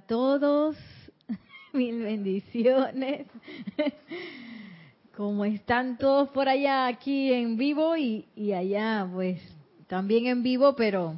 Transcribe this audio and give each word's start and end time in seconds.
Todos, 0.00 0.76
mil 1.72 2.02
bendiciones. 2.02 3.26
¿Cómo 5.16 5.44
están 5.44 5.96
todos 5.96 6.28
por 6.30 6.48
allá 6.48 6.86
aquí 6.86 7.32
en 7.32 7.56
vivo 7.56 7.96
y, 7.96 8.26
y 8.36 8.52
allá 8.52 9.08
pues 9.10 9.40
también 9.86 10.26
en 10.26 10.42
vivo, 10.42 10.76
pero 10.76 11.14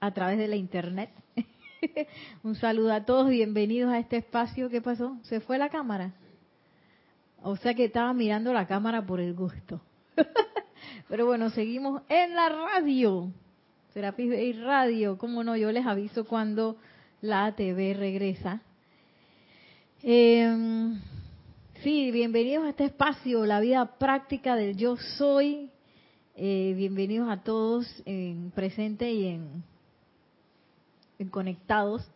a 0.00 0.10
través 0.12 0.38
de 0.38 0.48
la 0.48 0.56
internet? 0.56 1.10
Un 2.42 2.54
saludo 2.54 2.92
a 2.92 3.04
todos, 3.04 3.28
bienvenidos 3.28 3.92
a 3.92 3.98
este 3.98 4.16
espacio. 4.16 4.70
¿Qué 4.70 4.80
pasó? 4.80 5.18
¿Se 5.24 5.40
fue 5.40 5.58
la 5.58 5.68
cámara? 5.68 6.12
O 7.42 7.56
sea 7.56 7.74
que 7.74 7.84
estaba 7.84 8.12
mirando 8.14 8.52
la 8.52 8.66
cámara 8.66 9.04
por 9.04 9.20
el 9.20 9.34
gusto. 9.34 9.80
Pero 11.08 11.26
bueno, 11.26 11.50
seguimos 11.50 12.02
en 12.08 12.34
la 12.34 12.48
radio. 12.48 13.30
Serapis 13.92 14.30
Bay 14.30 14.52
Radio, 14.54 15.18
como 15.18 15.44
no, 15.44 15.56
yo 15.56 15.70
les 15.72 15.86
aviso 15.86 16.24
cuando 16.24 16.76
la 17.20 17.54
TV 17.54 17.94
regresa. 17.94 18.62
Eh, 20.02 20.94
sí, 21.82 22.10
bienvenidos 22.12 22.64
a 22.64 22.70
este 22.70 22.84
espacio, 22.84 23.44
la 23.44 23.60
vida 23.60 23.98
práctica 23.98 24.54
del 24.54 24.76
yo 24.76 24.96
soy. 24.96 25.70
Eh, 26.36 26.74
bienvenidos 26.76 27.28
a 27.28 27.42
todos 27.42 27.86
en 28.04 28.52
presente 28.52 29.10
y 29.10 29.26
en, 29.26 29.64
en 31.18 31.28
conectados 31.28 32.08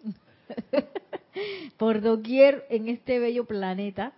por 1.76 2.00
doquier 2.00 2.64
en 2.70 2.88
este 2.88 3.18
bello 3.18 3.44
planeta. 3.44 4.12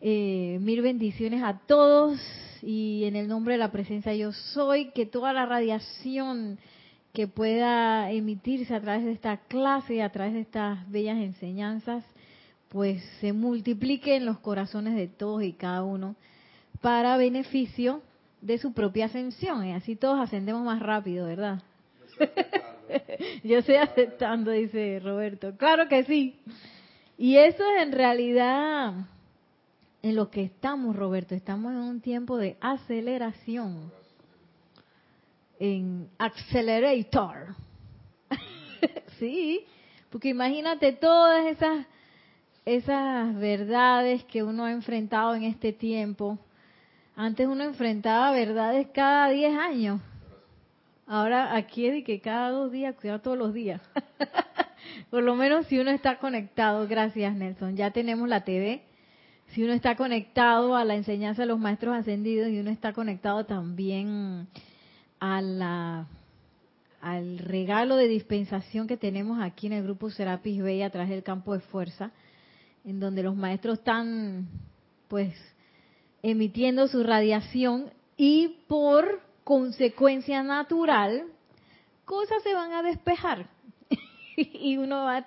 Eh, 0.00 0.58
mil 0.60 0.82
bendiciones 0.82 1.44
a 1.44 1.60
todos 1.66 2.18
y 2.62 3.04
en 3.04 3.14
el 3.14 3.28
nombre 3.28 3.54
de 3.54 3.58
la 3.58 3.70
presencia 3.70 4.12
yo 4.14 4.32
soy, 4.32 4.90
que 4.90 5.06
toda 5.06 5.32
la 5.32 5.46
radiación 5.46 6.58
que 7.12 7.26
pueda 7.26 8.10
emitirse 8.10 8.74
a 8.74 8.80
través 8.80 9.04
de 9.04 9.12
esta 9.12 9.36
clase, 9.36 10.02
a 10.02 10.12
través 10.12 10.34
de 10.34 10.40
estas 10.40 10.88
bellas 10.90 11.18
enseñanzas, 11.18 12.04
pues 12.68 13.02
se 13.20 13.32
multiplique 13.32 14.14
en 14.14 14.26
los 14.26 14.38
corazones 14.38 14.94
de 14.94 15.08
todos 15.08 15.42
y 15.42 15.52
cada 15.52 15.82
uno 15.82 16.14
para 16.80 17.16
beneficio 17.16 18.00
de 18.40 18.58
su 18.58 18.72
propia 18.72 19.06
ascensión. 19.06 19.66
Y 19.66 19.72
así 19.72 19.96
todos 19.96 20.20
ascendemos 20.20 20.64
más 20.64 20.80
rápido, 20.80 21.26
¿verdad? 21.26 21.62
Yo 23.44 23.58
estoy 23.58 23.76
aceptando, 23.76 24.50
dice 24.52 25.00
Roberto. 25.02 25.56
Claro 25.56 25.88
que 25.88 26.04
sí. 26.04 26.36
Y 27.18 27.36
eso 27.36 27.62
es 27.76 27.82
en 27.82 27.92
realidad 27.92 28.94
en 30.02 30.16
lo 30.16 30.30
que 30.30 30.42
estamos, 30.42 30.96
Roberto. 30.96 31.34
Estamos 31.34 31.72
en 31.72 31.78
un 31.78 32.00
tiempo 32.00 32.36
de 32.36 32.56
aceleración. 32.60 33.92
En 35.60 36.08
accelerator. 36.18 37.54
sí, 39.20 39.64
porque 40.10 40.30
imagínate 40.30 40.92
todas 40.92 41.46
esas 41.46 41.86
esas 42.64 43.34
verdades 43.36 44.24
que 44.24 44.42
uno 44.42 44.64
ha 44.64 44.72
enfrentado 44.72 45.34
en 45.34 45.44
este 45.44 45.72
tiempo. 45.72 46.38
Antes 47.16 47.46
uno 47.46 47.64
enfrentaba 47.64 48.32
verdades 48.32 48.88
cada 48.92 49.30
10 49.30 49.58
años. 49.58 50.00
Ahora 51.06 51.56
aquí 51.56 51.86
es 51.86 51.94
de 51.94 52.04
que 52.04 52.20
cada 52.20 52.50
dos 52.50 52.70
días, 52.70 52.94
cuidado 52.94 53.20
todos 53.20 53.38
los 53.38 53.52
días. 53.52 53.80
Por 55.10 55.22
lo 55.22 55.34
menos 55.34 55.66
si 55.66 55.78
uno 55.78 55.90
está 55.90 56.18
conectado, 56.18 56.86
gracias 56.86 57.34
Nelson, 57.34 57.76
ya 57.76 57.90
tenemos 57.90 58.28
la 58.28 58.44
TV. 58.44 58.82
Si 59.48 59.64
uno 59.64 59.72
está 59.72 59.96
conectado 59.96 60.76
a 60.76 60.84
la 60.84 60.94
enseñanza 60.94 61.42
de 61.42 61.48
los 61.48 61.58
maestros 61.58 61.96
ascendidos 61.96 62.50
y 62.50 62.60
uno 62.60 62.70
está 62.70 62.92
conectado 62.92 63.44
también 63.44 64.46
a 65.20 65.42
la, 65.42 66.06
al 67.00 67.38
regalo 67.38 67.96
de 67.96 68.08
dispensación 68.08 68.88
que 68.88 68.96
tenemos 68.96 69.40
aquí 69.40 69.66
en 69.66 69.74
el 69.74 69.84
grupo 69.84 70.10
Serapis 70.10 70.62
Bay 70.62 70.82
a 70.82 70.90
través 70.90 71.10
del 71.10 71.22
campo 71.22 71.52
de 71.52 71.60
fuerza, 71.60 72.10
en 72.84 72.98
donde 72.98 73.22
los 73.22 73.36
maestros 73.36 73.78
están 73.78 74.48
pues 75.08 75.34
emitiendo 76.22 76.88
su 76.88 77.02
radiación 77.02 77.90
y 78.16 78.56
por 78.66 79.20
consecuencia 79.44 80.42
natural 80.42 81.24
cosas 82.04 82.42
se 82.42 82.54
van 82.54 82.72
a 82.72 82.82
despejar. 82.82 83.46
Y 84.36 84.78
uno 84.78 85.04
va 85.04 85.26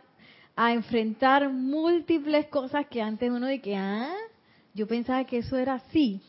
a 0.56 0.74
enfrentar 0.74 1.50
múltiples 1.50 2.48
cosas 2.48 2.88
que 2.88 3.02
antes 3.02 3.30
uno 3.30 3.46
de 3.48 3.62
que 3.62 3.76
ah 3.76 4.14
yo 4.74 4.88
pensaba 4.88 5.24
que 5.26 5.40
eso 5.40 5.58
era 5.58 5.76
así 5.76 6.22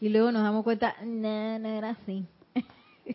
y 0.00 0.08
luego 0.08 0.32
nos 0.32 0.42
damos 0.42 0.64
cuenta 0.64 0.96
no 1.04 1.58
no 1.58 1.68
era 1.68 1.90
así 1.90 2.24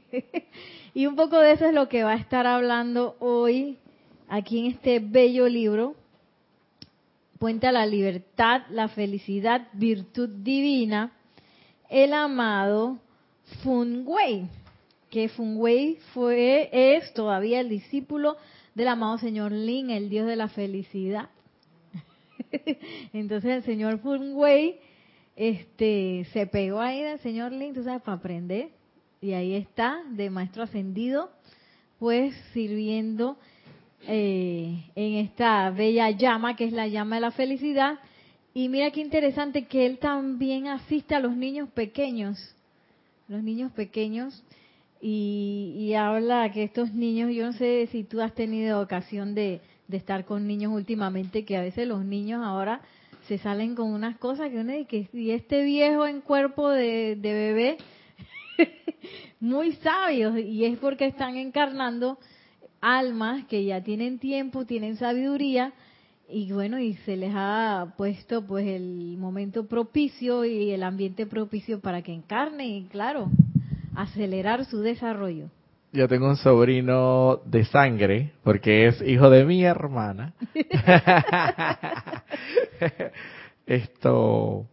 y 0.94 1.06
un 1.06 1.16
poco 1.16 1.40
de 1.40 1.52
eso 1.52 1.66
es 1.66 1.74
lo 1.74 1.90
que 1.90 2.04
va 2.04 2.14
a 2.14 2.18
estar 2.18 2.48
hablando 2.48 3.16
hoy 3.20 3.78
aquí 4.28 4.60
en 4.60 4.66
este 4.68 5.00
bello 5.00 5.48
libro 5.48 5.96
Puente 7.40 7.68
a 7.68 7.74
la 7.74 7.86
libertad, 7.86 8.62
la 8.70 8.88
felicidad, 8.88 9.68
virtud 9.74 10.30
divina, 10.30 11.12
el 11.90 12.14
amado 12.14 12.98
Fun 13.62 14.04
Wei, 14.08 14.48
que 15.10 15.28
Fun 15.28 15.58
Wei 15.58 15.98
fue, 16.14 16.70
es 16.72 17.14
todavía 17.14 17.60
el 17.60 17.68
discípulo 17.68 18.38
del 18.74 18.88
amado 18.88 19.18
señor 19.18 19.52
Lin, 19.52 19.90
el 19.90 20.10
dios 20.10 20.28
de 20.28 20.38
la 20.38 20.48
felicidad. 20.48 21.30
Entonces 23.14 23.52
el 23.52 23.64
señor 23.64 24.00
Fun 24.00 24.32
Wei 24.34 24.80
este, 25.36 26.26
se 26.32 26.48
pegó 26.48 26.80
ahí 26.80 27.04
del 27.04 27.20
señor 27.20 27.52
Lin, 27.52 27.74
tú 27.74 27.84
sabes, 27.84 28.02
para 28.02 28.18
aprender, 28.18 28.70
y 29.22 29.34
ahí 29.34 29.56
está, 29.56 30.02
de 30.12 30.30
maestro 30.30 30.64
ascendido, 30.64 31.30
pues 32.00 32.36
sirviendo 32.54 33.38
eh, 34.08 34.84
en 34.96 35.14
esta 35.16 35.70
bella 35.72 36.12
llama 36.12 36.56
que 36.56 36.66
es 36.66 36.74
la 36.74 36.88
llama 36.88 37.16
de 37.16 37.22
la 37.22 37.32
felicidad. 37.32 38.00
Y 38.54 38.70
mira 38.70 38.92
qué 38.92 39.02
interesante 39.02 39.66
que 39.66 39.86
él 39.86 39.98
también 39.98 40.68
asiste 40.68 41.16
a 41.16 41.20
los 41.20 41.36
niños 41.36 41.70
pequeños, 41.70 42.38
los 43.28 43.44
niños 43.44 43.72
pequeños, 43.72 44.44
y, 45.02 45.74
y 45.78 45.94
habla 45.94 46.52
que 46.52 46.64
estos 46.64 46.94
niños, 46.94 47.32
yo 47.34 47.46
no 47.46 47.54
sé 47.54 47.88
si 47.92 48.04
tú 48.04 48.22
has 48.22 48.34
tenido 48.34 48.82
ocasión 48.82 49.36
de, 49.36 49.62
estar 49.92 50.26
con 50.26 50.48
niños 50.48 50.72
últimamente, 50.74 51.46
que 51.46 51.58
a 51.58 51.62
veces 51.62 51.88
los 51.88 52.04
niños 52.04 52.42
ahora 52.44 52.82
se 53.28 53.38
salen 53.38 53.76
con 53.76 53.92
unas 53.92 54.18
cosas 54.18 54.50
que 54.50 54.58
uno 54.58 54.74
dice 54.74 55.10
y 55.14 55.32
este 55.32 55.64
viejo 55.64 56.06
en 56.06 56.22
cuerpo 56.22 56.70
de 56.70 57.18
bebé, 57.22 57.78
muy 59.40 59.74
sabios, 59.74 60.38
y 60.38 60.66
es 60.66 60.78
porque 60.80 61.08
están 61.08 61.38
encarnando 61.38 62.18
almas 62.82 63.46
que 63.46 63.66
ya 63.66 63.82
tienen 63.82 64.20
tiempo, 64.20 64.66
tienen 64.66 64.98
sabiduría 64.98 65.74
y 66.28 66.52
bueno, 66.52 66.80
y 66.80 66.96
se 67.06 67.16
les 67.18 67.32
ha 67.36 67.94
puesto 67.98 68.46
pues 68.46 68.66
el 68.66 69.16
momento 69.18 69.68
propicio 69.68 70.44
y 70.44 70.72
el 70.72 70.84
ambiente 70.84 71.26
propicio 71.26 71.80
para 71.80 72.02
que 72.02 72.14
encarnen 72.14 72.68
y 72.68 72.86
claro, 72.86 73.30
acelerar 73.96 74.66
su 74.66 74.80
desarrollo. 74.80 75.50
Yo 75.94 76.08
tengo 76.08 76.28
un 76.28 76.36
sobrino 76.36 77.40
de 77.46 77.64
sangre, 77.66 78.34
porque 78.44 78.88
es 78.88 79.02
hijo 79.02 79.30
de 79.30 79.46
mi 79.46 79.64
hermana. 79.64 80.34
Esto, 83.66 84.66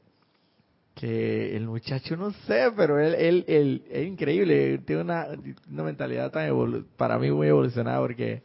que 0.95 1.57
el 1.57 1.67
muchacho 1.67 2.17
no 2.17 2.31
sé, 2.47 2.71
pero 2.77 3.01
él, 3.01 3.15
él, 3.15 3.45
él 3.49 3.83
es 3.91 4.07
increíble, 4.07 4.79
tiene 4.79 5.03
una, 5.03 5.27
una 5.71 5.83
mentalidad 5.83 6.31
tan 6.31 6.85
para 6.97 7.19
mí 7.19 7.31
muy 7.31 7.49
evolucionada 7.49 7.99
porque 8.01 8.43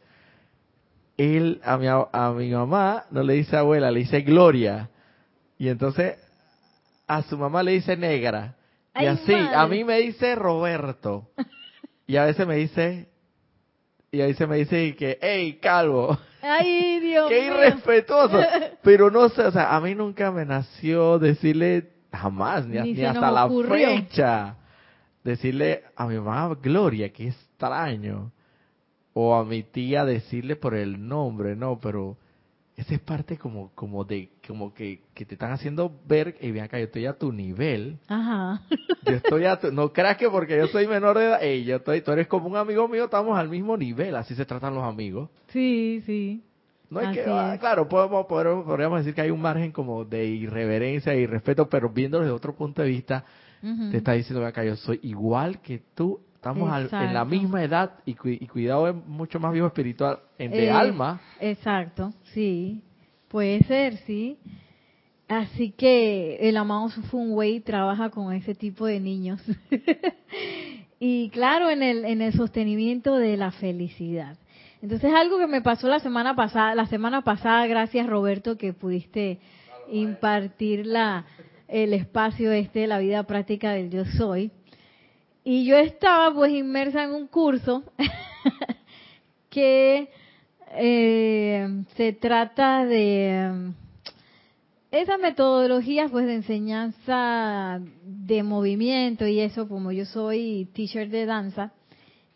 él 1.16 1.60
a 1.64 1.76
mi, 1.76 1.86
a 1.88 2.32
mi 2.32 2.50
mamá 2.50 3.04
no 3.10 3.22
le 3.22 3.34
dice 3.34 3.56
abuela, 3.56 3.90
le 3.90 4.00
dice 4.00 4.20
Gloria. 4.22 4.88
Y 5.58 5.68
entonces 5.68 6.16
a 7.06 7.22
su 7.22 7.36
mamá 7.36 7.62
le 7.62 7.72
dice 7.72 7.96
negra. 7.96 8.54
Y 8.94 9.00
Ay, 9.00 9.06
así, 9.08 9.32
madre. 9.32 9.54
a 9.56 9.66
mí 9.66 9.84
me 9.84 9.98
dice 9.98 10.34
Roberto. 10.34 11.28
Y 12.06 12.16
a 12.16 12.24
veces 12.24 12.46
me 12.46 12.56
dice, 12.56 13.08
y 14.10 14.20
a 14.20 14.26
veces 14.26 14.48
me 14.48 14.56
dice 14.56 14.94
que, 14.96 15.18
hey, 15.20 15.58
calvo. 15.60 16.16
Ay, 16.40 17.00
Dios 17.02 17.28
Qué 17.28 17.42
mío. 17.42 17.54
irrespetuoso. 17.54 18.40
Pero 18.82 19.10
no 19.10 19.28
sé, 19.28 19.42
o 19.42 19.50
sea, 19.52 19.74
a 19.76 19.80
mí 19.80 19.94
nunca 19.94 20.30
me 20.30 20.44
nació 20.46 21.18
decirle, 21.18 21.90
jamás, 22.12 22.66
ni, 22.66 22.94
Ni 22.94 23.04
hasta 23.04 23.30
la 23.30 23.48
fecha, 23.48 24.56
decirle 25.24 25.84
a 25.96 26.06
mi 26.06 26.16
mamá 26.18 26.54
Gloria, 26.60 27.12
qué 27.12 27.28
extraño. 27.28 28.32
O 29.12 29.34
a 29.34 29.44
mi 29.44 29.64
tía 29.64 30.04
decirle 30.04 30.54
por 30.54 30.74
el 30.74 31.08
nombre, 31.08 31.56
no, 31.56 31.78
pero 31.80 32.16
esa 32.76 32.94
es 32.94 33.00
parte 33.00 33.36
como, 33.36 33.72
como 33.74 34.04
de, 34.04 34.30
como 34.46 34.72
que, 34.72 35.02
que 35.12 35.24
te 35.24 35.34
están 35.34 35.50
haciendo 35.50 36.00
ver, 36.06 36.36
y 36.40 36.52
bien 36.52 36.64
acá, 36.64 36.78
yo 36.78 36.84
estoy 36.84 37.06
a 37.06 37.18
tu 37.18 37.32
nivel. 37.32 37.98
Ajá. 38.06 38.62
Yo 39.04 39.14
estoy 39.14 39.46
a 39.46 39.58
tu, 39.58 39.72
no 39.72 39.92
creas 39.92 40.16
que 40.16 40.30
porque 40.30 40.56
yo 40.56 40.68
soy 40.68 40.86
menor 40.86 41.18
de 41.18 41.24
edad, 41.24 41.42
ey, 41.42 41.64
yo 41.64 41.76
estoy, 41.76 42.02
tú 42.02 42.12
eres 42.12 42.28
como 42.28 42.46
un 42.46 42.56
amigo 42.56 42.86
mío, 42.86 43.06
estamos 43.06 43.36
al 43.36 43.48
mismo 43.48 43.76
nivel, 43.76 44.14
así 44.14 44.36
se 44.36 44.44
tratan 44.46 44.76
los 44.76 44.84
amigos. 44.84 45.28
Sí, 45.48 46.04
sí. 46.06 46.44
No 46.90 47.00
hay 47.00 47.12
que, 47.14 47.24
ah, 47.26 47.56
claro, 47.60 47.88
podemos, 47.88 48.26
podemos- 48.26 48.64
podríamos 48.64 48.98
decir 49.00 49.14
que 49.14 49.20
hay 49.20 49.30
un 49.30 49.40
margen 49.42 49.72
como 49.72 50.04
de 50.04 50.24
irreverencia 50.24 51.14
y 51.14 51.26
respeto, 51.26 51.68
pero 51.68 51.90
viéndolo 51.90 52.24
desde 52.24 52.34
otro 52.34 52.54
punto 52.54 52.80
de 52.82 52.88
vista, 52.88 53.24
te 53.90 53.96
está 53.98 54.12
diciendo 54.12 54.44
acá, 54.46 54.64
yo 54.64 54.76
soy 54.76 55.00
igual 55.02 55.60
que 55.60 55.82
tú 55.94 56.20
Estamos 56.36 56.70
al- 56.72 56.88
en 56.92 57.12
la 57.14 57.24
misma 57.24 57.64
edad 57.64 57.90
y, 58.06 58.14
cu- 58.14 58.28
y 58.28 58.46
cuidado 58.46 58.88
es 58.88 58.94
mucho 58.94 59.40
más 59.40 59.52
viejo 59.52 59.66
espiritual 59.66 60.20
en 60.38 60.52
de 60.52 60.66
Eh, 60.66 60.70
alma. 60.70 61.20
Exacto, 61.40 62.12
sí. 62.32 62.80
Puede 63.26 63.62
ser, 63.64 63.96
sí. 64.06 64.38
Así 65.26 65.72
que 65.72 66.36
el 66.48 66.56
amado 66.56 66.88
Funway 67.10 67.60
trabaja 67.60 68.08
con 68.10 68.32
ese 68.32 68.54
tipo 68.54 68.86
de 68.86 69.00
niños. 69.00 69.42
y 71.00 71.28
claro, 71.30 71.68
en 71.70 71.82
el, 71.82 72.04
en 72.04 72.22
el 72.22 72.32
sostenimiento 72.32 73.16
de 73.16 73.36
la 73.36 73.50
felicidad. 73.50 74.36
Entonces, 74.80 75.12
algo 75.12 75.38
que 75.38 75.48
me 75.48 75.60
pasó 75.60 75.88
la 75.88 75.98
semana 75.98 76.36
pasada, 76.36 76.74
la 76.74 76.86
semana 76.86 77.22
pasada, 77.22 77.66
gracias 77.66 78.06
Roberto, 78.06 78.56
que 78.56 78.72
pudiste 78.72 79.40
impartir 79.90 80.86
la, 80.86 81.26
el 81.66 81.92
espacio 81.92 82.52
este 82.52 82.80
de 82.80 82.86
la 82.86 82.98
vida 82.98 83.24
práctica 83.24 83.72
del 83.72 83.90
yo 83.90 84.04
soy. 84.04 84.52
Y 85.42 85.64
yo 85.64 85.76
estaba 85.76 86.32
pues 86.32 86.52
inmersa 86.52 87.04
en 87.04 87.10
un 87.10 87.26
curso 87.26 87.82
que 89.50 90.10
eh, 90.74 91.84
se 91.96 92.12
trata 92.12 92.84
de 92.84 93.72
esas 94.90 95.18
metodologías 95.18 96.10
pues 96.10 96.26
de 96.26 96.34
enseñanza 96.34 97.80
de 98.04 98.42
movimiento 98.42 99.26
y 99.26 99.40
eso 99.40 99.68
como 99.68 99.90
yo 99.90 100.04
soy 100.04 100.68
teacher 100.72 101.08
de 101.08 101.26
danza 101.26 101.72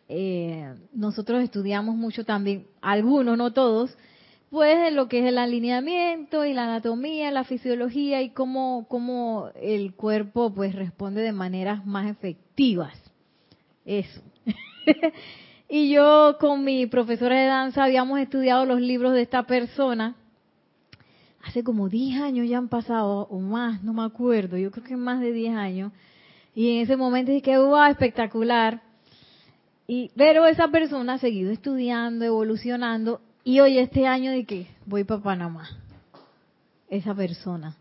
eh, 0.08 0.75
nosotros 0.93 1.43
estudiamos 1.43 1.96
mucho 1.96 2.25
también 2.25 2.66
algunos 2.81 3.37
no 3.37 3.52
todos 3.52 3.96
pues 4.50 4.93
lo 4.93 5.08
que 5.08 5.20
es 5.20 5.25
el 5.25 5.38
alineamiento 5.38 6.44
y 6.44 6.52
la 6.52 6.64
anatomía 6.64 7.31
la 7.31 7.44
fisiología 7.44 8.22
y 8.22 8.31
cómo 8.31 8.87
cómo 8.88 9.50
el 9.60 9.94
cuerpo 9.94 10.52
pues 10.52 10.75
responde 10.75 11.22
de 11.22 11.32
maneras 11.32 11.87
más 11.87 12.10
efectivas 12.10 12.93
eso 13.84 14.22
y 15.69 15.90
yo 15.90 16.37
con 16.40 16.64
mi 16.64 16.87
profesora 16.87 17.40
de 17.40 17.46
danza 17.46 17.84
habíamos 17.84 18.20
estudiado 18.20 18.64
los 18.64 18.81
libros 18.81 19.12
de 19.12 19.22
esta 19.22 19.44
persona. 19.44 20.16
Hace 21.44 21.64
como 21.64 21.88
10 21.88 22.20
años 22.20 22.48
ya 22.48 22.58
han 22.58 22.69
pasado, 22.69 23.26
o 23.28 23.40
más, 23.40 23.82
no 23.82 23.93
me 23.93 24.05
acuerdo, 24.05 24.56
yo 24.56 24.70
creo 24.70 24.84
que 24.84 24.96
más 24.96 25.20
de 25.20 25.32
10 25.32 25.56
años. 25.56 25.93
Y 26.55 26.76
en 26.76 26.82
ese 26.82 26.96
momento 26.96 27.32
dije, 27.32 27.58
wow, 27.58 27.84
espectacular. 27.84 28.82
Y, 29.87 30.11
pero 30.17 30.46
esa 30.46 30.69
persona 30.69 31.14
ha 31.14 31.19
seguido 31.19 31.50
estudiando, 31.50 32.25
evolucionando, 32.25 33.20
y 33.44 33.61
hoy 33.61 33.79
este 33.79 34.06
año 34.06 34.31
de 34.31 34.44
que 34.44 34.67
voy 34.87 35.05
para 35.05 35.23
Panamá. 35.23 35.69
Esa 36.88 37.14
persona, 37.14 37.76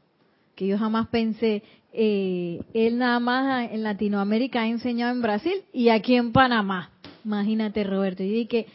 que 0.56 0.68
yo 0.68 0.78
jamás 0.78 1.08
pensé, 1.08 1.64
eh, 1.94 2.62
él 2.74 2.98
nada 2.98 3.20
más 3.20 3.72
en 3.72 3.84
Latinoamérica 3.84 4.62
ha 4.62 4.68
enseñado 4.68 5.12
en 5.12 5.22
Brasil 5.22 5.64
y 5.74 5.90
aquí 5.90 6.16
en 6.16 6.32
Panamá. 6.32 6.92
Imagínate, 7.26 7.84
Roberto. 7.84 8.24
Yo 8.24 8.32
dije, 8.32 8.68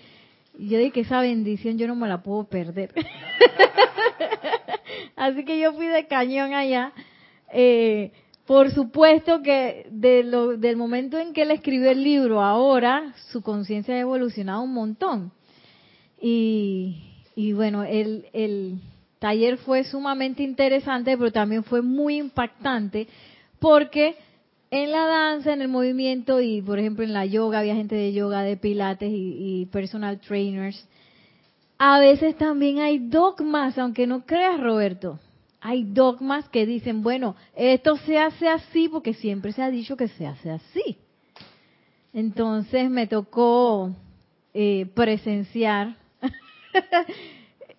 yo 0.58 0.78
dije 0.78 0.92
que 0.92 1.00
esa 1.00 1.20
bendición 1.20 1.78
yo 1.78 1.86
no 1.86 1.96
me 1.96 2.08
la 2.08 2.22
puedo 2.22 2.44
perder. 2.44 2.92
Así 5.16 5.44
que 5.44 5.58
yo 5.58 5.72
fui 5.72 5.86
de 5.86 6.06
cañón 6.06 6.54
allá. 6.54 6.92
Eh, 7.52 8.12
por 8.46 8.70
supuesto 8.70 9.42
que 9.42 9.86
de 9.90 10.22
lo, 10.22 10.56
del 10.56 10.76
momento 10.76 11.18
en 11.18 11.32
que 11.32 11.42
él 11.42 11.50
escribió 11.50 11.90
el 11.90 12.04
libro, 12.04 12.40
ahora 12.40 13.12
su 13.32 13.42
conciencia 13.42 13.94
ha 13.94 13.98
evolucionado 13.98 14.62
un 14.62 14.72
montón. 14.72 15.32
Y, 16.20 17.14
y 17.34 17.52
bueno, 17.52 17.82
el, 17.82 18.80
taller 19.18 19.58
fue 19.58 19.82
sumamente 19.82 20.44
interesante, 20.44 21.16
pero 21.18 21.32
también 21.32 21.64
fue 21.64 21.82
muy 21.82 22.18
impactante 22.18 23.08
porque 23.58 24.14
en 24.70 24.92
la 24.92 25.06
danza, 25.06 25.52
en 25.52 25.62
el 25.62 25.68
movimiento 25.68 26.40
y, 26.40 26.62
por 26.62 26.78
ejemplo, 26.78 27.04
en 27.04 27.12
la 27.12 27.26
yoga, 27.26 27.60
había 27.60 27.74
gente 27.74 27.96
de 27.96 28.12
yoga, 28.12 28.42
de 28.42 28.56
pilates 28.56 29.10
y 29.12 29.66
personal 29.72 30.20
trainers. 30.20 30.86
A 31.78 31.98
veces 31.98 32.36
también 32.36 32.78
hay 32.78 32.98
dogmas, 32.98 33.76
aunque 33.78 34.06
no 34.06 34.24
creas, 34.24 34.60
Roberto. 34.60 35.18
Hay 35.68 35.82
dogmas 35.82 36.48
que 36.48 36.64
dicen, 36.64 37.02
bueno, 37.02 37.34
esto 37.56 37.96
se 37.96 38.20
hace 38.20 38.48
así 38.48 38.88
porque 38.88 39.14
siempre 39.14 39.50
se 39.50 39.64
ha 39.64 39.68
dicho 39.68 39.96
que 39.96 40.06
se 40.06 40.24
hace 40.24 40.52
así. 40.52 40.96
Entonces 42.12 42.88
me 42.88 43.08
tocó 43.08 43.90
eh, 44.54 44.86
presenciar 44.94 45.96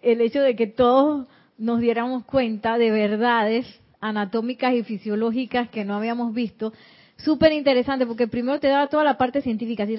el 0.01 0.19
hecho 0.19 0.41
de 0.41 0.57
que 0.57 0.67
todos 0.67 1.29
nos 1.57 1.79
diéramos 1.79 2.25
cuenta 2.25 2.77
de 2.77 2.91
verdades 2.91 3.65
anatómicas 4.01 4.73
y 4.73 4.83
fisiológicas 4.83 5.69
que 5.69 5.85
no 5.85 5.95
habíamos 5.95 6.33
visto. 6.33 6.73
Súper 7.15 7.53
interesante 7.53 8.05
porque 8.05 8.27
primero 8.27 8.59
te 8.59 8.67
daba 8.67 8.87
toda 8.87 9.05
la 9.05 9.17
parte 9.17 9.41
científica, 9.41 9.83
así, 9.83 9.95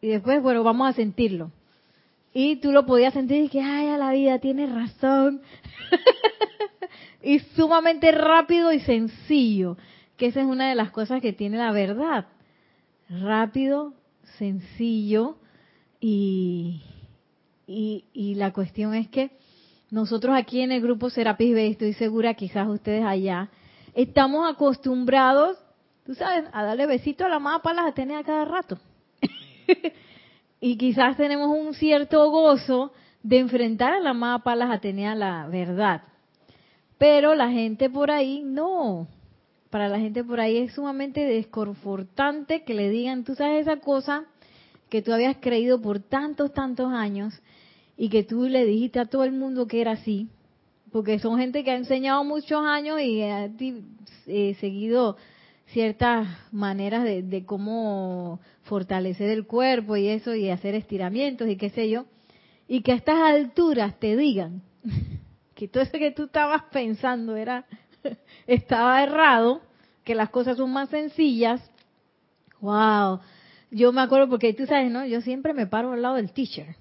y 0.00 0.08
después, 0.08 0.42
bueno, 0.42 0.64
vamos 0.64 0.88
a 0.88 0.92
sentirlo. 0.94 1.52
Y 2.36 2.56
tú 2.56 2.72
lo 2.72 2.84
podías 2.84 3.14
sentir 3.14 3.44
y 3.44 3.48
que, 3.48 3.62
ay, 3.62 3.86
a 3.86 3.96
la 3.96 4.10
vida, 4.10 4.40
tienes 4.40 4.70
razón. 4.70 5.40
y 7.22 7.38
sumamente 7.38 8.10
rápido 8.10 8.72
y 8.72 8.80
sencillo, 8.80 9.76
que 10.16 10.26
esa 10.26 10.40
es 10.40 10.46
una 10.46 10.68
de 10.68 10.74
las 10.74 10.90
cosas 10.90 11.22
que 11.22 11.32
tiene 11.32 11.58
la 11.58 11.70
verdad. 11.70 12.26
Rápido, 13.08 13.94
sencillo 14.36 15.36
y, 16.00 16.82
y, 17.68 18.04
y 18.12 18.34
la 18.34 18.52
cuestión 18.52 18.94
es 18.94 19.08
que 19.08 19.30
nosotros 19.92 20.34
aquí 20.36 20.60
en 20.60 20.72
el 20.72 20.82
grupo 20.82 21.10
Serapis 21.10 21.54
Bay, 21.54 21.70
estoy 21.70 21.92
segura, 21.92 22.34
quizás 22.34 22.66
ustedes 22.66 23.04
allá, 23.04 23.48
estamos 23.94 24.52
acostumbrados, 24.52 25.56
tú 26.04 26.14
sabes, 26.16 26.46
a 26.52 26.64
darle 26.64 26.86
besito 26.86 27.24
a 27.24 27.28
la 27.28 27.36
amada 27.36 27.62
Palas 27.62 27.86
Atenea 27.86 28.24
cada 28.24 28.44
rato. 28.44 28.76
y 30.66 30.78
quizás 30.78 31.18
tenemos 31.18 31.54
un 31.54 31.74
cierto 31.74 32.30
gozo 32.30 32.90
de 33.22 33.38
enfrentar 33.38 33.92
a 33.92 34.00
la 34.00 34.10
amada 34.10 34.38
Palas 34.38 34.70
Atenea 34.70 35.14
la 35.14 35.46
verdad. 35.46 36.04
Pero 36.96 37.34
la 37.34 37.50
gente 37.50 37.90
por 37.90 38.10
ahí 38.10 38.40
no. 38.42 39.06
Para 39.68 39.90
la 39.90 39.98
gente 40.00 40.24
por 40.24 40.40
ahí 40.40 40.56
es 40.56 40.72
sumamente 40.72 41.20
desconfortante 41.20 42.64
que 42.64 42.72
le 42.72 42.88
digan, 42.88 43.24
tú 43.24 43.34
sabes 43.34 43.60
esa 43.60 43.76
cosa 43.76 44.24
que 44.88 45.02
tú 45.02 45.12
habías 45.12 45.36
creído 45.36 45.82
por 45.82 45.98
tantos, 45.98 46.54
tantos 46.54 46.90
años 46.90 47.34
y 47.98 48.08
que 48.08 48.22
tú 48.24 48.44
le 48.48 48.64
dijiste 48.64 49.00
a 49.00 49.04
todo 49.04 49.24
el 49.24 49.32
mundo 49.32 49.66
que 49.66 49.82
era 49.82 49.90
así, 49.92 50.30
porque 50.90 51.18
son 51.18 51.38
gente 51.38 51.62
que 51.62 51.72
ha 51.72 51.76
enseñado 51.76 52.24
muchos 52.24 52.64
años 52.64 53.02
y 53.02 53.20
ha 53.20 53.50
eh, 54.28 54.56
seguido 54.60 55.18
ciertas 55.66 56.26
maneras 56.52 57.04
de, 57.04 57.22
de, 57.22 57.44
cómo 57.44 58.40
fortalecer 58.64 59.30
el 59.30 59.46
cuerpo 59.46 59.96
y 59.96 60.08
eso 60.08 60.34
y 60.34 60.50
hacer 60.50 60.74
estiramientos 60.74 61.48
y 61.48 61.56
qué 61.56 61.70
sé 61.70 61.88
yo, 61.88 62.06
y 62.66 62.82
que 62.82 62.92
a 62.92 62.96
estas 62.96 63.16
alturas 63.16 63.98
te 63.98 64.16
digan 64.16 64.62
que 65.54 65.68
todo 65.68 65.82
eso 65.82 65.92
que 65.92 66.10
tú 66.10 66.24
estabas 66.24 66.64
pensando 66.72 67.36
era 67.36 67.66
estaba 68.46 69.02
errado, 69.02 69.62
que 70.02 70.14
las 70.14 70.30
cosas 70.30 70.56
son 70.56 70.72
más 70.72 70.88
sencillas. 70.90 71.60
Wow. 72.60 73.20
Yo 73.70 73.92
me 73.92 74.02
acuerdo 74.02 74.28
porque 74.28 74.52
tú 74.52 74.66
sabes, 74.66 74.90
¿no? 74.90 75.04
Yo 75.06 75.20
siempre 75.20 75.52
me 75.52 75.66
paro 75.66 75.92
al 75.92 76.02
lado 76.02 76.14
del 76.16 76.32
teacher. 76.32 76.76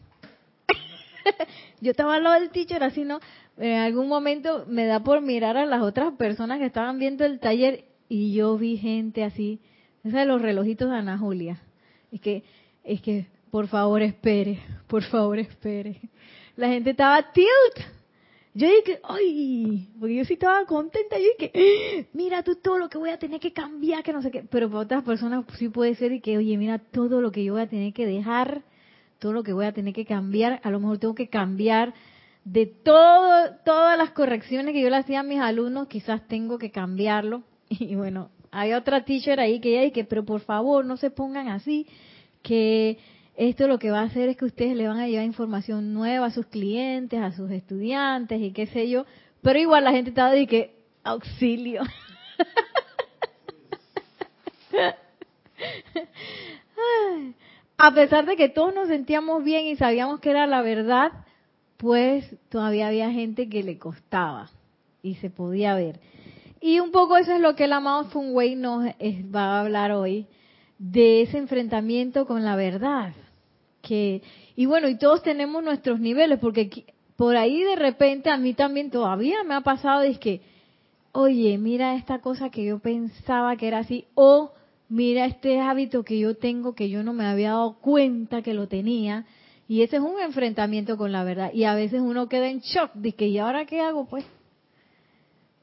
yo 1.82 1.92
estaba 1.92 2.16
al 2.16 2.24
lado 2.24 2.40
del 2.40 2.50
teacher 2.50 2.84
así, 2.84 3.04
¿no? 3.04 3.20
En 3.58 3.80
algún 3.80 4.08
momento 4.08 4.66
me 4.68 4.86
da 4.86 5.04
por 5.04 5.22
mirar 5.22 5.58
a 5.58 5.66
las 5.66 5.82
otras 5.82 6.14
personas 6.16 6.60
que 6.60 6.66
estaban 6.66 7.00
viendo 7.00 7.26
el 7.26 7.40
taller 7.40 7.86
y 8.10 8.34
yo 8.34 8.58
vi 8.58 8.78
gente 8.78 9.24
así, 9.24 9.60
esos 10.04 10.20
de 10.20 10.26
los 10.26 10.42
relojitos 10.42 10.90
de 10.90 10.98
Ana 10.98 11.18
Julia. 11.18 11.62
Es 12.14 12.22
que, 12.22 12.44
es 12.84 13.02
que, 13.02 13.26
por 13.50 13.68
favor 13.68 14.02
espere, 14.04 14.60
por 14.88 15.02
favor 15.04 15.40
espere. 15.40 16.00
La 16.56 16.68
gente 16.68 16.92
estaba 16.92 17.34
tilt. 17.34 17.88
Yo 18.54 18.68
dije, 18.68 19.00
ay, 19.04 19.90
porque 20.00 20.16
yo 20.16 20.26
sí 20.26 20.34
estaba 20.34 20.64
contenta, 20.66 21.18
yo 21.18 21.26
dije, 21.40 22.08
mira 22.14 22.44
tú 22.44 22.56
todo 22.56 22.78
lo 22.78 22.88
que 22.88 23.00
voy 23.00 23.10
a 23.10 23.18
tener 23.18 23.40
que 23.40 23.52
cambiar, 23.52 24.04
que 24.04 24.14
no 24.14 24.22
sé 24.22 24.30
qué, 24.30 24.44
pero 24.44 24.70
para 24.70 24.82
otras 24.82 25.04
personas 25.04 25.44
sí 25.58 25.70
puede 25.70 25.96
ser 25.96 26.12
y 26.12 26.22
que, 26.22 26.38
oye, 26.38 26.56
mira 26.56 26.78
todo 26.78 27.20
lo 27.20 27.32
que 27.32 27.44
yo 27.44 27.54
voy 27.54 27.64
a 27.64 27.68
tener 27.68 27.94
que 27.94 28.06
dejar, 28.06 28.62
todo 29.18 29.34
lo 29.34 29.42
que 29.42 29.54
voy 29.54 29.66
a 29.66 29.72
tener 29.72 29.96
que 29.96 30.06
cambiar, 30.06 30.62
a 30.64 30.70
lo 30.70 30.80
mejor 30.80 31.00
tengo 31.00 31.16
que 31.16 31.30
cambiar 31.30 31.96
de 32.46 32.68
todo, 32.68 33.56
todas 33.66 33.98
las 33.98 34.12
correcciones 34.12 34.74
que 34.74 34.82
yo 34.82 34.92
le 34.92 34.98
hacía 34.98 35.22
a 35.22 35.24
mis 35.24 35.40
alumnos, 35.40 35.88
quizás 35.88 36.28
tengo 36.28 36.60
que 36.60 36.70
cambiarlo. 36.70 37.42
Y 37.70 37.96
bueno, 37.96 38.30
hay 38.54 38.74
otra 38.74 39.04
teacher 39.04 39.40
ahí 39.40 39.60
que 39.60 39.72
ella 39.72 39.82
dice, 39.82 40.06
pero 40.06 40.24
por 40.24 40.42
favor 40.42 40.86
no 40.86 40.96
se 40.96 41.10
pongan 41.10 41.48
así, 41.48 41.88
que 42.44 43.00
esto 43.36 43.68
lo 43.68 43.80
que 43.80 43.90
va 43.90 44.02
a 44.02 44.04
hacer 44.04 44.30
es 44.30 44.38
que 44.38 44.46
ustedes 44.46 44.76
le 44.76 44.88
van 44.88 45.00
a 45.00 45.08
llevar 45.08 45.26
información 45.26 45.92
nueva 45.94 46.28
a 46.28 46.32
sus 46.32 46.46
clientes, 46.46 47.20
a 47.20 47.32
sus 47.32 47.50
estudiantes 47.50 48.40
y 48.40 48.52
qué 48.52 48.68
sé 48.68 48.88
yo, 48.90 49.08
pero 49.42 49.58
igual 49.58 49.86
la 49.86 49.92
gente 49.92 50.12
estaba 50.12 50.30
de 50.32 50.46
que 50.46 50.76
auxilio. 51.04 51.82
a 57.78 57.94
pesar 57.94 58.28
de 58.28 58.36
que 58.36 58.50
todos 58.50 58.76
nos 58.76 58.88
sentíamos 58.88 59.44
bien 59.44 59.66
y 59.66 59.76
sabíamos 59.78 60.20
que 60.20 60.30
era 60.30 60.46
la 60.46 60.62
verdad, 60.62 61.12
pues 61.78 62.36
todavía 62.50 62.88
había 62.88 63.10
gente 63.12 63.50
que 63.50 63.64
le 63.64 63.80
costaba 63.80 64.52
y 65.02 65.16
se 65.16 65.32
podía 65.32 65.74
ver. 65.74 66.00
Y 66.66 66.80
un 66.80 66.92
poco 66.92 67.18
eso 67.18 67.34
es 67.34 67.42
lo 67.42 67.58
que 67.58 67.66
el 67.66 67.74
amado 67.74 68.06
Funway 68.06 68.56
nos 68.56 68.86
va 68.86 69.58
a 69.58 69.60
hablar 69.60 69.92
hoy, 69.92 70.28
de 70.80 71.24
ese 71.24 71.38
enfrentamiento 71.38 72.26
con 72.26 72.46
la 72.46 72.56
verdad. 72.56 73.12
Que, 73.82 74.22
y 74.56 74.66
bueno, 74.66 74.88
y 74.88 74.98
todos 74.98 75.22
tenemos 75.24 75.62
nuestros 75.62 76.00
niveles, 76.00 76.40
porque 76.40 76.86
por 77.18 77.36
ahí 77.36 77.62
de 77.62 77.76
repente 77.76 78.30
a 78.30 78.38
mí 78.38 78.54
también 78.54 78.92
todavía 78.92 79.44
me 79.44 79.56
ha 79.56 79.60
pasado, 79.60 80.04
es 80.04 80.18
que, 80.20 80.40
oye, 81.12 81.58
mira 81.58 81.96
esta 81.96 82.20
cosa 82.20 82.50
que 82.50 82.64
yo 82.64 82.80
pensaba 82.80 83.58
que 83.58 83.68
era 83.68 83.80
así, 83.80 84.06
o 84.16 84.54
mira 84.88 85.26
este 85.26 85.60
hábito 85.60 86.04
que 86.04 86.18
yo 86.18 86.38
tengo 86.38 86.76
que 86.76 86.90
yo 86.90 87.04
no 87.04 87.12
me 87.12 87.26
había 87.26 87.50
dado 87.50 87.74
cuenta 87.82 88.42
que 88.42 88.54
lo 88.54 88.70
tenía, 88.70 89.26
y 89.68 89.82
ese 89.82 89.98
es 89.98 90.02
un 90.02 90.18
enfrentamiento 90.22 90.96
con 90.96 91.12
la 91.12 91.26
verdad, 91.26 91.52
y 91.54 91.66
a 91.66 91.76
veces 91.76 92.00
uno 92.00 92.30
queda 92.30 92.48
en 92.48 92.62
shock, 92.62 92.94
de 92.94 93.12
que, 93.12 93.28
¿y 93.28 93.38
ahora 93.38 93.66
qué 93.66 93.82
hago 93.82 94.06
pues? 94.06 94.24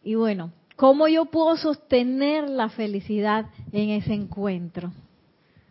Y 0.04 0.14
bueno, 0.14 0.52
¿cómo 0.80 1.06
yo 1.06 1.26
puedo 1.26 1.56
sostener 1.58 2.48
la 2.48 2.70
felicidad 2.70 3.46
en 3.70 3.90
ese 3.90 4.14
encuentro? 4.14 4.90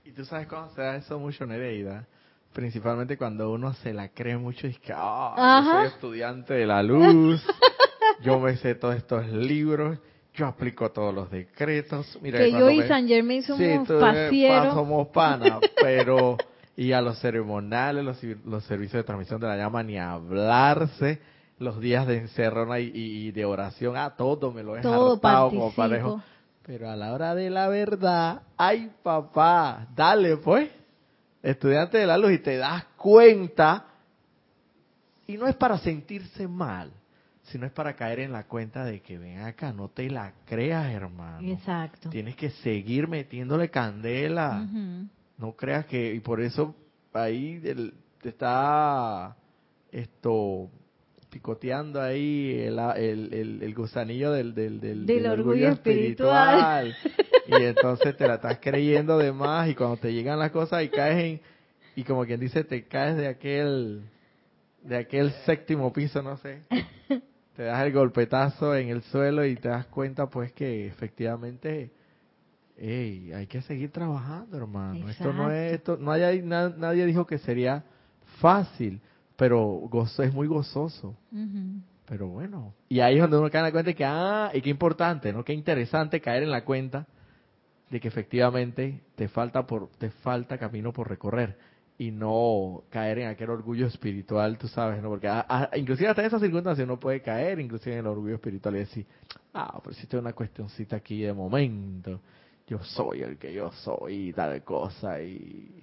Y 0.06 0.12
tú 0.12 0.24
sabes 0.24 0.48
cómo 0.48 0.70
se 0.70 0.82
da 0.82 0.96
eso 0.96 1.20
mucho, 1.20 1.46
Nereida 1.46 2.08
principalmente 2.54 3.18
cuando 3.18 3.51
uno 3.51 3.74
se 3.74 3.94
la 3.94 4.10
cree 4.10 4.38
mucho 4.38 4.68
y 4.68 4.72
es 4.72 4.80
que, 4.80 4.92
ah, 4.96 5.62
yo 5.63 5.72
soy 5.72 5.88
estudiante 5.88 6.54
de 6.56 6.66
la 6.66 6.82
luz, 6.84 7.42
yo 8.22 8.39
me 8.39 8.58
sé 8.58 8.75
todos 8.75 8.96
estos 8.96 9.28
libros, 9.30 10.00
yo 10.34 10.48
aplico 10.48 10.92
todos 10.92 11.13
los 11.13 11.30
decretos. 11.30 12.18
Mira, 12.22 12.39
que 12.39 12.51
yo 12.51 12.70
y 12.70 12.82
San 12.84 13.08
Germain 13.08 13.44
somos 13.44 13.88
sí, 14.30 14.48
somos 14.74 15.08
panas, 15.10 15.60
pero 15.82 16.38
y 16.75 16.92
a 16.92 17.01
los 17.01 17.20
ceremoniales, 17.20 18.04
los, 18.04 18.24
los, 18.46 18.63
servicios 18.66 19.01
de 19.01 19.04
transmisión 19.04 19.39
de 19.39 19.48
la 19.48 19.58
llama, 19.58 19.84
ni 19.84 19.98
hablarse, 19.98 21.20
los 21.60 21.80
días 21.80 22.08
de 22.08 22.18
encerrona 22.18 22.80
y, 22.80 23.32
de 23.32 23.46
oración, 23.46 23.98
a 23.98 24.16
todo 24.16 24.51
me 24.51 24.63
lo 24.63 24.78
he 24.78 24.82
todo 24.82 25.20
como 25.20 25.72
parejo. 25.74 26.22
Pero 26.66 26.89
a 26.89 26.96
la 26.96 27.13
hora 27.13 27.36
de 27.36 27.50
la 27.50 27.68
verdad, 27.68 28.44
ay 28.58 28.92
papá, 29.04 29.88
dale 29.96 30.38
pues 30.38 30.70
estudiante 31.42 31.98
de 31.98 32.06
la 32.06 32.18
luz 32.18 32.34
y 32.34 32.39
te 32.39 32.58
das 32.58 32.86
cuenta, 32.96 33.86
y 35.28 35.38
no 35.38 35.48
es 35.48 35.56
para 35.56 35.78
sentirse 35.78 36.48
mal, 36.48 36.92
sino 37.44 37.66
es 37.66 37.72
para 37.72 37.96
caer 37.96 38.20
en 38.20 38.32
la 38.32 38.44
cuenta 38.44 38.84
de 38.84 39.01
que 39.01 39.18
ven 39.18 39.39
acá, 39.39 39.74
no 39.74 39.89
te 39.89 40.10
la 40.10 40.34
creas, 40.46 40.92
hermano. 40.92 41.48
Exacto. 41.48 42.10
Tienes 42.10 42.36
que 42.36 42.51
seguir 42.51 43.08
metiéndole 43.08 43.70
candela. 43.70 44.68
No 45.38 45.54
creas 45.54 45.86
que, 45.86 46.13
y 46.13 46.20
por 46.20 46.42
eso 46.42 46.75
ahí 47.13 47.62
te 48.22 48.30
está 48.30 49.36
esto 49.92 50.70
picoteando 51.29 52.01
ahí 52.01 52.59
el, 52.59 52.79
el, 52.79 53.59
el, 53.62 53.75
gusanillo 53.75 54.31
del, 54.31 54.55
del, 54.55 54.79
del, 54.79 55.25
orgullo, 55.27 55.69
espiritual. 55.69 56.95
y 57.48 57.63
entonces 57.63 58.17
te 58.17 58.27
la 58.27 58.36
estás 58.36 58.59
creyendo 58.59 59.17
de 59.17 59.31
más 59.31 59.69
y 59.69 59.75
cuando 59.75 59.98
te 59.98 60.12
llegan 60.12 60.39
las 60.39 60.51
cosas 60.51 60.83
y 60.83 60.89
caes 60.89 61.24
en, 61.24 61.41
y 61.95 62.03
como 62.03 62.25
quien 62.25 62.39
dice, 62.39 62.63
te 62.63 62.86
caes 62.88 63.17
de 63.17 63.27
aquel, 63.27 64.03
de 64.83 64.98
aquel 64.98 65.31
séptimo 65.45 65.91
piso, 65.93 66.21
no 66.21 66.38
sé. 66.38 66.63
Te 67.55 67.63
das 67.63 67.86
el 67.86 67.91
golpetazo 67.91 68.75
en 68.75 68.88
el 68.88 69.01
suelo 69.03 69.45
y 69.45 69.55
te 69.57 69.67
das 69.67 69.86
cuenta 69.88 70.27
pues 70.29 70.53
que 70.53 70.88
efectivamente 70.88 71.91
hey, 72.77 73.31
hay 73.33 73.48
que 73.48 73.62
seguir 73.62 73.91
trabajando, 73.91 74.57
hermano. 74.57 75.09
Esto 75.09 75.33
no 75.33 75.51
es, 75.51 75.74
esto, 75.74 75.98
no 75.98 76.12
hay, 76.12 76.41
nadie 76.41 77.05
dijo 77.05 77.25
que 77.25 77.38
sería 77.38 77.83
fácil 78.39 79.01
pero 79.39 79.63
gozo, 79.89 80.22
es 80.22 80.34
muy 80.34 80.48
gozoso. 80.48 81.15
Pero 82.05 82.27
bueno, 82.27 82.74
y 82.89 83.00
ahí 83.00 83.15
es 83.15 83.22
donde 83.22 83.38
uno 83.38 83.50
cae 83.50 83.60
en 83.60 83.65
la 83.67 83.72
cuenta 83.72 83.89
de 83.91 83.96
que, 83.96 84.03
ah, 84.03 84.51
y 84.53 84.62
qué 84.62 84.69
importante, 84.69 85.31
¿no? 85.31 85.46
Qué 85.46 85.53
interesante 85.53 86.19
caer 86.19 86.43
en 86.43 86.51
la 86.51 86.65
cuenta 86.65 87.08
de 87.89 88.01
que 88.01 88.10
efectivamente 88.10 89.01
te 89.15 89.29
falta 89.29 89.65
por 89.65 89.89
te 89.98 90.10
falta 90.10 90.58
camino 90.58 90.91
por 90.91 91.08
recorrer 91.08 91.58
y 91.98 92.12
no 92.12 92.84
caer 92.89 93.19
en 93.19 93.27
aquel 93.29 93.50
orgullo 93.50 93.88
espiritual, 93.88 94.58
tú 94.58 94.67
sabes, 94.67 95.01
¿no? 95.01 95.08
Porque 95.08 95.31
inclusive 95.77 96.10
hasta 96.10 96.25
esas 96.25 96.41
circunstancias 96.41 96.86
uno 96.86 97.00
puede 97.00 97.22
caer, 97.22 97.62
inclusive 97.62 97.93
en 97.93 98.00
el 98.00 98.08
orgullo 98.08 98.36
espiritual 98.36 98.75
y 98.75 98.79
decir, 98.79 99.05
ah, 99.53 99.79
pero 99.81 99.96
si 99.96 100.05
es 100.05 100.13
una 100.15 100.34
cuestioncita 100.34 100.98
aquí 100.98 101.22
de 101.22 101.31
momento, 101.31 102.19
yo 102.67 102.84
soy 102.84 103.22
el 103.22 103.38
que 103.38 103.53
yo 103.53 103.72
soy 103.72 104.29
y 104.29 104.34
tal 104.34 104.62
cosa 104.63 105.22
y 105.22 105.81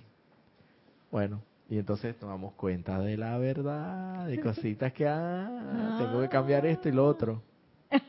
bueno, 1.10 1.40
y 1.68 1.78
entonces 1.78 2.16
tomamos 2.18 2.54
cuenta 2.54 3.00
de 3.00 3.16
la 3.16 3.38
verdad, 3.38 4.26
de 4.26 4.40
cositas 4.40 4.92
que, 4.92 5.06
ah, 5.06 5.96
tengo 5.98 6.20
que 6.20 6.28
cambiar 6.28 6.64
esto 6.66 6.88
y 6.88 6.92
lo 6.92 7.06
otro. 7.06 7.42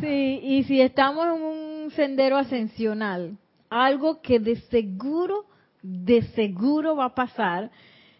Sí, 0.00 0.40
y 0.42 0.64
si 0.64 0.80
estamos 0.80 1.24
en 1.26 1.42
un 1.42 1.90
sendero 1.92 2.36
ascensional, 2.36 3.38
algo 3.70 4.20
que 4.20 4.38
de 4.38 4.56
seguro, 4.62 5.46
de 5.80 6.22
seguro 6.34 6.96
va 6.96 7.06
a 7.06 7.14
pasar, 7.14 7.70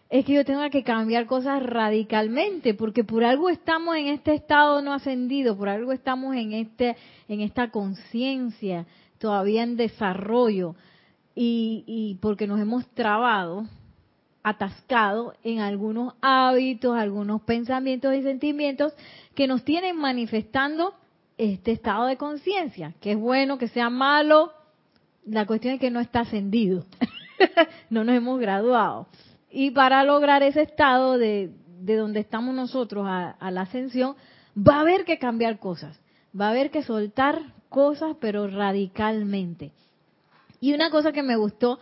es 0.09 0.25
que 0.25 0.33
yo 0.33 0.45
tenga 0.45 0.69
que 0.69 0.83
cambiar 0.83 1.25
cosas 1.25 1.61
radicalmente, 1.61 2.73
porque 2.73 3.03
por 3.03 3.23
algo 3.23 3.49
estamos 3.49 3.95
en 3.97 4.07
este 4.07 4.33
estado 4.33 4.81
no 4.81 4.93
ascendido, 4.93 5.57
por 5.57 5.69
algo 5.69 5.91
estamos 5.91 6.35
en 6.35 6.53
este, 6.53 6.95
en 7.27 7.41
esta 7.41 7.69
conciencia 7.69 8.87
todavía 9.19 9.63
en 9.63 9.75
desarrollo, 9.75 10.75
y, 11.35 11.83
y 11.85 12.15
porque 12.21 12.47
nos 12.47 12.59
hemos 12.59 12.87
trabado 12.87 13.67
atascado 14.43 15.33
en 15.43 15.59
algunos 15.59 16.13
hábitos, 16.21 16.95
algunos 16.97 17.41
pensamientos 17.41 18.13
y 18.15 18.23
sentimientos 18.23 18.93
que 19.35 19.47
nos 19.47 19.63
tienen 19.63 19.97
manifestando 19.97 20.93
este 21.37 21.71
estado 21.71 22.05
de 22.05 22.17
conciencia, 22.17 22.93
que 22.99 23.13
es 23.13 23.17
bueno, 23.17 23.57
que 23.57 23.67
sea 23.67 23.89
malo, 23.89 24.51
la 25.25 25.45
cuestión 25.45 25.75
es 25.75 25.79
que 25.79 25.91
no 25.91 25.99
está 25.99 26.21
ascendido, 26.21 26.85
no 27.89 28.03
nos 28.03 28.15
hemos 28.15 28.39
graduado. 28.39 29.07
Y 29.51 29.71
para 29.71 30.03
lograr 30.03 30.43
ese 30.43 30.61
estado 30.61 31.17
de, 31.17 31.51
de 31.79 31.95
donde 31.95 32.19
estamos 32.19 32.53
nosotros 32.53 33.05
a, 33.07 33.31
a 33.31 33.51
la 33.51 33.61
ascensión, 33.61 34.15
va 34.55 34.77
a 34.77 34.81
haber 34.81 35.05
que 35.05 35.17
cambiar 35.17 35.59
cosas, 35.59 35.99
va 36.39 36.47
a 36.47 36.51
haber 36.51 36.71
que 36.71 36.83
soltar 36.83 37.41
cosas, 37.69 38.15
pero 38.19 38.47
radicalmente. 38.47 39.71
Y 40.59 40.73
una 40.73 40.89
cosa 40.89 41.11
que 41.11 41.23
me 41.23 41.37
gustó 41.37 41.79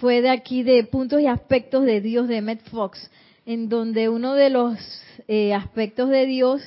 fue 0.00 0.22
de 0.22 0.30
aquí 0.30 0.62
de 0.62 0.84
puntos 0.84 1.20
y 1.20 1.26
aspectos 1.26 1.84
de 1.84 2.00
Dios 2.00 2.28
de 2.28 2.38
Emmett 2.38 2.62
Fox, 2.70 3.10
en 3.46 3.68
donde 3.68 4.08
uno 4.08 4.34
de 4.34 4.50
los 4.50 4.78
eh, 5.28 5.54
aspectos 5.54 6.08
de 6.10 6.26
Dios 6.26 6.62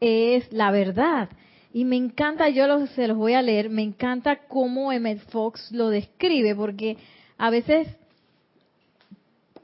es 0.00 0.50
la 0.52 0.70
verdad. 0.70 1.28
Y 1.72 1.84
me 1.84 1.96
encanta, 1.96 2.48
yo 2.48 2.86
se 2.88 3.08
los 3.08 3.16
voy 3.16 3.34
a 3.34 3.42
leer, 3.42 3.70
me 3.70 3.82
encanta 3.82 4.46
cómo 4.48 4.92
Emmett 4.92 5.20
Fox 5.30 5.70
lo 5.70 5.90
describe, 5.90 6.54
porque 6.54 6.96
a 7.36 7.50
veces 7.50 7.88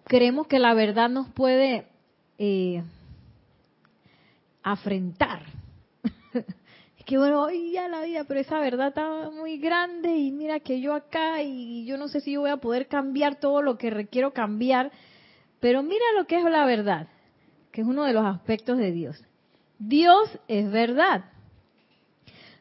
creemos 0.04 0.46
que 0.46 0.58
la 0.58 0.74
verdad 0.74 1.08
nos 1.08 1.28
puede 1.30 1.86
eh, 2.38 2.82
afrentar. 4.62 5.42
que 7.04 7.18
bueno, 7.18 7.42
hoy 7.42 7.72
ya 7.72 7.88
la 7.88 8.02
vida, 8.02 8.24
pero 8.24 8.40
esa 8.40 8.58
verdad 8.60 8.88
está 8.88 9.30
muy 9.30 9.58
grande 9.58 10.16
y 10.16 10.32
mira 10.32 10.60
que 10.60 10.80
yo 10.80 10.94
acá 10.94 11.42
y 11.42 11.84
yo 11.84 11.98
no 11.98 12.08
sé 12.08 12.20
si 12.20 12.32
yo 12.32 12.40
voy 12.40 12.50
a 12.50 12.56
poder 12.56 12.88
cambiar 12.88 13.40
todo 13.40 13.60
lo 13.60 13.76
que 13.76 13.90
requiero 13.90 14.32
cambiar, 14.32 14.90
pero 15.60 15.82
mira 15.82 16.04
lo 16.16 16.26
que 16.26 16.38
es 16.38 16.44
la 16.44 16.64
verdad, 16.64 17.08
que 17.72 17.82
es 17.82 17.86
uno 17.86 18.04
de 18.04 18.14
los 18.14 18.24
aspectos 18.24 18.78
de 18.78 18.92
Dios. 18.92 19.22
Dios 19.78 20.30
es 20.48 20.70
verdad. 20.70 21.26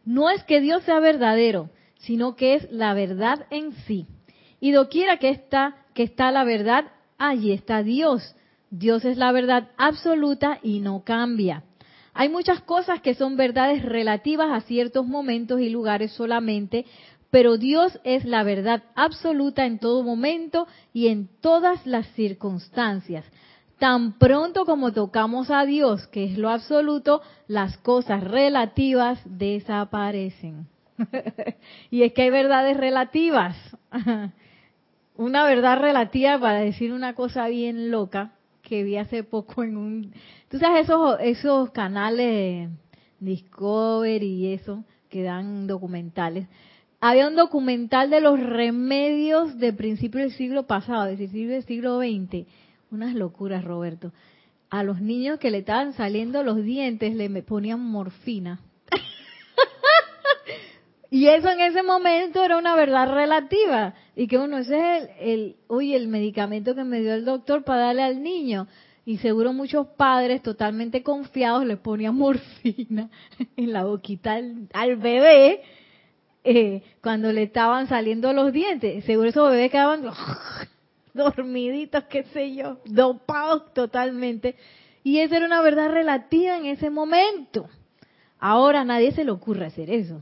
No 0.04 0.30
es 0.30 0.44
que 0.44 0.60
Dios 0.60 0.84
sea 0.84 1.00
verdadero, 1.00 1.70
sino 2.00 2.36
que 2.36 2.56
es 2.56 2.70
la 2.72 2.94
verdad 2.94 3.46
en 3.50 3.72
sí. 3.88 4.08
Y 4.60 4.72
doquiera 4.72 5.18
que 5.18 5.30
está, 5.30 5.78
que 5.94 6.04
está 6.04 6.32
la 6.32 6.44
verdad, 6.44 6.92
allí 7.18 7.54
está 7.54 7.84
Dios. 7.84 8.36
Dios 8.70 9.06
es 9.06 9.18
la 9.18 9.32
verdad 9.32 9.70
absoluta 9.78 10.60
y 10.62 10.80
no 10.80 11.04
cambia. 11.06 11.64
Hay 12.14 12.30
muchas 12.30 12.62
cosas 12.62 13.02
que 13.02 13.16
son 13.16 13.38
verdades 13.38 13.84
relativas 13.84 14.52
a 14.52 14.62
ciertos 14.62 15.08
momentos 15.08 15.60
y 15.60 15.70
lugares 15.70 16.12
solamente, 16.12 16.86
pero 17.32 17.58
Dios 17.58 18.00
es 18.04 18.26
la 18.26 18.44
verdad 18.44 18.84
absoluta 18.96 19.66
en 19.66 19.80
todo 19.80 20.04
momento 20.04 20.68
y 20.94 21.08
en 21.08 21.28
todas 21.42 21.86
las 21.88 22.06
circunstancias. 22.14 23.26
Tan 23.80 24.20
pronto 24.20 24.66
como 24.66 24.94
tocamos 24.94 25.50
a 25.50 25.66
Dios, 25.66 26.06
que 26.08 26.26
es 26.26 26.38
lo 26.38 26.52
absoluto, 26.52 27.22
las 27.48 27.78
cosas 27.78 28.24
relativas 28.24 29.20
desaparecen. 29.26 30.68
y 31.90 32.04
es 32.04 32.14
que 32.14 32.22
hay 32.22 32.30
verdades 32.30 32.78
relativas. 32.78 33.58
una 35.16 35.46
verdad 35.46 35.80
relativa 35.80 36.40
para 36.40 36.60
decir 36.60 36.94
una 36.94 37.16
cosa 37.16 37.48
bien 37.48 37.90
loca 37.90 38.34
que 38.64 38.84
vi 38.84 38.98
hace 38.98 39.24
poco 39.24 39.64
en 39.64 39.78
un... 39.78 40.14
Tú 40.50 40.58
sabes 40.58 40.86
esos, 40.86 41.18
esos 41.20 41.72
canales 41.72 42.70
Discovery 43.20 44.26
y 44.26 44.54
eso 44.54 44.84
que 45.10 45.22
dan 45.22 45.68
documentales. 45.68 46.48
Había 47.00 47.28
un 47.28 47.36
documental 47.36 48.10
de 48.10 48.22
los 48.22 48.40
remedios 48.40 49.60
de 49.60 49.74
principio 49.74 50.22
del 50.22 50.32
siglo 50.32 50.66
pasado, 50.66 51.06
de 51.06 51.18
principio 51.18 51.50
del 51.50 51.64
siglo 51.64 52.00
XX. 52.00 52.48
Unas 52.92 53.14
locuras, 53.14 53.64
Roberto. 53.64 54.14
A 54.70 54.84
los 54.84 55.02
niños 55.02 55.38
que 55.38 55.52
le 55.52 55.60
estaban 55.60 55.94
saliendo 55.94 56.42
los 56.44 56.64
dientes 56.64 57.14
le 57.16 57.30
ponían 57.44 57.80
morfina. 57.82 58.62
Y 61.14 61.28
eso 61.28 61.48
en 61.48 61.62
ese 61.62 61.84
momento 61.84 62.44
era 62.44 62.58
una 62.58 62.76
verdad 62.76 63.14
relativa. 63.14 63.94
Y 64.16 64.26
que 64.26 64.40
uno, 64.40 64.58
ese 64.58 64.98
es 64.98 65.10
el, 65.20 65.30
el, 65.30 65.56
oye, 65.68 65.96
el 65.96 66.08
medicamento 66.08 66.74
que 66.74 66.84
me 66.84 67.02
dio 67.02 67.14
el 67.14 67.24
doctor 67.24 67.64
para 67.64 67.84
darle 67.84 68.02
al 68.02 68.24
niño. 68.24 68.68
Y 69.06 69.20
seguro 69.20 69.54
muchos 69.54 69.86
padres 69.90 70.42
totalmente 70.42 71.04
confiados 71.04 71.68
le 71.68 71.78
ponían 71.78 72.16
morfina 72.16 73.12
en 73.56 73.74
la 73.74 73.84
boquita 73.84 74.40
al, 74.74 74.96
bebé 74.96 75.62
eh, 76.44 76.82
cuando 77.00 77.32
le 77.32 77.44
estaban 77.44 77.88
saliendo 77.88 78.34
los 78.34 78.52
dientes. 78.52 79.06
Seguro 79.06 79.30
esos 79.30 79.52
bebés 79.52 79.70
quedaban 79.70 80.02
dormiditos, 81.14 82.06
qué 82.06 82.24
sé 82.34 82.56
yo, 82.56 82.80
dopados 82.86 83.72
totalmente. 83.76 84.56
Y 85.04 85.20
esa 85.20 85.38
era 85.38 85.46
una 85.46 85.62
verdad 85.62 85.92
relativa 85.92 86.58
en 86.58 86.66
ese 86.66 86.90
momento. 86.90 87.70
Ahora 88.40 88.82
a 88.82 88.86
nadie 88.86 89.12
se 89.12 89.24
le 89.24 89.30
ocurre 89.30 89.68
hacer 89.68 89.92
eso. 89.92 90.20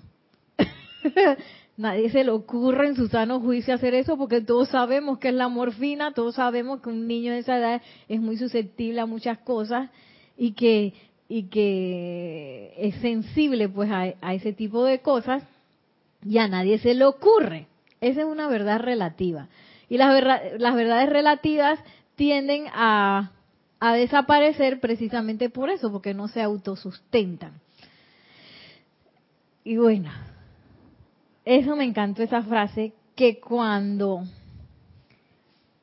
Nadie 1.78 2.10
se 2.10 2.24
le 2.24 2.32
ocurre 2.32 2.88
en 2.88 2.96
su 2.96 3.08
sano 3.08 3.40
juicio 3.40 3.74
hacer 3.74 3.94
eso 3.94 4.18
porque 4.18 4.42
todos 4.42 4.70
sabemos 4.70 5.20
que 5.20 5.30
es 5.30 5.34
la 5.34 5.48
morfina, 5.48 6.14
todos 6.14 6.36
sabemos 6.36 6.82
que 6.82 6.90
un 6.90 7.08
niño 7.08 7.32
de 7.32 7.40
esa 7.40 7.58
edad 7.58 7.82
es 8.08 8.20
muy 8.20 8.38
susceptible 8.38 9.02
a 9.02 9.06
muchas 9.06 9.40
cosas 9.40 9.90
y 10.38 10.52
que 10.52 10.94
y 11.28 11.44
que 11.44 12.74
es 12.78 12.96
sensible 12.96 13.70
pues 13.70 13.90
a, 13.90 14.34
ese 14.34 14.52
tipo 14.52 14.84
de 14.84 15.00
cosas 15.00 15.44
y 16.26 16.40
a 16.40 16.50
nadie 16.50 16.78
se 16.78 16.94
le 16.94 17.06
ocurre. 17.06 17.68
Esa 18.02 18.22
es 18.22 18.28
una 18.28 18.50
verdad 18.50 18.82
relativa. 18.82 19.48
Y 19.88 19.98
las, 19.98 20.22
las 20.60 20.76
verdades 20.76 21.10
relativas 21.10 21.80
tienden 22.16 22.66
a, 22.74 23.32
a 23.80 23.94
desaparecer 23.94 24.82
precisamente 24.82 25.50
por 25.50 25.70
eso, 25.70 25.90
porque 25.90 26.14
no 26.14 26.28
se 26.28 26.42
autosustentan. 26.42 27.54
Y 29.64 29.78
bueno, 29.78 30.12
eso 31.46 31.76
me 31.76 31.86
encantó 31.86 32.24
esa 32.24 32.44
frase, 32.44 32.94
que 33.16 33.40
cuando 33.40 34.24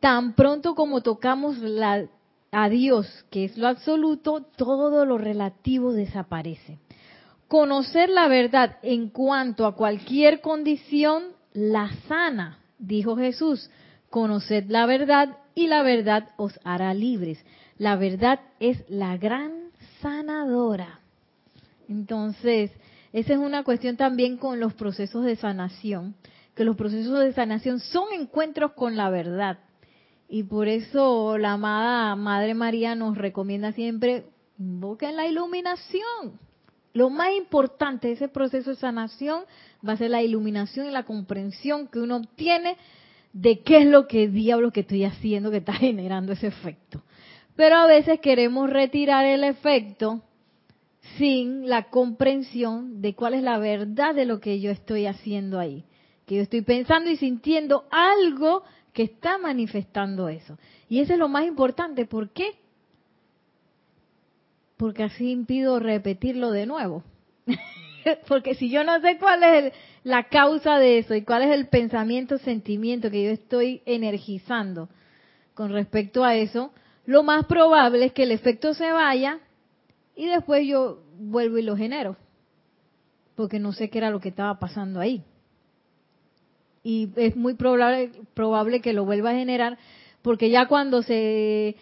tan 0.01 0.35
pronto 0.35 0.75
como 0.75 1.03
tocamos 1.03 1.59
la, 1.59 2.07
a 2.51 2.69
Dios, 2.69 3.25
que 3.31 3.45
es 3.45 3.59
lo 3.59 3.69
absoluto, 3.69 4.43
todo 4.57 5.05
lo 5.05 5.19
relativo 5.19 5.93
desaparece. 5.93 6.79
Conocer 7.49 8.11
la 8.11 8.29
verdad 8.29 8.77
en 8.83 9.09
cuanto 9.09 9.67
a 9.67 9.75
cualquier 9.75 10.41
condición 10.41 11.25
la 11.53 11.91
sana, 12.07 12.59
dijo 12.79 13.17
Jesús. 13.17 13.71
Conoced 14.11 14.67
la 14.69 14.87
verdad 14.87 15.37
y 15.55 15.67
la 15.67 15.83
verdad 15.83 16.29
os 16.37 16.59
hará 16.65 16.95
libres. 16.95 17.45
La 17.77 17.97
verdad 17.97 18.41
es 18.61 18.85
la 18.89 19.17
gran 19.17 19.71
sanadora. 20.01 21.01
Entonces, 21.89 22.71
esa 23.13 23.33
es 23.33 23.39
una 23.39 23.65
cuestión 23.65 23.97
también 23.97 24.37
con 24.37 24.61
los 24.61 24.75
procesos 24.75 25.25
de 25.25 25.37
sanación, 25.37 26.15
que 26.55 26.65
los 26.65 26.77
procesos 26.77 27.19
de 27.21 27.33
sanación 27.33 27.81
son 27.81 28.09
encuentros 28.13 28.73
con 28.73 28.97
la 28.97 29.11
verdad. 29.11 29.59
Y 30.29 30.43
por 30.43 30.69
eso 30.69 31.39
la 31.39 31.53
amada 31.53 32.15
Madre 32.17 32.55
María 32.55 32.95
nos 32.95 33.17
recomienda 33.17 33.73
siempre, 33.73 34.27
invoquen 34.59 35.17
la 35.17 35.27
iluminación. 35.27 36.39
Lo 36.93 37.09
más 37.09 37.31
importante 37.37 38.09
de 38.09 38.15
ese 38.15 38.29
proceso 38.29 38.71
de 38.71 38.77
sanación 38.77 39.45
va 39.87 39.95
a 39.95 39.97
ser 39.97 40.11
la 40.11 40.23
iluminación 40.23 40.87
y 40.87 40.91
la 40.91 41.05
comprensión 41.05 41.89
que 41.89 42.01
uno 42.01 42.17
obtiene 42.17 42.77
de 43.33 43.61
qué 43.61 43.79
es 43.79 43.87
lo 43.87 44.07
que 44.07 44.29
diablo 44.29 44.73
que 44.73 44.81
estoy 44.81 45.05
haciendo 45.05 45.51
que 45.51 45.59
está 45.59 45.73
generando 45.75 46.33
ese 46.33 46.49
efecto. 46.49 47.03
Pero 47.57 47.77
a 47.77 47.87
veces 47.87 48.21
queremos 48.21 48.69
retirar 48.69 49.25
el 49.25 49.45
efecto 49.45 50.23
sin 51.17 51.69
la 51.69 51.91
comprensión 51.91 53.01
de 53.01 53.15
cuál 53.15 53.35
es 53.35 53.43
la 53.43 53.59
verdad 53.59 54.15
de 54.15 54.27
lo 54.27 54.41
que 54.41 54.61
yo 54.61 54.71
estoy 54.71 55.07
haciendo 55.07 55.59
ahí. 55.59 55.85
Que 56.27 56.37
yo 56.37 56.43
estoy 56.43 56.63
pensando 56.63 57.11
y 57.11 57.17
sintiendo 57.17 57.85
algo 57.91 58.63
que 58.93 59.05
está 59.05 59.39
manifestando 59.39 60.29
eso. 60.29 60.59
Y 60.89 61.01
eso 61.01 61.13
es 61.13 61.19
lo 61.19 61.29
más 61.29 61.47
importante. 61.47 62.05
¿Por 62.05 62.31
qué? 62.31 62.57
Porque 64.77 65.05
así 65.05 65.31
impido 65.31 65.81
repetirlo 65.81 66.51
de 66.51 66.67
nuevo. 66.67 67.05
Porque 68.29 68.55
si 68.55 68.71
yo 68.71 68.85
no 68.85 69.01
sé 69.01 69.19
cuál 69.19 69.43
es 69.43 69.73
la 70.05 70.25
causa 70.25 70.79
de 70.79 70.99
eso 70.99 71.15
y 71.15 71.23
cuál 71.23 71.43
es 71.43 71.51
el 71.51 71.69
pensamiento, 71.69 72.39
sentimiento 72.39 73.11
que 73.11 73.25
yo 73.25 73.31
estoy 73.31 73.83
energizando 73.87 74.89
con 75.55 75.73
respecto 75.73 76.25
a 76.25 76.37
eso, 76.37 76.73
lo 77.05 77.23
más 77.23 77.47
probable 77.47 78.07
es 78.07 78.13
que 78.13 78.23
el 78.23 78.33
efecto 78.33 78.75
se 78.75 78.93
vaya 78.93 79.41
y 80.19 80.27
después 80.27 80.67
yo 80.67 80.99
vuelvo 81.17 81.59
y 81.59 81.63
lo 81.63 81.77
genero, 81.77 82.17
porque 83.37 83.61
no 83.61 83.73
sé 83.73 83.89
qué 83.89 83.99
era 83.99 84.11
lo 84.11 84.19
que 84.19 84.31
estaba 84.31 84.59
pasando 84.59 84.99
ahí. 84.99 85.23
Y 86.83 87.11
es 87.15 87.37
muy 87.37 87.55
probable, 87.55 88.11
probable 88.35 88.81
que 88.81 88.93
lo 88.93 89.05
vuelva 89.05 89.31
a 89.31 89.35
generar, 89.35 89.79
porque 90.21 90.51
ya 90.51 90.67
cuando 90.67 91.03
se, 91.05 91.77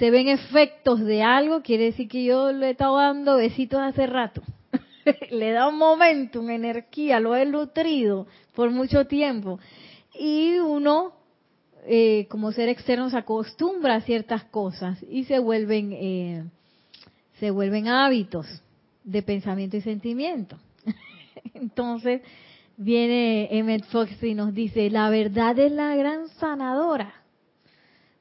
se 0.00 0.10
ven 0.10 0.26
efectos 0.26 0.98
de 1.04 1.22
algo, 1.22 1.62
quiere 1.62 1.84
decir 1.84 2.08
que 2.08 2.24
yo 2.24 2.50
le 2.50 2.66
he 2.66 2.70
estado 2.70 2.96
dando 2.96 3.36
besitos 3.36 3.78
hace 3.80 4.08
rato. 4.08 4.42
le 5.30 5.52
da 5.52 5.68
un 5.68 5.78
momento, 5.78 6.40
una 6.40 6.56
energía, 6.56 7.20
lo 7.20 7.36
he 7.36 7.46
nutrido 7.46 8.26
por 8.56 8.70
mucho 8.70 9.06
tiempo. 9.06 9.60
Y 10.18 10.58
uno, 10.58 11.12
eh, 11.86 12.26
como 12.30 12.50
ser 12.50 12.68
externo, 12.68 13.10
se 13.10 13.16
acostumbra 13.18 13.94
a 13.94 14.00
ciertas 14.00 14.42
cosas 14.42 14.98
y 15.08 15.22
se 15.22 15.38
vuelven 15.38 15.92
eh, 15.92 16.44
se 17.38 17.50
vuelven 17.50 17.88
hábitos 17.88 18.46
de 19.04 19.22
pensamiento 19.22 19.76
y 19.76 19.82
sentimiento. 19.82 20.58
Entonces 21.54 22.22
viene 22.76 23.48
Emmett 23.50 23.84
Fox 23.86 24.22
y 24.22 24.34
nos 24.34 24.54
dice, 24.54 24.90
la 24.90 25.08
verdad 25.10 25.58
es 25.58 25.72
la 25.72 25.94
gran 25.96 26.28
sanadora. 26.28 27.14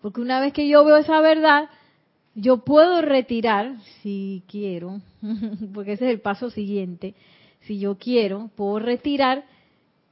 Porque 0.02 0.22
una 0.22 0.40
vez 0.40 0.54
que 0.54 0.68
yo 0.68 0.86
veo 0.86 0.98
esa 0.98 1.20
verdad, 1.22 1.70
yo 2.36 2.64
puedo 2.64 3.02
retirar, 3.02 3.78
si 4.02 4.44
quiero, 4.48 5.02
porque 5.74 5.94
ese 5.94 6.06
es 6.06 6.12
el 6.12 6.22
paso 6.22 6.50
siguiente, 6.50 7.16
si 7.62 7.80
yo 7.80 7.98
quiero, 7.98 8.52
puedo 8.56 8.80
retirar 8.80 9.46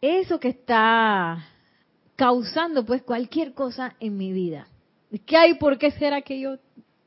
eso 0.01 0.39
que 0.39 0.49
está 0.49 1.45
causando 2.15 2.85
pues 2.85 3.03
cualquier 3.03 3.53
cosa 3.53 3.95
en 3.99 4.17
mi 4.17 4.31
vida. 4.31 4.67
¿Qué 5.25 5.37
hay? 5.37 5.55
¿Por 5.55 5.77
qué 5.77 5.91
será 5.91 6.21
que 6.21 6.39
yo 6.39 6.57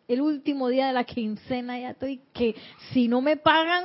el 0.09 0.21
último 0.21 0.69
día 0.69 0.87
de 0.87 0.93
la 0.93 1.05
quincena 1.05 1.79
ya 1.79 1.91
estoy 1.91 2.21
que 2.33 2.55
si 2.93 3.09
no 3.09 3.21
me 3.21 3.37
pagan, 3.37 3.85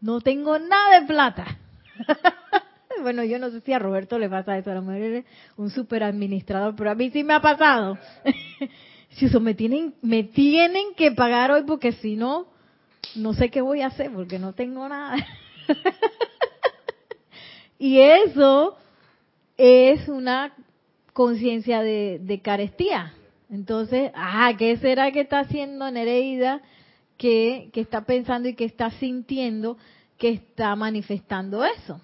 no 0.00 0.20
tengo 0.20 0.58
nada 0.58 1.00
de 1.00 1.06
plata. 1.06 1.58
bueno, 3.02 3.24
yo 3.24 3.38
no 3.38 3.50
sé 3.50 3.60
si 3.60 3.72
a 3.72 3.78
Roberto 3.78 4.18
le 4.18 4.28
pasa 4.28 4.58
eso, 4.58 4.70
a 4.70 4.74
lo 4.74 4.82
mejor 4.82 5.02
es 5.02 5.24
un 5.56 5.70
super 5.70 6.02
administrador, 6.02 6.74
pero 6.76 6.90
a 6.90 6.94
mí 6.94 7.10
sí 7.10 7.24
me 7.24 7.34
ha 7.34 7.40
pasado. 7.40 7.98
si 9.10 9.26
eso 9.26 9.40
me 9.40 9.54
tienen, 9.54 9.94
me 10.02 10.24
tienen 10.24 10.94
que 10.94 11.12
pagar 11.12 11.50
hoy 11.50 11.62
porque 11.66 11.92
si 11.92 12.16
no, 12.16 12.48
no 13.14 13.32
sé 13.32 13.50
qué 13.50 13.62
voy 13.62 13.80
a 13.80 13.86
hacer 13.86 14.10
porque 14.12 14.38
no 14.38 14.52
tengo 14.52 14.86
nada. 14.88 15.16
y 17.78 17.98
eso 17.98 18.76
es 19.56 20.08
una 20.08 20.54
conciencia 21.14 21.80
de 21.80 22.40
carestía. 22.44 23.15
Entonces, 23.50 24.10
ah, 24.14 24.52
¿qué 24.58 24.76
será 24.78 25.12
que 25.12 25.20
está 25.20 25.40
haciendo 25.40 25.90
Nereida 25.90 26.60
que, 27.16 27.70
que 27.72 27.80
está 27.80 28.02
pensando 28.02 28.48
y 28.48 28.54
que 28.54 28.64
está 28.64 28.90
sintiendo 28.90 29.78
que 30.18 30.30
está 30.30 30.74
manifestando 30.74 31.64
eso? 31.64 32.00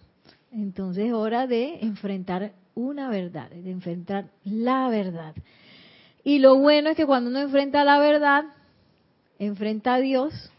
Entonces 0.53 1.07
es 1.07 1.13
hora 1.13 1.47
de 1.47 1.79
enfrentar 1.81 2.53
una 2.75 3.09
verdad, 3.09 3.51
de 3.51 3.71
enfrentar 3.71 4.27
la 4.45 4.89
verdad. 4.89 5.35
Y 6.25 6.39
lo 6.39 6.59
bueno 6.59 6.91
es 6.91 6.97
que 6.97 7.07
cuando 7.07 7.31
uno 7.31 7.41
enfrenta 7.41 7.85
la 7.85 7.99
verdad, 7.99 8.45
enfrenta 9.39 9.95
a 9.95 10.01
Dios 10.01 10.53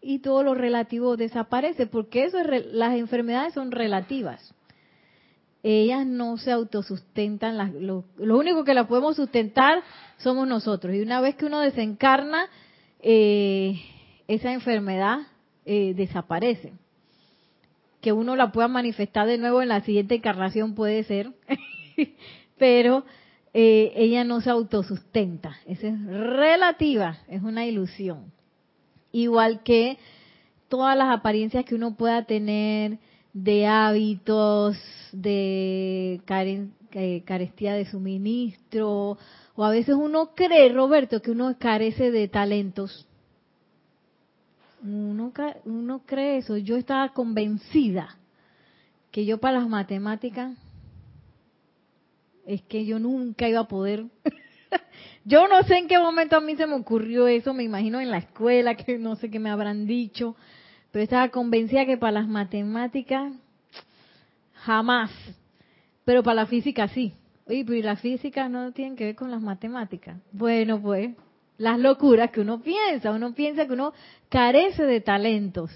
y 0.00 0.20
todo 0.20 0.42
lo 0.42 0.54
relativo 0.54 1.16
desaparece, 1.16 1.86
porque 1.86 2.24
eso 2.24 2.38
es, 2.38 2.66
las 2.72 2.94
enfermedades 2.94 3.52
son 3.52 3.72
relativas 3.72 4.55
ellas 5.68 6.06
no 6.06 6.36
se 6.38 6.52
autosustentan, 6.52 7.56
las, 7.56 7.72
lo, 7.74 8.04
único 8.18 8.62
que 8.62 8.72
las 8.72 8.86
podemos 8.86 9.16
sustentar 9.16 9.82
somos 10.18 10.46
nosotros. 10.46 10.94
Y 10.94 11.00
una 11.00 11.20
vez 11.20 11.34
que 11.34 11.46
uno 11.46 11.58
desencarna, 11.58 12.46
eh, 13.00 13.80
esa 14.28 14.52
enfermedad 14.52 15.20
eh, 15.64 15.94
desaparece. 15.96 16.72
Que 18.00 18.12
uno 18.12 18.36
la 18.36 18.52
pueda 18.52 18.68
manifestar 18.68 19.26
de 19.26 19.38
nuevo 19.38 19.60
en 19.60 19.68
la 19.68 19.80
siguiente 19.80 20.14
encarnación 20.14 20.76
puede 20.76 21.02
ser, 21.02 21.32
pero 22.58 23.04
eh, 23.52 23.92
ella 23.96 24.22
no 24.22 24.40
se 24.40 24.50
autosustenta. 24.50 25.56
Esa 25.66 25.88
es 25.88 26.00
relativa, 26.06 27.18
es 27.26 27.42
una 27.42 27.66
ilusión. 27.66 28.32
Igual 29.10 29.64
que 29.64 29.98
todas 30.68 30.96
las 30.96 31.08
apariencias 31.12 31.64
que 31.64 31.74
uno 31.74 31.96
pueda 31.96 32.24
tener, 32.24 32.98
de 33.36 33.66
hábitos, 33.66 34.78
de 35.12 36.22
eh, 36.92 37.22
carestía 37.26 37.74
de 37.74 37.84
suministro, 37.84 39.18
o 39.54 39.64
a 39.64 39.68
veces 39.68 39.94
uno 39.94 40.30
cree, 40.34 40.72
Roberto, 40.72 41.20
que 41.20 41.32
uno 41.32 41.54
carece 41.58 42.10
de 42.10 42.28
talentos. 42.28 43.06
Uno, 44.82 45.34
uno 45.66 46.02
cree 46.06 46.38
eso. 46.38 46.56
Yo 46.56 46.76
estaba 46.76 47.10
convencida 47.12 48.16
que 49.10 49.26
yo 49.26 49.36
para 49.36 49.58
las 49.58 49.68
matemáticas 49.68 50.56
es 52.46 52.62
que 52.62 52.86
yo 52.86 52.98
nunca 52.98 53.50
iba 53.50 53.60
a 53.60 53.68
poder. 53.68 54.06
yo 55.26 55.46
no 55.46 55.62
sé 55.64 55.76
en 55.76 55.88
qué 55.88 55.98
momento 55.98 56.38
a 56.38 56.40
mí 56.40 56.56
se 56.56 56.66
me 56.66 56.74
ocurrió 56.74 57.26
eso, 57.26 57.52
me 57.52 57.64
imagino 57.64 58.00
en 58.00 58.10
la 58.10 58.18
escuela, 58.18 58.76
que 58.76 58.96
no 58.96 59.16
sé 59.16 59.30
qué 59.30 59.38
me 59.38 59.50
habrán 59.50 59.86
dicho, 59.86 60.36
pero 60.96 61.04
estaba 61.04 61.28
convencida 61.28 61.84
que 61.84 61.98
para 61.98 62.20
las 62.20 62.26
matemáticas 62.26 63.30
jamás, 64.54 65.10
pero 66.06 66.22
para 66.22 66.36
la 66.36 66.46
física 66.46 66.88
sí. 66.88 67.12
Oye, 67.46 67.66
pero 67.66 67.84
la 67.84 67.96
física 67.96 68.48
no 68.48 68.72
tiene 68.72 68.96
que 68.96 69.04
ver 69.04 69.14
con 69.14 69.30
las 69.30 69.42
matemáticas. 69.42 70.16
Bueno, 70.32 70.80
pues 70.80 71.14
las 71.58 71.78
locuras 71.78 72.30
que 72.30 72.40
uno 72.40 72.62
piensa, 72.62 73.10
uno 73.10 73.34
piensa 73.34 73.66
que 73.66 73.74
uno 73.74 73.92
carece 74.30 74.84
de 74.84 75.02
talentos. 75.02 75.70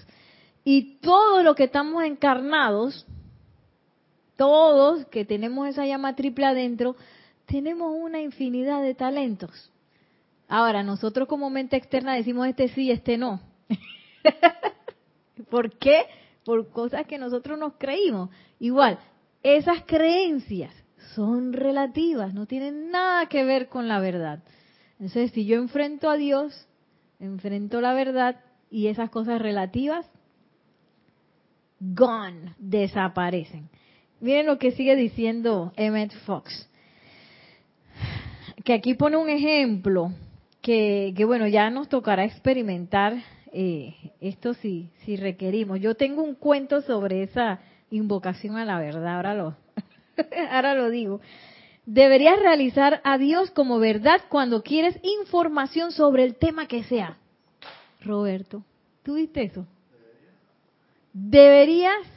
Y 0.63 0.95
todo 1.01 1.43
lo 1.43 1.53
que 1.53 1.65
estamos 1.65 2.03
encarnados, 2.03 3.05
todos 4.37 5.05
que 5.05 5.23
tenemos 5.23 5.67
esa 5.67 5.85
llama 5.85 6.15
triple 6.15 6.47
adentro, 6.47 6.95
tenemos 7.45 7.93
una 7.95 8.19
infinidad 8.21 8.81
de 8.81 8.95
talentos. 8.95 9.71
Ahora, 10.47 10.81
nosotros 10.81 11.27
como 11.27 11.51
mente 11.51 11.75
externa 11.77 12.15
decimos 12.15 12.47
este 12.47 12.69
sí, 12.69 12.89
este 12.89 13.19
no. 13.19 13.39
¿Por 15.49 15.77
qué? 15.77 16.05
Por 16.45 16.69
cosas 16.69 17.05
que 17.05 17.17
nosotros 17.17 17.57
nos 17.57 17.73
creímos. 17.77 18.29
Igual, 18.59 18.99
esas 19.43 19.83
creencias 19.85 20.73
son 21.15 21.53
relativas, 21.53 22.33
no 22.33 22.45
tienen 22.45 22.91
nada 22.91 23.25
que 23.27 23.43
ver 23.43 23.67
con 23.67 23.87
la 23.87 23.99
verdad. 23.99 24.43
Entonces, 24.93 25.31
si 25.31 25.45
yo 25.45 25.57
enfrento 25.57 26.09
a 26.09 26.15
Dios, 26.15 26.67
enfrento 27.19 27.81
la 27.81 27.93
verdad 27.93 28.39
y 28.69 28.87
esas 28.87 29.09
cosas 29.09 29.41
relativas, 29.41 30.09
gone, 31.79 32.53
desaparecen. 32.59 33.69
Miren 34.19 34.45
lo 34.45 34.59
que 34.59 34.71
sigue 34.71 34.95
diciendo 34.95 35.73
Emmett 35.75 36.13
Fox, 36.25 36.69
que 38.63 38.73
aquí 38.73 38.93
pone 38.93 39.17
un 39.17 39.29
ejemplo 39.29 40.13
que, 40.61 41.13
que 41.17 41.25
bueno, 41.25 41.47
ya 41.47 41.71
nos 41.71 41.89
tocará 41.89 42.23
experimentar 42.23 43.15
eh, 43.51 43.95
esto 44.21 44.53
si, 44.55 44.89
si 45.05 45.15
requerimos. 45.17 45.79
Yo 45.79 45.95
tengo 45.95 46.23
un 46.23 46.35
cuento 46.35 46.81
sobre 46.81 47.23
esa 47.23 47.59
invocación 47.89 48.57
a 48.57 48.65
la 48.65 48.79
verdad, 48.79 49.15
ahora 49.15 49.33
lo, 49.33 49.55
ahora 50.51 50.73
lo 50.73 50.89
digo. 50.89 51.21
Deberías 51.85 52.39
realizar 52.39 53.01
a 53.03 53.17
Dios 53.17 53.51
como 53.51 53.79
verdad 53.79 54.21
cuando 54.29 54.63
quieres 54.63 54.97
información 55.03 55.91
sobre 55.91 56.23
el 56.23 56.35
tema 56.35 56.67
que 56.67 56.83
sea. 56.83 57.17
Roberto, 58.01 58.63
¿tú 59.03 59.15
viste 59.15 59.43
eso? 59.43 59.65
Deberías 61.13 62.07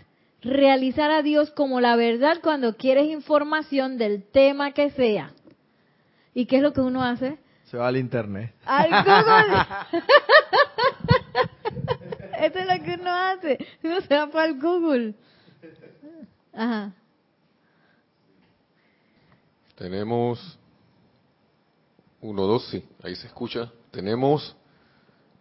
realizar 0.42 1.10
a 1.10 1.22
Dios 1.22 1.50
como 1.50 1.80
la 1.80 1.96
verdad 1.96 2.38
cuando 2.42 2.76
quieres 2.76 3.06
información 3.08 3.98
del 3.98 4.22
tema 4.22 4.72
que 4.72 4.90
sea. 4.90 5.32
¿Y 6.34 6.46
qué 6.46 6.56
es 6.56 6.62
lo 6.62 6.72
que 6.72 6.80
uno 6.80 7.02
hace? 7.02 7.38
Se 7.64 7.76
va 7.76 7.88
al 7.88 7.96
internet. 7.96 8.52
Al 8.66 8.90
Google. 8.90 10.02
Eso 12.38 12.58
es 12.58 12.66
lo 12.66 12.84
que 12.84 12.94
uno 13.00 13.10
hace. 13.10 13.58
Uno 13.82 14.00
se 14.00 14.14
va 14.14 14.26
para 14.30 14.46
el 14.46 14.60
Google. 14.60 15.14
Ajá. 16.52 16.92
Tenemos 19.76 20.58
uno, 22.20 22.42
dos, 22.46 22.66
sí, 22.68 22.82
ahí 23.02 23.14
se 23.16 23.26
escucha. 23.26 23.70
Tenemos 23.90 24.56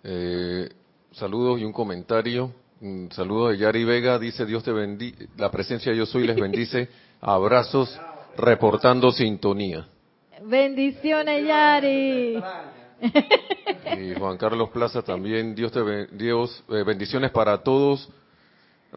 eh, 0.04 0.70
saludos 1.12 1.62
y 1.62 1.66
un 1.66 1.72
comentario. 1.74 2.52
Un 2.82 3.10
saludo 3.14 3.50
de 3.50 3.58
Yari 3.58 3.86
Vega, 3.86 4.20
dice 4.20 4.46
Dios 4.46 4.64
te 4.64 4.74
bendice, 4.74 5.30
la 5.38 5.50
presencia 5.50 5.94
de 5.94 6.00
yo 6.00 6.06
soy 6.06 6.28
les 6.28 6.36
bendice. 6.36 6.90
Abrazos, 7.22 7.98
reportando 8.36 9.12
sintonía. 9.12 9.88
Bendiciones, 10.42 11.46
Yari. 11.46 12.44
Y 13.98 14.14
Juan 14.16 14.38
Carlos 14.38 14.70
Plaza 14.70 15.02
también, 15.02 15.54
Dios 15.54 15.72
te 15.72 16.08
Dios, 16.08 16.64
eh, 16.70 16.84
bendiciones 16.84 17.32
para 17.32 17.62
todos, 17.62 18.10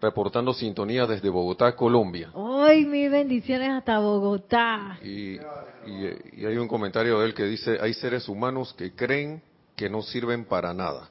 reportando 0.00 0.54
sintonía 0.54 1.06
desde 1.06 1.28
Bogotá, 1.28 1.74
Colombia. 1.74 2.30
Hoy 2.34 2.84
mis 2.84 3.10
bendiciones 3.10 3.70
hasta 3.70 3.98
Bogotá. 3.98 4.98
Y, 5.02 5.36
y, 5.36 6.44
hay 6.44 6.56
un 6.56 6.68
comentario 6.68 7.18
de 7.20 7.26
él 7.26 7.34
que 7.34 7.44
dice, 7.44 7.78
hay 7.80 7.94
seres 7.94 8.28
humanos 8.28 8.74
que 8.74 8.92
creen 8.92 9.42
que 9.74 9.90
no 9.90 10.02
sirven 10.02 10.44
para 10.44 10.72
nada. 10.72 11.08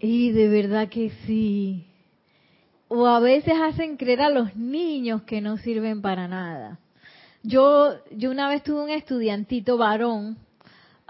Y 0.00 0.30
de 0.32 0.48
verdad 0.48 0.88
que 0.88 1.10
sí. 1.26 1.86
O 2.88 3.06
a 3.06 3.20
veces 3.20 3.54
hacen 3.60 3.96
creer 3.96 4.22
a 4.22 4.30
los 4.30 4.54
niños 4.56 5.22
que 5.22 5.40
no 5.40 5.56
sirven 5.58 6.00
para 6.00 6.28
nada. 6.28 6.78
Yo, 7.42 7.94
yo 8.10 8.30
una 8.30 8.48
vez 8.48 8.62
tuve 8.62 8.82
un 8.82 8.90
estudiantito 8.90 9.76
varón. 9.76 10.38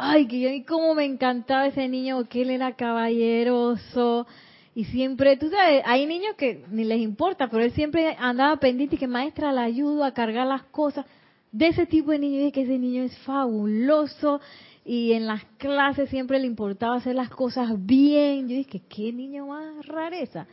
Ay, 0.00 0.28
que 0.28 0.64
cómo 0.64 0.94
me 0.94 1.04
encantaba 1.04 1.66
ese 1.66 1.88
niño, 1.88 2.24
que 2.28 2.42
él 2.42 2.50
era 2.50 2.76
caballeroso, 2.76 4.28
y 4.72 4.84
siempre, 4.84 5.37
tú 5.37 5.50
sabes, 5.50 5.82
hay 5.84 6.06
niños 6.06 6.37
que 6.37 6.64
ni 6.70 6.84
les 6.84 7.00
importa, 7.00 7.48
pero 7.50 7.64
él 7.64 7.72
siempre 7.72 8.14
andaba 8.16 8.58
pendiente 8.58 8.94
y 8.94 8.98
que 8.98 9.08
maestra 9.08 9.52
le 9.52 9.58
ayudo 9.58 10.04
a 10.04 10.14
cargar 10.14 10.46
las 10.46 10.62
cosas. 10.66 11.04
De 11.50 11.66
ese 11.66 11.84
tipo 11.84 12.12
de 12.12 12.20
niño, 12.20 12.46
y 12.46 12.52
que 12.52 12.62
ese 12.62 12.78
niño 12.78 13.02
es 13.02 13.18
fabuloso 13.18 14.40
y 14.84 15.14
en 15.14 15.26
las 15.26 15.44
clases 15.56 16.08
siempre 16.11 16.38
le 16.38 16.46
importaba 16.46 16.94
hacer 16.94 17.16
las 17.16 17.30
cosas 17.30 17.84
bien. 17.84 18.48
Yo 18.48 18.54
dije, 18.54 18.80
qué 18.88 19.12
niño 19.12 19.48
más 19.48 19.84
rareza. 19.84 20.46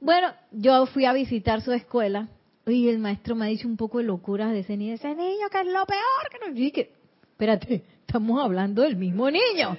Bueno, 0.00 0.28
yo 0.50 0.86
fui 0.86 1.04
a 1.04 1.12
visitar 1.12 1.60
su 1.60 1.72
escuela 1.72 2.28
y 2.66 2.88
el 2.88 3.00
maestro 3.00 3.34
me 3.34 3.44
ha 3.44 3.48
dicho 3.48 3.68
un 3.68 3.76
poco 3.76 3.98
de 3.98 4.04
locuras 4.04 4.50
de 4.52 4.60
ese 4.60 4.78
niño. 4.78 4.94
Ese 4.94 5.14
niño 5.14 5.48
que 5.50 5.60
es 5.60 5.66
lo 5.66 5.84
peor 5.84 6.30
que 6.30 6.38
no. 6.38 6.46
Yo 6.46 6.54
dije, 6.54 6.90
espérate, 7.32 7.84
estamos 8.08 8.42
hablando 8.42 8.80
del 8.80 8.96
mismo 8.96 9.30
niño. 9.30 9.76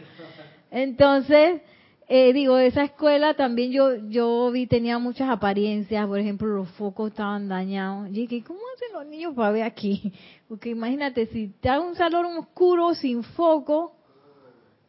Entonces, 0.69 1.63
eh, 2.07 2.31
digo, 2.31 2.59
esa 2.59 2.83
escuela 2.83 3.33
también 3.33 3.71
yo 3.71 3.95
yo 4.07 4.51
vi 4.51 4.67
tenía 4.67 4.99
muchas 4.99 5.31
apariencias, 5.31 6.05
por 6.05 6.19
ejemplo, 6.19 6.47
los 6.47 6.69
focos 6.73 7.09
estaban 7.09 7.49
dañados. 7.49 8.07
Y 8.09 8.27
dije, 8.27 8.43
¿cómo 8.43 8.59
hacen 8.75 8.93
los 8.93 9.07
niños 9.07 9.33
para 9.33 9.51
ver 9.51 9.63
aquí? 9.63 10.13
Porque 10.47 10.69
imagínate, 10.69 11.25
si 11.25 11.47
te 11.59 11.75
un 11.79 11.95
salón 11.95 12.37
oscuro 12.37 12.93
sin 12.93 13.23
foco, 13.23 13.95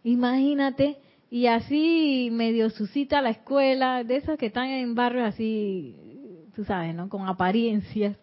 imagínate, 0.04 0.98
y 1.30 1.46
así 1.46 2.28
medio 2.30 2.68
suscita 2.68 3.22
la 3.22 3.30
escuela, 3.30 4.04
de 4.04 4.16
esas 4.16 4.36
que 4.36 4.46
están 4.46 4.68
en 4.68 4.94
barrios 4.94 5.28
así, 5.28 5.96
tú 6.54 6.62
sabes, 6.64 6.94
¿no? 6.94 7.08
Con 7.08 7.26
apariencias. 7.26 8.18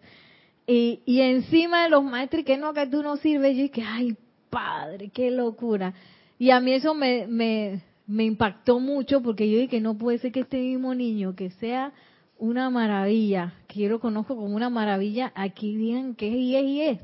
Y, 0.64 1.02
y 1.06 1.22
encima 1.22 1.82
de 1.82 1.88
los 1.88 2.04
maestros, 2.04 2.44
que 2.44 2.56
no, 2.56 2.72
que 2.72 2.86
tú 2.86 3.02
no 3.02 3.16
sirves, 3.16 3.56
yo 3.56 3.62
dije, 3.64 3.82
ay, 3.84 4.16
padre, 4.50 5.10
qué 5.10 5.30
locura. 5.30 5.94
Y 6.38 6.50
a 6.50 6.60
mí 6.60 6.72
eso 6.72 6.94
me, 6.94 7.26
me, 7.26 7.82
me 8.06 8.24
impactó 8.24 8.80
mucho 8.80 9.22
porque 9.22 9.50
yo 9.50 9.58
dije 9.58 9.80
no 9.80 9.96
puede 9.96 10.18
ser 10.18 10.32
que 10.32 10.40
este 10.40 10.58
mismo 10.58 10.94
niño, 10.94 11.34
que 11.34 11.50
sea 11.50 11.92
una 12.38 12.70
maravilla, 12.70 13.54
que 13.66 13.80
yo 13.80 13.88
lo 13.88 14.00
conozco 14.00 14.36
como 14.36 14.54
una 14.54 14.70
maravilla, 14.70 15.32
aquí 15.34 15.76
digan 15.76 16.14
que 16.14 16.28
es 16.28 16.34
y 16.34 16.56
es 16.56 16.64
y 16.64 16.80
es. 16.82 17.00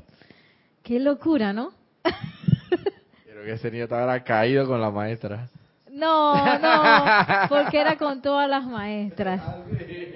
Qué 0.83 0.99
locura, 0.99 1.51
¿no? 1.51 1.73
Creo 3.25 3.43
que 3.43 3.53
ese 3.53 3.69
niño 3.69 3.83
estaba 3.83 4.23
caído 4.23 4.65
con 4.67 4.79
la 4.79 4.91
maestra. 4.91 5.49
No, 5.95 6.35
no, 6.59 7.47
porque 7.47 7.79
era 7.79 7.95
con 7.95 8.21
todas 8.21 8.49
las 8.49 8.65
maestras. 8.65 9.41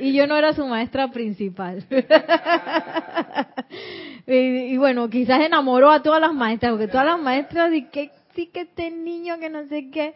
Y 0.02 0.12
yo 0.12 0.28
no 0.28 0.36
era 0.36 0.54
su 0.54 0.66
maestra 0.66 1.10
principal. 1.10 1.86
y, 4.28 4.76
bueno, 4.76 5.10
quizás 5.10 5.40
enamoró 5.40 5.90
a 5.90 6.04
todas 6.04 6.20
las 6.20 6.34
maestras, 6.34 6.74
porque 6.74 6.90
todas 6.90 7.06
las 7.06 7.22
maestras, 7.22 7.74
y 7.74 7.86
que 7.86 8.12
sí 8.36 8.48
que 8.48 8.62
este 8.62 8.92
niño 8.92 9.40
que 9.40 9.50
no 9.50 9.66
sé 9.68 9.90
qué 9.90 10.14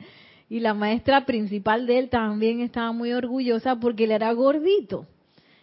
y 0.50 0.60
la 0.60 0.74
maestra 0.74 1.26
principal 1.26 1.88
de 1.88 1.98
él 1.98 2.10
también 2.10 2.60
estaba 2.60 2.92
muy 2.92 3.14
orgullosa 3.14 3.78
porque 3.78 4.04
él 4.04 4.12
era 4.12 4.34
gordito. 4.34 5.08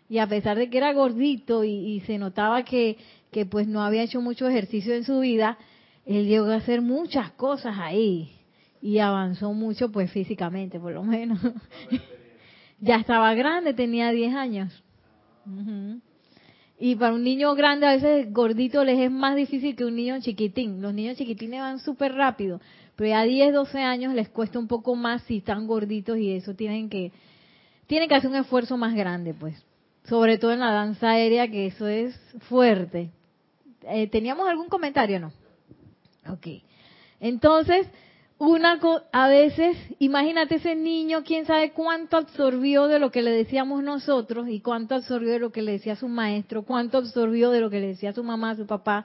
Y 0.09 0.17
a 0.17 0.27
pesar 0.27 0.57
de 0.57 0.71
que 0.71 0.79
era 0.79 0.95
gordito 0.95 1.63
y, 1.63 2.01
se 2.07 2.17
notaba 2.17 2.65
que, 2.65 2.97
que 3.31 3.45
pues 3.45 3.69
no 3.69 3.83
había 3.83 4.03
hecho 4.03 4.23
mucho 4.23 4.49
ejercicio 4.49 4.95
en 4.95 5.05
su 5.05 5.21
vida, 5.21 5.59
él 6.07 6.27
llegó 6.27 6.47
a 6.47 6.57
hacer 6.57 6.81
muchas 6.81 7.33
cosas 7.33 7.77
ahí 7.79 8.40
y 8.81 8.99
avanzó 8.99 9.53
mucho 9.53 9.91
pues 9.91 10.11
físicamente 10.11 10.79
por 10.79 10.93
lo 10.93 11.03
menos. 11.03 11.39
ya 12.81 12.97
estaba 12.97 13.35
grande, 13.35 13.75
tenía 13.75 14.11
10 14.11 14.35
años. 14.35 14.83
Y 16.79 16.97
para 16.97 17.15
un 17.15 17.23
niño 17.23 17.55
grande 17.55 17.87
a 17.87 17.93
veces 17.93 18.33
gordito 18.33 18.85
les 18.85 18.99
es 18.99 19.11
más 19.11 19.37
difícil 19.37 19.77
que 19.77 19.85
un 19.85 19.97
niño 19.97 20.19
chiquitín. 20.21 20.81
Los 20.81 20.95
niños 20.95 21.17
chiquitines 21.17 21.61
van 21.61 21.79
súper 21.79 22.15
rápido. 22.15 22.61
Pero 22.97 23.17
a 23.17 23.23
10, 23.23 23.53
12 23.53 23.79
años 23.81 24.15
les 24.15 24.29
cuesta 24.29 24.59
un 24.59 24.67
poco 24.67 24.95
más 24.95 25.23
si 25.23 25.39
están 25.39 25.67
gorditos 25.67 26.19
y 26.19 26.33
eso 26.33 26.55
tienen 26.55 26.89
que 26.89 27.13
tienen 27.87 28.09
que 28.09 28.15
hacer 28.15 28.31
un 28.31 28.37
esfuerzo 28.37 28.77
más 28.77 28.95
grande, 28.95 29.35
pues. 29.35 29.63
Sobre 30.05 30.39
todo 30.39 30.53
en 30.53 30.61
la 30.61 30.71
danza 30.71 31.11
aérea, 31.11 31.51
que 31.51 31.67
eso 31.67 31.89
es 31.89 32.19
fuerte. 32.49 33.11
Eh, 33.83 34.07
¿Teníamos 34.07 34.49
algún 34.49 34.69
comentario 34.69 35.19
no? 35.19 35.33
Ok. 36.29 36.47
Entonces, 37.19 37.89
una 38.41 38.81
a 39.13 39.29
veces, 39.29 39.77
imagínate 39.99 40.55
ese 40.55 40.75
niño, 40.75 41.25
quién 41.25 41.45
sabe 41.45 41.73
cuánto 41.73 42.17
absorbió 42.17 42.89
de 42.89 42.99
lo 42.99 43.11
que 43.11 43.21
le 43.21 43.33
decíamos 43.33 43.83
nosotros 43.83 44.49
y 44.49 44.61
cuánto 44.61 44.95
absorbió 44.95 45.33
de 45.33 45.39
lo 45.39 45.53
que 45.53 45.61
le 45.61 45.73
decía 45.73 45.95
su 45.95 46.09
maestro, 46.09 46.63
cuánto 46.63 46.97
absorbió 46.97 47.51
de 47.51 47.61
lo 47.61 47.69
que 47.69 47.81
le 47.81 47.89
decía 47.89 48.15
su 48.15 48.25
mamá, 48.25 48.57
su 48.57 48.67
papá. 48.67 49.05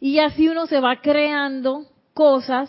Y 0.00 0.18
así 0.18 0.48
uno 0.48 0.66
se 0.66 0.80
va 0.80 1.00
creando 1.00 1.86
cosas 2.14 2.68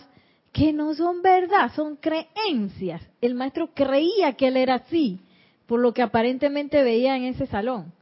que 0.52 0.72
no 0.72 0.94
son 0.94 1.22
verdad, 1.22 1.72
son 1.74 1.96
creencias. 1.96 3.02
El 3.20 3.34
maestro 3.34 3.70
creía 3.74 4.34
que 4.34 4.46
él 4.46 4.58
era 4.58 4.76
así, 4.76 5.18
por 5.66 5.80
lo 5.80 5.92
que 5.92 6.02
aparentemente 6.02 6.84
veía 6.84 7.16
en 7.16 7.24
ese 7.24 7.48
salón. 7.48 7.92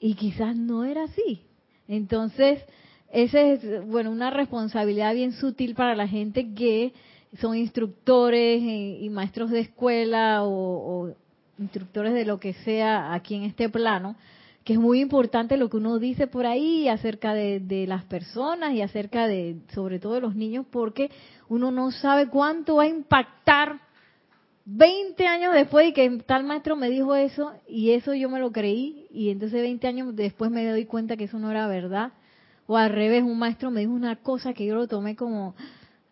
Y 0.00 0.14
quizás 0.14 0.56
no 0.56 0.84
era 0.84 1.04
así. 1.04 1.40
Entonces, 1.86 2.64
esa 3.10 3.40
es, 3.40 3.86
bueno, 3.86 4.10
una 4.10 4.30
responsabilidad 4.30 5.14
bien 5.14 5.32
sutil 5.32 5.74
para 5.74 5.94
la 5.94 6.06
gente 6.06 6.52
que 6.54 6.92
son 7.40 7.56
instructores 7.56 8.62
y, 8.62 9.08
maestros 9.10 9.50
de 9.50 9.60
escuela 9.60 10.44
o, 10.44 11.14
instructores 11.58 12.14
de 12.14 12.24
lo 12.24 12.38
que 12.38 12.52
sea 12.52 13.12
aquí 13.14 13.34
en 13.34 13.42
este 13.42 13.68
plano, 13.68 14.14
que 14.62 14.74
es 14.74 14.78
muy 14.78 15.00
importante 15.00 15.56
lo 15.56 15.68
que 15.68 15.78
uno 15.78 15.98
dice 15.98 16.26
por 16.26 16.46
ahí 16.46 16.86
acerca 16.88 17.34
de, 17.34 17.58
de, 17.58 17.86
las 17.86 18.04
personas 18.04 18.74
y 18.74 18.82
acerca 18.82 19.26
de, 19.26 19.56
sobre 19.74 19.98
todo 19.98 20.14
de 20.14 20.20
los 20.20 20.36
niños, 20.36 20.66
porque 20.70 21.10
uno 21.48 21.70
no 21.70 21.90
sabe 21.90 22.28
cuánto 22.28 22.76
va 22.76 22.84
a 22.84 22.88
impactar 22.88 23.80
20 24.66 25.26
años 25.26 25.54
después 25.54 25.86
de 25.86 25.92
que 25.94 26.10
tal 26.26 26.44
maestro 26.44 26.76
me 26.76 26.90
dijo 26.90 27.16
eso 27.16 27.54
y 27.66 27.92
eso 27.92 28.14
yo 28.14 28.28
me 28.28 28.38
lo 28.38 28.52
creí 28.52 29.06
y 29.10 29.30
entonces 29.30 29.62
20 29.62 29.86
años 29.88 30.14
después 30.14 30.50
me 30.50 30.64
doy 30.68 30.84
cuenta 30.84 31.16
que 31.16 31.24
eso 31.24 31.38
no 31.38 31.50
era 31.50 31.66
verdad 31.66 32.12
o 32.68 32.76
al 32.76 32.90
revés, 32.90 33.22
un 33.22 33.38
maestro 33.38 33.70
me 33.70 33.80
dijo 33.80 33.92
una 33.92 34.16
cosa 34.16 34.52
que 34.52 34.66
yo 34.66 34.74
lo 34.74 34.86
tomé 34.86 35.16
como 35.16 35.54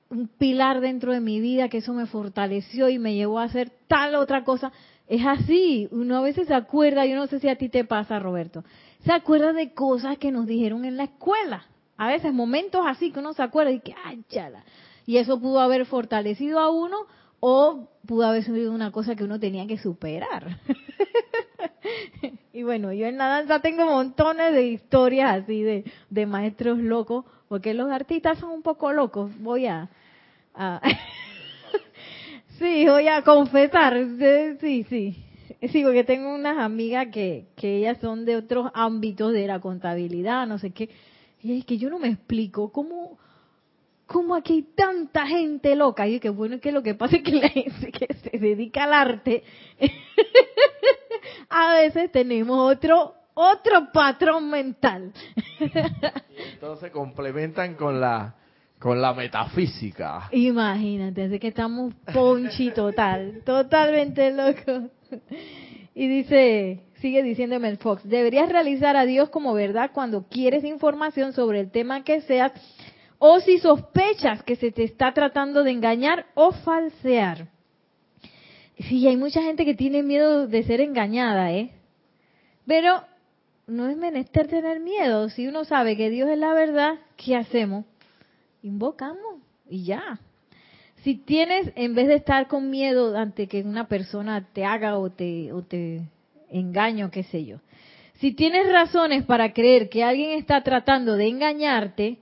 un 0.09 0.27
pilar 0.27 0.81
dentro 0.81 1.13
de 1.13 1.21
mi 1.21 1.39
vida, 1.39 1.69
que 1.69 1.79
eso 1.79 1.93
me 1.93 2.07
fortaleció 2.07 2.89
y 2.89 2.99
me 2.99 3.15
llevó 3.15 3.41
a 3.41 3.45
hacer 3.45 3.71
tal 3.89 4.15
otra 4.15 4.43
cosa. 4.43 4.73
Es 5.07 5.25
así, 5.27 5.87
uno 5.91 6.17
a 6.17 6.23
veces 6.23 6.49
se 6.49 6.55
acuerda, 6.55 7.05
yo 7.05 7.15
no 7.15 7.27
sé 7.27 7.41
si 7.41 7.49
a 7.51 7.57
ti 7.57 7.69
te 7.69 7.85
pasa, 7.85 8.19
Roberto, 8.19 8.65
se 9.05 9.13
acuerda 9.13 9.53
de 9.53 9.75
cosas 9.75 10.17
que 10.17 10.33
nos 10.33 10.47
dijeron 10.47 10.87
en 10.87 10.97
la 10.97 11.05
escuela. 11.05 11.67
A 11.99 12.09
veces 12.09 12.33
momentos 12.33 12.81
así 12.87 13.13
que 13.13 13.19
uno 13.19 13.35
se 13.35 13.43
acuerda 13.43 13.71
y 13.73 13.81
que, 13.81 13.95
ay, 14.07 14.25
chala. 14.31 14.65
Y 15.05 15.19
eso 15.19 15.39
pudo 15.39 15.61
haber 15.61 15.85
fortalecido 15.85 16.59
a 16.59 16.71
uno 16.71 16.97
o 17.39 17.91
pudo 18.07 18.27
haber 18.27 18.45
sido 18.45 18.73
una 18.73 18.93
cosa 18.93 19.15
que 19.15 19.25
uno 19.25 19.39
tenía 19.39 19.67
que 19.67 19.77
superar. 19.77 20.59
y 22.53 22.63
bueno, 22.63 22.93
yo 22.93 23.07
en 23.07 23.19
la 23.19 23.27
danza 23.27 23.61
tengo 23.61 23.87
montones 23.87 24.53
de 24.53 24.69
historias 24.69 25.43
así 25.43 25.63
de, 25.63 25.85
de 26.11 26.27
maestros 26.27 26.79
locos, 26.79 27.25
porque 27.49 27.75
los 27.75 27.91
artistas 27.91 28.39
son 28.39 28.51
un 28.51 28.63
poco 28.63 28.93
locos. 28.93 29.31
Voy 29.39 29.67
a, 29.67 29.89
sí, 32.59 32.87
voy 32.87 33.09
a 33.09 33.23
confesar, 33.23 33.97
sí, 34.61 34.85
sí. 34.85 35.23
Sí, 35.73 35.83
porque 35.83 36.05
tengo 36.05 36.35
unas 36.35 36.59
amigas 36.59 37.09
que, 37.11 37.47
que 37.57 37.79
ellas 37.79 37.99
son 38.01 38.25
de 38.25 38.37
otros 38.37 38.71
ámbitos 38.75 39.33
de 39.33 39.47
la 39.47 39.61
contabilidad, 39.61 40.47
no 40.47 40.59
sé 40.59 40.71
qué. 40.71 40.91
Y 41.43 41.59
es 41.59 41.65
que 41.65 41.79
yo 41.79 41.89
no 41.89 41.99
me 41.99 42.09
explico 42.09 42.73
cómo, 42.73 43.19
cómo 44.07 44.35
aquí 44.35 44.55
hay 44.55 44.63
tanta 44.63 45.27
gente 45.27 45.75
loca. 45.75 46.07
Y 46.07 46.21
que 46.21 46.29
bueno, 46.29 46.61
que 46.61 46.73
lo 46.73 46.83
que 46.83 46.95
pasa 46.95 47.17
es 47.17 47.23
que 47.23 47.33
la 47.33 47.49
gente 47.49 47.91
que 47.91 48.15
se 48.15 48.39
dedica 48.39 48.85
al 48.85 48.93
arte 48.93 49.45
a 51.49 51.75
veces 51.75 52.11
tenemos 52.13 52.59
otro 52.59 53.15
otro 53.35 53.93
patrón 53.93 54.51
mental. 54.51 55.13
y 55.61 56.53
entonces 56.53 56.91
complementan 56.91 57.75
con 57.75 58.01
la 58.01 58.35
con 58.79 59.01
la 59.01 59.15
metafísica. 59.15 60.29
Imagínate, 60.33 61.25
así 61.25 61.39
que 61.39 61.49
estamos 61.49 61.95
ponchi 62.13 62.71
total, 62.73 63.43
totalmente 63.45 64.31
locos. 64.33 64.91
Y 65.95 66.09
dice, 66.09 66.83
sigue 67.01 67.23
diciéndome 67.23 67.69
el 67.69 67.79
Fox, 67.79 68.07
deberías 68.07 68.51
realizar 68.51 68.97
a 68.97 69.07
Dios 69.07 69.31
como 69.31 69.55
verdad 69.55 69.93
cuando 69.95 70.29
quieres 70.29 70.63
información 70.63 71.33
sobre 71.33 71.61
el 71.61 71.71
tema 71.71 72.05
que 72.05 72.21
seas 72.21 72.53
o 73.19 73.41
si 73.41 73.59
sospechas 73.59 74.43
que 74.43 74.57
se 74.57 74.73
te 74.73 74.85
está 74.85 75.15
tratando 75.15 75.63
de 75.63 75.71
engañar 75.71 76.27
o 76.35 76.53
falsear. 76.53 77.49
Sí, 78.79 79.07
hay 79.09 79.17
mucha 79.17 79.43
gente 79.43 79.65
que 79.65 79.75
tiene 79.75 80.03
miedo 80.03 80.47
de 80.47 80.63
ser 80.65 80.81
engañada, 80.81 81.53
¿eh? 81.53 81.71
Pero 82.67 83.03
no 83.67 83.89
es 83.89 83.97
menester 83.97 84.49
tener 84.49 84.81
miedo. 84.81 85.31
Si 85.31 85.49
uno 85.49 85.65
sabe 85.65 85.97
que 85.97 86.11
Dios 86.11 86.29
es 86.29 86.39
la 86.39 86.53
verdad, 86.53 86.95
¿qué 87.17 87.37
hacemos? 87.37 87.87
Invocamos 88.63 89.41
y 89.69 89.85
ya. 89.85 90.21
Si 91.03 91.15
tienes, 91.15 91.73
en 91.75 91.95
vez 91.95 92.09
de 92.09 92.17
estar 92.17 92.49
con 92.49 92.69
miedo 92.69 93.17
ante 93.17 93.47
que 93.47 93.63
una 93.63 93.89
persona 93.89 94.47
te 94.53 94.65
haga 94.65 94.99
o 94.99 95.11
te, 95.11 95.53
o 95.53 95.63
te 95.63 96.03
engaño, 96.51 97.11
qué 97.11 97.23
sé 97.23 97.47
yo. 97.47 97.59
Si 98.15 98.33
tienes 98.33 98.71
razones 98.71 99.25
para 99.25 99.53
creer 99.53 99.89
que 99.89 100.05
alguien 100.05 100.31
está 100.39 100.63
tratando 100.63 101.17
de 101.17 101.29
engañarte, 101.29 102.19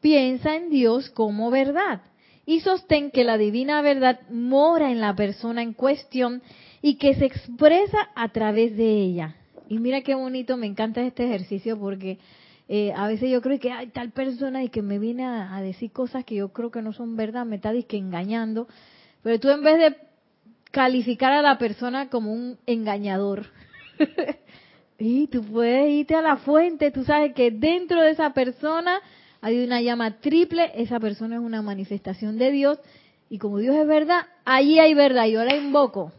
piensa 0.00 0.56
en 0.56 0.70
Dios 0.70 1.10
como 1.10 1.50
verdad 1.50 2.02
y 2.44 2.60
sostén 2.60 3.10
que 3.10 3.24
la 3.24 3.38
divina 3.38 3.82
verdad 3.82 4.20
mora 4.30 4.90
en 4.90 5.00
la 5.00 5.14
persona 5.14 5.62
en 5.62 5.72
cuestión 5.74 6.42
y 6.80 6.96
que 6.96 7.14
se 7.14 7.26
expresa 7.26 8.10
a 8.14 8.28
través 8.30 8.76
de 8.76 9.00
ella. 9.00 9.36
Y 9.68 9.78
mira 9.78 10.02
qué 10.02 10.14
bonito, 10.14 10.56
me 10.56 10.66
encanta 10.66 11.00
este 11.02 11.24
ejercicio 11.24 11.78
porque 11.78 12.18
eh, 12.68 12.92
a 12.96 13.06
veces 13.06 13.30
yo 13.30 13.40
creo 13.40 13.58
que 13.60 13.70
hay 13.70 13.88
tal 13.88 14.10
persona 14.10 14.62
y 14.62 14.68
que 14.68 14.82
me 14.82 14.98
viene 14.98 15.24
a, 15.24 15.60
decir 15.60 15.92
cosas 15.92 16.24
que 16.24 16.36
yo 16.36 16.52
creo 16.52 16.70
que 16.70 16.82
no 16.82 16.92
son 16.92 17.16
verdad, 17.16 17.46
me 17.46 17.56
está 17.56 17.72
disque 17.72 17.96
engañando, 17.96 18.66
pero 19.22 19.38
tú 19.38 19.50
en 19.50 19.62
vez 19.62 19.78
de 19.78 19.96
calificar 20.70 21.32
a 21.32 21.42
la 21.42 21.58
persona 21.58 22.08
como 22.08 22.32
un 22.32 22.58
engañador, 22.66 23.46
y 24.98 25.26
tú 25.28 25.42
puedes 25.42 25.90
irte 25.90 26.14
a 26.14 26.22
la 26.22 26.36
fuente, 26.38 26.90
tú 26.90 27.04
sabes 27.04 27.34
que 27.34 27.50
dentro 27.50 28.00
de 28.00 28.10
esa 28.10 28.32
persona 28.32 29.00
hay 29.42 29.62
una 29.62 29.82
llama 29.82 30.20
triple, 30.20 30.70
esa 30.76 31.00
persona 31.00 31.34
es 31.34 31.42
una 31.42 31.62
manifestación 31.62 32.38
de 32.38 32.52
Dios, 32.52 32.78
y 33.28 33.38
como 33.38 33.58
Dios 33.58 33.74
es 33.74 33.86
verdad, 33.88 34.20
allí 34.44 34.78
hay 34.78 34.94
verdad, 34.94 35.26
yo 35.26 35.44
la 35.44 35.56
invoco. 35.56 36.12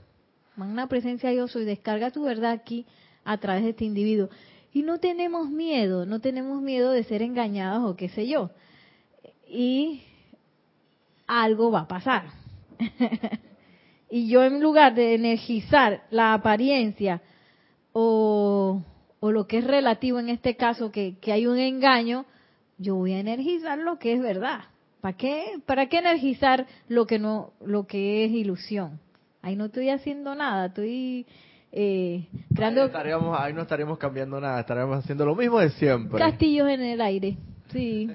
Magna 0.57 0.87
presencia 0.87 1.31
yo 1.31 1.47
soy, 1.47 1.63
descarga 1.63 2.11
tu 2.11 2.23
verdad 2.23 2.51
aquí 2.51 2.85
a 3.23 3.37
través 3.37 3.63
de 3.63 3.69
este 3.69 3.85
individuo. 3.85 4.29
Y 4.73 4.83
no 4.83 4.99
tenemos 4.99 5.49
miedo, 5.49 6.05
no 6.05 6.19
tenemos 6.19 6.61
miedo 6.61 6.91
de 6.91 7.05
ser 7.05 7.21
engañados 7.21 7.89
o 7.89 7.95
qué 7.95 8.09
sé 8.09 8.27
yo. 8.27 8.49
Y 9.47 10.01
algo 11.25 11.71
va 11.71 11.81
a 11.81 11.87
pasar. 11.87 12.25
y 14.09 14.27
yo 14.27 14.43
en 14.43 14.61
lugar 14.61 14.95
de 14.95 15.15
energizar 15.15 16.03
la 16.09 16.33
apariencia 16.33 17.21
o, 17.93 18.81
o, 19.21 19.31
lo 19.31 19.47
que 19.47 19.59
es 19.59 19.63
relativo 19.63 20.19
en 20.19 20.27
este 20.27 20.57
caso, 20.57 20.91
que, 20.91 21.17
que 21.19 21.31
hay 21.31 21.47
un 21.47 21.57
engaño, 21.57 22.25
yo 22.77 22.95
voy 22.95 23.13
a 23.13 23.19
energizar 23.19 23.77
lo 23.77 23.99
que 23.99 24.13
es 24.13 24.21
verdad. 24.21 24.61
¿Para 25.01 25.17
qué? 25.17 25.59
¿Para 25.65 25.87
qué 25.87 25.97
energizar 25.97 26.65
lo 26.87 27.05
que 27.05 27.19
no, 27.19 27.51
lo 27.63 27.85
que 27.87 28.25
es 28.25 28.31
ilusión? 28.31 28.99
Ahí 29.41 29.55
no 29.55 29.65
estoy 29.65 29.89
haciendo 29.89 30.33
nada, 30.35 30.67
estoy 30.67 31.25
eh, 31.73 32.27
creando. 32.55 32.89
Ahí, 33.37 33.53
no 33.53 33.63
estaríamos 33.63 33.97
cambiando 33.97 34.39
nada, 34.39 34.61
estaríamos 34.61 34.99
haciendo 34.99 35.25
lo 35.25 35.35
mismo 35.35 35.59
de 35.59 35.71
siempre. 35.71 36.19
Castillos 36.19 36.69
en 36.69 36.81
el 36.81 37.01
aire, 37.01 37.37
sí. 37.71 38.09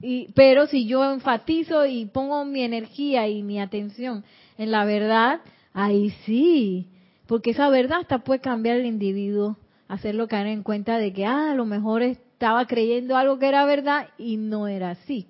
Y, 0.00 0.32
pero 0.32 0.66
si 0.66 0.86
yo 0.86 1.12
enfatizo 1.12 1.84
y 1.84 2.06
pongo 2.06 2.44
mi 2.46 2.62
energía 2.62 3.28
y 3.28 3.42
mi 3.42 3.60
atención 3.60 4.24
en 4.56 4.70
la 4.70 4.86
verdad, 4.86 5.40
ahí 5.74 6.10
sí, 6.24 6.88
porque 7.26 7.50
esa 7.50 7.68
verdad 7.68 7.98
hasta 8.00 8.20
puede 8.20 8.40
cambiar 8.40 8.76
el 8.76 8.86
individuo, 8.86 9.58
hacerlo 9.88 10.28
caer 10.28 10.46
en 10.46 10.62
cuenta 10.62 10.96
de 10.96 11.12
que, 11.12 11.26
ah, 11.26 11.50
a 11.50 11.54
lo 11.54 11.66
mejor 11.66 12.02
es 12.02 12.18
estaba 12.40 12.66
creyendo 12.66 13.18
algo 13.18 13.38
que 13.38 13.48
era 13.48 13.66
verdad 13.66 14.08
y 14.16 14.38
no 14.38 14.66
era 14.66 14.92
así. 14.92 15.26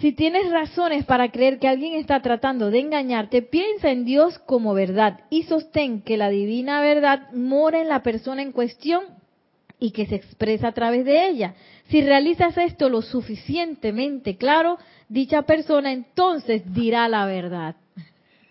Si 0.00 0.12
tienes 0.12 0.48
razones 0.52 1.04
para 1.04 1.32
creer 1.32 1.58
que 1.58 1.66
alguien 1.66 1.94
está 1.94 2.22
tratando 2.22 2.70
de 2.70 2.78
engañarte, 2.78 3.42
piensa 3.42 3.90
en 3.90 4.04
Dios 4.04 4.38
como 4.38 4.72
verdad 4.72 5.18
y 5.30 5.42
sostén 5.42 6.02
que 6.02 6.16
la 6.16 6.28
divina 6.28 6.80
verdad 6.80 7.32
mora 7.32 7.80
en 7.80 7.88
la 7.88 8.04
persona 8.04 8.40
en 8.40 8.52
cuestión 8.52 9.02
y 9.80 9.90
que 9.90 10.06
se 10.06 10.14
expresa 10.14 10.68
a 10.68 10.74
través 10.74 11.04
de 11.04 11.26
ella. 11.26 11.56
Si 11.88 12.02
realizas 12.02 12.56
esto 12.56 12.88
lo 12.88 13.02
suficientemente 13.02 14.36
claro, 14.36 14.78
dicha 15.08 15.42
persona 15.42 15.90
entonces 15.90 16.62
dirá 16.72 17.08
la 17.08 17.26
verdad. 17.26 17.74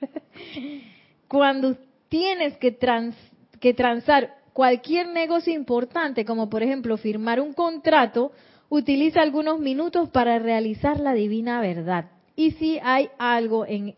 Cuando 1.29 1.77
tienes 2.09 2.57
que, 2.57 2.73
trans, 2.73 3.15
que 3.61 3.73
transar 3.73 4.40
cualquier 4.53 5.07
negocio 5.07 5.53
importante, 5.53 6.25
como 6.25 6.49
por 6.49 6.63
ejemplo 6.63 6.97
firmar 6.97 7.39
un 7.39 7.53
contrato, 7.53 8.31
utiliza 8.69 9.21
algunos 9.21 9.59
minutos 9.59 10.09
para 10.09 10.39
realizar 10.39 10.99
la 10.99 11.13
divina 11.13 11.61
verdad. 11.61 12.11
Y 12.35 12.51
si 12.51 12.79
hay 12.83 13.09
algo 13.17 13.65
en 13.65 13.95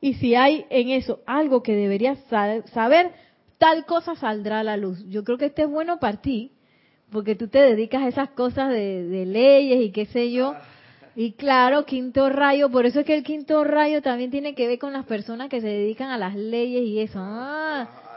y 0.00 0.14
si 0.14 0.36
hay 0.36 0.64
en 0.70 0.90
eso 0.90 1.20
algo 1.26 1.62
que 1.62 1.74
deberías 1.74 2.18
saber, 2.72 3.10
tal 3.58 3.84
cosa 3.84 4.14
saldrá 4.14 4.60
a 4.60 4.64
la 4.64 4.76
luz. 4.76 5.04
Yo 5.08 5.24
creo 5.24 5.38
que 5.38 5.46
este 5.46 5.62
es 5.62 5.68
bueno 5.68 5.98
para 5.98 6.20
ti, 6.20 6.52
porque 7.10 7.34
tú 7.34 7.48
te 7.48 7.58
dedicas 7.58 8.02
a 8.02 8.08
esas 8.08 8.30
cosas 8.30 8.70
de, 8.70 9.24
leyes 9.26 9.80
y 9.80 9.90
qué 9.90 10.06
sé 10.06 10.30
yo. 10.30 10.54
Y 11.16 11.32
claro, 11.32 11.84
quinto 11.84 12.30
rayo, 12.30 12.70
por 12.70 12.86
eso 12.86 13.00
es 13.00 13.06
que 13.06 13.16
el 13.16 13.24
quinto 13.24 13.64
rayo 13.64 14.02
también 14.02 14.30
tiene 14.30 14.54
que 14.54 14.68
ver 14.68 14.78
con 14.78 14.92
las 14.92 15.04
personas 15.04 15.48
que 15.48 15.60
se 15.60 15.66
dedican 15.66 16.10
a 16.10 16.18
las 16.18 16.36
leyes 16.36 16.82
y 16.84 17.00
eso. 17.00 17.18
Ah. 17.20 18.07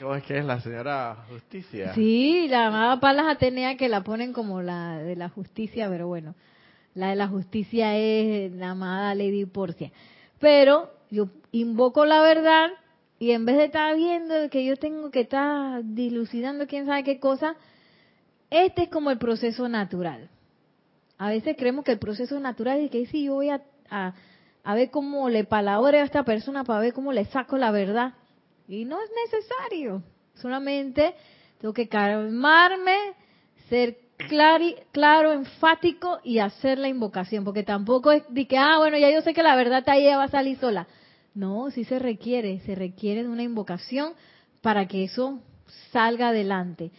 ¿Cómo 0.00 0.14
es 0.14 0.24
que 0.24 0.38
es 0.38 0.44
la 0.44 0.60
señora 0.60 1.24
justicia? 1.28 1.94
Sí, 1.94 2.46
la 2.48 2.66
amada 2.66 3.00
Palas 3.00 3.26
Atenea 3.26 3.76
que 3.76 3.88
la 3.88 4.02
ponen 4.02 4.32
como 4.32 4.62
la 4.62 4.98
de 4.98 5.16
la 5.16 5.28
justicia, 5.28 5.88
pero 5.88 6.08
bueno, 6.08 6.34
la 6.94 7.10
de 7.10 7.16
la 7.16 7.28
justicia 7.28 7.96
es 7.96 8.52
la 8.52 8.70
amada 8.70 9.14
Lady 9.14 9.46
Porcia. 9.46 9.90
Pero 10.38 10.90
yo 11.10 11.28
invoco 11.52 12.04
la 12.04 12.20
verdad 12.20 12.68
y 13.18 13.30
en 13.30 13.44
vez 13.46 13.56
de 13.56 13.64
estar 13.66 13.96
viendo 13.96 14.34
que 14.50 14.64
yo 14.64 14.76
tengo 14.76 15.10
que 15.10 15.20
estar 15.20 15.82
dilucidando 15.84 16.66
quién 16.66 16.86
sabe 16.86 17.04
qué 17.04 17.18
cosa, 17.18 17.56
este 18.50 18.84
es 18.84 18.88
como 18.88 19.10
el 19.10 19.18
proceso 19.18 19.68
natural. 19.68 20.28
A 21.18 21.28
veces 21.28 21.56
creemos 21.56 21.84
que 21.84 21.92
el 21.92 21.98
proceso 21.98 22.38
natural 22.40 22.80
es 22.80 22.90
que 22.90 23.06
si 23.06 23.24
yo 23.24 23.34
voy 23.34 23.50
a, 23.50 23.62
a, 23.88 24.74
ver 24.74 24.90
cómo 24.90 25.28
le 25.28 25.44
palabreo 25.44 26.02
a 26.02 26.04
esta 26.04 26.24
persona 26.24 26.64
para 26.64 26.80
ver 26.80 26.92
cómo 26.92 27.12
le 27.12 27.24
saco 27.26 27.56
la 27.56 27.70
verdad. 27.70 28.14
Y 28.68 28.84
no 28.84 28.98
es 29.00 29.10
necesario. 29.24 30.02
Solamente 30.34 31.14
tengo 31.60 31.74
que 31.74 31.88
calmarme, 31.88 32.96
ser 33.68 33.98
claro, 34.92 35.32
enfático 35.32 36.18
y 36.24 36.38
hacer 36.38 36.78
la 36.78 36.88
invocación. 36.88 37.44
Porque 37.44 37.62
tampoco 37.62 38.12
es 38.12 38.22
de 38.28 38.46
que, 38.46 38.58
ah, 38.58 38.78
bueno, 38.78 38.96
ya 38.98 39.10
yo 39.10 39.20
sé 39.22 39.34
que 39.34 39.42
la 39.42 39.56
verdad 39.56 39.80
está 39.80 39.92
ahí, 39.92 40.06
va 40.06 40.24
a 40.24 40.28
salir 40.28 40.58
sola. 40.58 40.86
No, 41.34 41.70
sí 41.70 41.84
se 41.84 41.98
requiere, 41.98 42.60
se 42.60 42.74
requiere 42.74 43.22
de 43.24 43.28
una 43.28 43.42
invocación 43.42 44.12
para 44.60 44.86
que 44.86 45.04
eso 45.04 45.40
salga 45.90 46.28
adelante. 46.28 46.92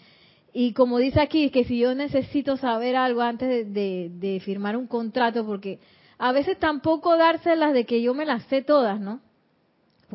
Y 0.53 0.73
como 0.73 0.99
dice 0.99 1.19
aquí, 1.19 1.49
que 1.49 1.65
si 1.65 1.79
yo 1.79 1.95
necesito 1.95 2.55
saber 2.55 2.95
algo 2.95 3.21
antes 3.21 3.73
de, 3.73 4.41
firmar 4.43 4.77
un 4.77 4.87
contrato, 4.87 5.45
porque 5.45 5.79
a 6.17 6.31
veces 6.31 6.57
tampoco 6.59 7.17
dárselas 7.17 7.73
de 7.73 7.85
que 7.85 8.01
yo 8.01 8.13
me 8.13 8.25
las 8.25 8.43
sé 8.43 8.61
todas, 8.61 8.99
¿no? 8.99 9.19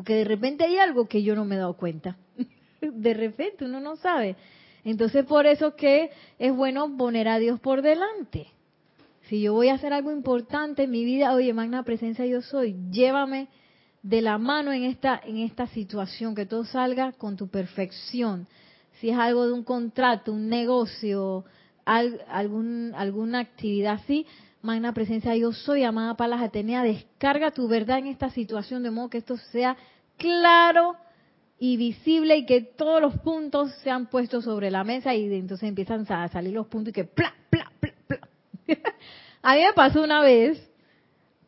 Porque 0.01 0.15
de 0.15 0.23
repente 0.23 0.63
hay 0.63 0.79
algo 0.79 1.07
que 1.07 1.21
yo 1.21 1.35
no 1.35 1.45
me 1.45 1.53
he 1.53 1.59
dado 1.59 1.77
cuenta. 1.77 2.17
de 2.81 3.13
repente 3.13 3.65
uno 3.65 3.79
no 3.79 3.97
sabe. 3.97 4.35
Entonces 4.83 5.25
por 5.25 5.45
eso 5.45 5.75
que 5.75 6.09
es 6.39 6.55
bueno 6.55 6.97
poner 6.97 7.27
a 7.27 7.37
Dios 7.37 7.59
por 7.59 7.83
delante. 7.83 8.47
Si 9.29 9.43
yo 9.43 9.53
voy 9.53 9.67
a 9.69 9.75
hacer 9.75 9.93
algo 9.93 10.11
importante 10.11 10.85
en 10.85 10.89
mi 10.89 11.05
vida, 11.05 11.35
oye, 11.35 11.53
magna 11.53 11.83
presencia 11.83 12.25
yo 12.25 12.41
soy, 12.41 12.75
llévame 12.89 13.47
de 14.01 14.23
la 14.23 14.39
mano 14.39 14.73
en 14.73 14.85
esta 14.85 15.21
en 15.23 15.37
esta 15.37 15.67
situación, 15.67 16.33
que 16.33 16.47
todo 16.47 16.65
salga 16.65 17.11
con 17.11 17.37
tu 17.37 17.47
perfección 17.47 18.47
si 18.99 19.11
es 19.11 19.17
algo 19.19 19.45
de 19.45 19.53
un 19.53 19.63
contrato, 19.63 20.33
un 20.33 20.49
negocio, 20.49 21.45
algún, 21.85 22.93
alguna 22.95 23.39
actividad 23.39 23.99
así, 24.01 24.25
magna 24.61 24.93
presencia 24.93 25.35
yo 25.35 25.51
soy, 25.53 25.83
amada 25.83 26.15
Palas 26.15 26.41
Atenea, 26.41 26.83
descarga 26.83 27.51
tu 27.51 27.67
verdad 27.67 27.99
en 27.99 28.07
esta 28.07 28.29
situación 28.29 28.83
de 28.83 28.91
modo 28.91 29.09
que 29.09 29.17
esto 29.17 29.37
sea 29.37 29.75
claro 30.17 30.95
y 31.57 31.77
visible 31.77 32.37
y 32.37 32.45
que 32.45 32.61
todos 32.61 33.01
los 33.01 33.17
puntos 33.19 33.71
sean 33.83 34.07
puestos 34.07 34.45
sobre 34.45 34.71
la 34.71 34.83
mesa 34.83 35.13
y 35.13 35.33
entonces 35.33 35.69
empiezan 35.69 36.05
a 36.11 36.27
salir 36.27 36.53
los 36.53 36.67
puntos 36.67 36.89
y 36.89 36.93
que 36.93 37.03
pla, 37.05 37.33
pla, 37.49 37.71
pla, 37.79 37.93
pla. 38.07 38.19
a 39.41 39.55
mí 39.55 39.61
me 39.61 39.73
pasó 39.73 40.03
una 40.03 40.21
vez, 40.21 40.61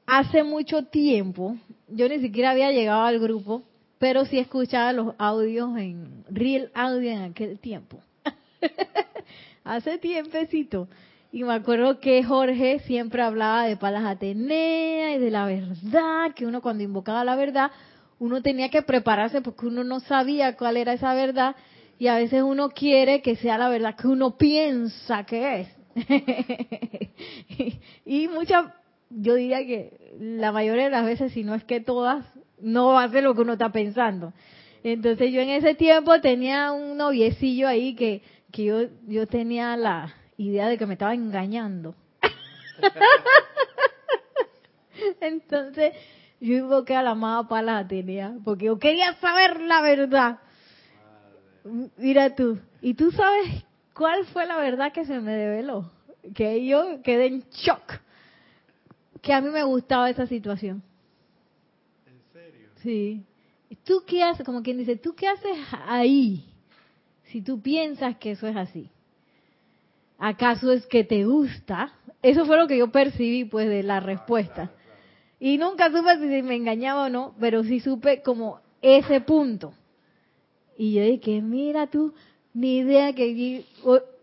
hace 0.06 0.44
mucho 0.44 0.84
tiempo, 0.84 1.58
yo 1.88 2.10
ni 2.10 2.20
siquiera 2.20 2.52
había 2.52 2.72
llegado 2.72 3.04
al 3.04 3.20
grupo, 3.20 3.64
pero 4.00 4.26
sí 4.26 4.38
escuchaba 4.38 4.92
los 4.92 5.16
audios 5.18 5.78
en 5.78 6.26
Real 6.30 6.70
Audio 6.74 7.12
en 7.12 7.22
aquel 7.22 7.58
tiempo. 7.58 8.00
Hace 9.64 9.98
tiempecito. 9.98 10.90
Y 11.34 11.44
me 11.44 11.54
acuerdo 11.54 12.00
que 12.00 12.24
Jorge 12.24 12.78
siempre 12.82 13.24
hablaba 13.24 13.66
de 13.66 13.76
Palas 13.76 14.06
Atenea 14.06 15.16
y 15.16 15.18
de 15.18 15.32
la 15.32 15.48
verdad, 15.48 16.32
que 16.36 16.46
uno 16.46 16.62
cuando 16.62 16.84
invocaba 16.84 17.24
la 17.24 17.36
verdad, 17.36 17.72
uno 18.20 18.44
tenía 18.44 18.70
que 18.70 18.84
prepararse 18.84 19.42
porque 19.42 19.66
uno 19.66 19.84
no 19.84 20.00
sabía 20.00 20.56
cuál 20.56 20.78
era 20.78 20.94
esa 20.94 21.16
verdad 21.16 21.56
y 21.98 22.06
a 22.06 22.18
veces 22.18 22.44
uno 22.44 22.70
quiere 22.70 23.24
que 23.24 23.36
sea 23.36 23.58
la 23.58 23.68
verdad 23.70 23.96
que 23.96 24.08
uno 24.08 24.38
piensa 24.38 25.24
que 25.24 25.62
es. 25.62 25.70
y, 28.06 28.28
muchas, 28.28 28.66
yo 29.10 29.34
diría 29.34 29.66
que 29.66 30.14
la 30.20 30.52
mayoría 30.52 30.84
de 30.84 30.92
las 30.92 31.04
veces, 31.04 31.32
si 31.32 31.44
no 31.44 31.56
es 31.56 31.64
que 31.64 31.80
todas, 31.80 32.24
no 32.62 33.00
hace 33.00 33.24
lo 33.24 33.34
que 33.34 33.42
uno 33.42 33.54
está 33.54 33.72
pensando. 33.72 34.34
Entonces 34.84 35.34
yo 35.34 35.42
en 35.42 35.50
ese 35.50 35.74
tiempo 35.74 36.22
tenía 36.22 36.72
un 36.74 36.96
noviecillo 36.96 37.68
ahí 37.68 37.96
que, 37.96 38.22
que 38.52 38.66
yo, 38.66 38.82
yo 39.08 39.26
tenía 39.26 39.76
la 39.78 40.14
idea 40.38 40.68
de 40.68 40.78
que 40.78 40.86
me 40.86 40.94
estaba 40.94 41.14
engañando. 41.14 41.96
Entonces 45.22 45.94
yo 46.40 46.56
invoqué 46.56 46.96
a 46.96 47.04
la 47.04 47.12
amada 47.12 47.48
Pala 47.48 47.88
porque 48.44 48.66
yo 48.66 48.78
quería 48.78 49.14
saber 49.16 49.62
la 49.62 49.82
verdad. 49.82 50.40
Mira 51.98 52.36
tú, 52.36 52.60
y 52.82 52.94
tú 52.94 53.12
sabes 53.12 53.64
cuál 53.94 54.26
fue 54.26 54.46
la 54.46 54.58
verdad 54.58 54.92
que 54.92 55.06
se 55.06 55.20
me 55.20 55.34
develó, 55.34 55.90
que 56.36 56.66
yo 56.66 57.02
quedé 57.02 57.28
en 57.28 57.44
shock, 57.52 58.02
que 59.22 59.34
a 59.34 59.40
mí 59.40 59.50
me 59.50 59.64
gustaba 59.64 60.10
esa 60.10 60.28
situación. 60.28 60.84
Sí. 62.82 63.24
¿Tú 63.86 64.04
qué 64.06 64.24
haces? 64.24 64.46
Como 64.46 64.62
quien 64.62 64.78
dice, 64.78 64.98
¿tú 64.98 65.16
qué 65.16 65.28
haces 65.28 65.58
ahí? 65.88 66.46
Si 67.26 67.42
tú 67.42 67.62
piensas 67.62 68.18
que 68.18 68.32
eso 68.32 68.48
es 68.48 68.56
así. 68.56 68.90
¿Acaso 70.26 70.72
es 70.72 70.86
que 70.86 71.04
te 71.04 71.26
gusta? 71.26 71.92
Eso 72.22 72.46
fue 72.46 72.56
lo 72.56 72.66
que 72.66 72.78
yo 72.78 72.90
percibí 72.90 73.44
pues 73.44 73.68
de 73.68 73.84
la 73.84 74.00
respuesta. 74.00 74.72
Y 75.38 75.58
nunca 75.58 75.92
supe 75.92 76.14
si 76.18 76.42
me 76.42 76.56
engañaba 76.56 77.08
o 77.08 77.10
no, 77.10 77.36
pero 77.42 77.62
sí 77.66 77.82
supe 77.82 78.22
como 78.22 78.62
ese 78.82 79.20
punto. 79.20 79.74
Y 80.78 80.94
yo 80.94 81.04
dije, 81.04 81.42
mira 81.42 81.88
tú, 81.88 82.14
ni 82.54 82.78
idea 82.78 83.12
que 83.12 83.66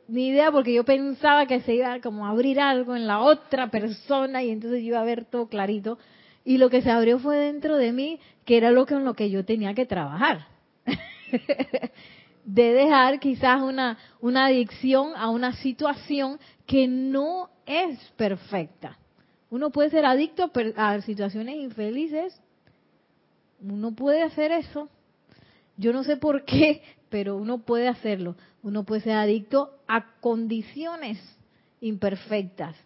ni 0.09 0.29
idea 0.29 0.51
porque 0.51 0.73
yo 0.73 0.85
pensaba 0.85 1.45
que 1.45 1.61
se 1.61 1.75
iba 1.75 2.01
como 2.01 2.25
a 2.25 2.31
abrir 2.31 2.61
algo 2.61 2.97
en 2.97 3.07
la 3.07 3.21
otra 3.21 3.71
persona 3.71 4.43
y 4.43 4.49
entonces 4.49 4.81
yo 4.81 4.87
iba 4.87 5.03
a 5.03 5.05
ver 5.05 5.27
todo 5.27 5.49
clarito. 5.49 5.99
Y 6.47 6.57
lo 6.57 6.71
que 6.71 6.81
se 6.81 6.91
abrió 6.91 7.19
fue 7.19 7.37
dentro 7.37 7.77
de 7.77 7.93
mí, 7.93 8.21
que 8.47 8.57
era 8.57 8.71
lo 8.71 8.87
que 8.87 8.95
en 8.95 9.05
lo 9.05 9.13
que 9.13 9.29
yo 9.29 9.45
tenía 9.45 9.75
que 9.75 9.85
trabajar. 9.85 10.47
de 12.45 12.73
dejar 12.73 13.21
quizás 13.21 13.63
una, 13.63 13.99
una 14.21 14.47
adicción 14.47 15.13
a 15.17 15.31
una 15.31 15.55
situación 15.57 16.39
que 16.67 16.89
no 16.89 17.51
es 17.67 17.99
perfecta. 18.17 18.99
Uno 19.51 19.71
puede 19.71 19.91
ser 19.91 20.07
adicto 20.07 20.51
a 20.77 21.01
situaciones 21.03 21.57
infelices. 21.57 22.41
Uno 23.61 23.93
puede 23.93 24.23
hacer 24.23 24.53
eso. 24.53 24.89
Yo 25.77 25.93
no 25.93 26.05
sé 26.05 26.17
por 26.17 26.45
qué, 26.45 26.83
pero 27.09 27.37
uno 27.37 27.59
puede 27.59 27.89
hacerlo. 27.89 28.37
Uno 28.63 28.85
puede 28.85 29.03
ser 29.03 29.15
adicto 29.15 29.75
a 29.89 30.15
condiciones 30.21 31.19
imperfectas. 31.81 32.77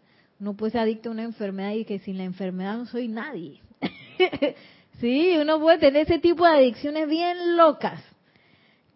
Uno 0.40 0.54
puede 0.54 0.72
ser 0.72 0.80
adicto 0.80 1.10
a 1.10 1.12
una 1.12 1.24
enfermedad 1.24 1.72
y 1.72 1.84
que 1.84 1.98
sin 1.98 2.18
la 2.18 2.24
enfermedad 2.24 2.76
no 2.78 2.86
soy 2.86 3.08
nadie. 3.08 3.60
sí, 5.00 5.36
uno 5.40 5.60
puede 5.60 5.78
tener 5.78 6.02
ese 6.02 6.18
tipo 6.18 6.44
de 6.44 6.52
adicciones 6.52 7.08
bien 7.08 7.56
locas. 7.56 8.02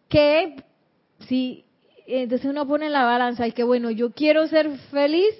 Que 0.08 0.56
si 1.28 1.64
entonces 2.06 2.48
uno 2.48 2.66
pone 2.66 2.86
en 2.86 2.92
la 2.92 3.04
balanza 3.04 3.46
y 3.46 3.52
que 3.52 3.64
bueno, 3.64 3.90
yo 3.90 4.12
quiero 4.12 4.46
ser 4.48 4.70
feliz 4.90 5.34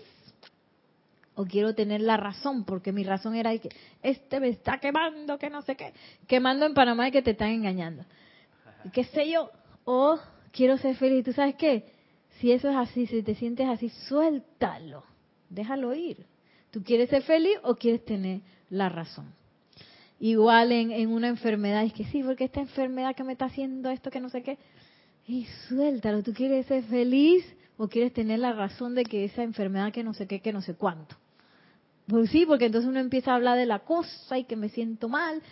o 1.34 1.44
quiero 1.44 1.74
tener 1.74 2.00
la 2.00 2.16
razón, 2.16 2.64
porque 2.64 2.92
mi 2.92 3.04
razón 3.04 3.36
era 3.36 3.56
que 3.58 3.68
este 4.02 4.40
me 4.40 4.48
está 4.48 4.78
quemando, 4.78 5.38
que 5.38 5.50
no 5.50 5.62
sé 5.62 5.76
qué, 5.76 5.94
quemando 6.26 6.66
en 6.66 6.74
Panamá 6.74 7.08
y 7.08 7.12
que 7.12 7.22
te 7.22 7.30
están 7.30 7.50
engañando. 7.50 8.04
Y 8.84 8.90
qué 8.90 9.04
sé 9.04 9.30
yo, 9.30 9.50
o 9.84 10.18
quiero 10.52 10.76
ser 10.78 10.96
feliz. 10.96 11.24
¿Tú 11.24 11.32
sabes 11.32 11.54
qué? 11.54 11.92
Si 12.40 12.52
eso 12.52 12.68
es 12.68 12.76
así, 12.76 13.06
si 13.06 13.22
te 13.22 13.34
sientes 13.34 13.68
así, 13.68 13.88
suéltalo 13.88 15.04
déjalo 15.48 15.94
ir. 15.94 16.26
¿Tú 16.70 16.82
quieres 16.82 17.10
ser 17.10 17.22
feliz 17.22 17.58
o 17.62 17.76
quieres 17.76 18.04
tener 18.04 18.40
la 18.70 18.88
razón? 18.88 19.32
Igual 20.20 20.72
en, 20.72 20.90
en 20.90 21.10
una 21.10 21.28
enfermedad, 21.28 21.84
es 21.84 21.92
que 21.92 22.04
sí, 22.04 22.22
porque 22.22 22.44
esta 22.44 22.60
enfermedad 22.60 23.14
que 23.14 23.24
me 23.24 23.32
está 23.32 23.46
haciendo 23.46 23.90
esto, 23.90 24.10
que 24.10 24.20
no 24.20 24.30
sé 24.30 24.42
qué, 24.42 24.58
y 25.26 25.46
suéltalo, 25.68 26.22
¿tú 26.22 26.32
quieres 26.32 26.66
ser 26.66 26.82
feliz 26.84 27.44
o 27.76 27.88
quieres 27.88 28.12
tener 28.12 28.40
la 28.40 28.52
razón 28.52 28.94
de 28.94 29.04
que 29.04 29.24
esa 29.24 29.42
enfermedad 29.42 29.92
que 29.92 30.02
no 30.02 30.14
sé 30.14 30.26
qué, 30.26 30.40
que 30.40 30.52
no 30.52 30.62
sé 30.62 30.74
cuánto? 30.74 31.16
Pues 32.06 32.30
sí, 32.30 32.46
porque 32.46 32.66
entonces 32.66 32.88
uno 32.88 33.00
empieza 33.00 33.32
a 33.32 33.36
hablar 33.36 33.58
de 33.58 33.66
la 33.66 33.80
cosa 33.80 34.38
y 34.38 34.44
que 34.44 34.56
me 34.56 34.70
siento 34.70 35.08
mal. 35.08 35.42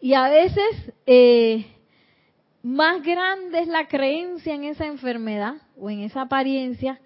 Y 0.00 0.14
a 0.14 0.28
veces 0.28 0.92
eh, 1.06 1.66
más 2.62 3.02
grande 3.02 3.60
es 3.60 3.68
la 3.68 3.88
creencia 3.88 4.54
en 4.54 4.64
esa 4.64 4.86
enfermedad 4.86 5.56
o 5.76 5.90
en 5.90 6.00
esa 6.00 6.22
apariencia 6.22 7.00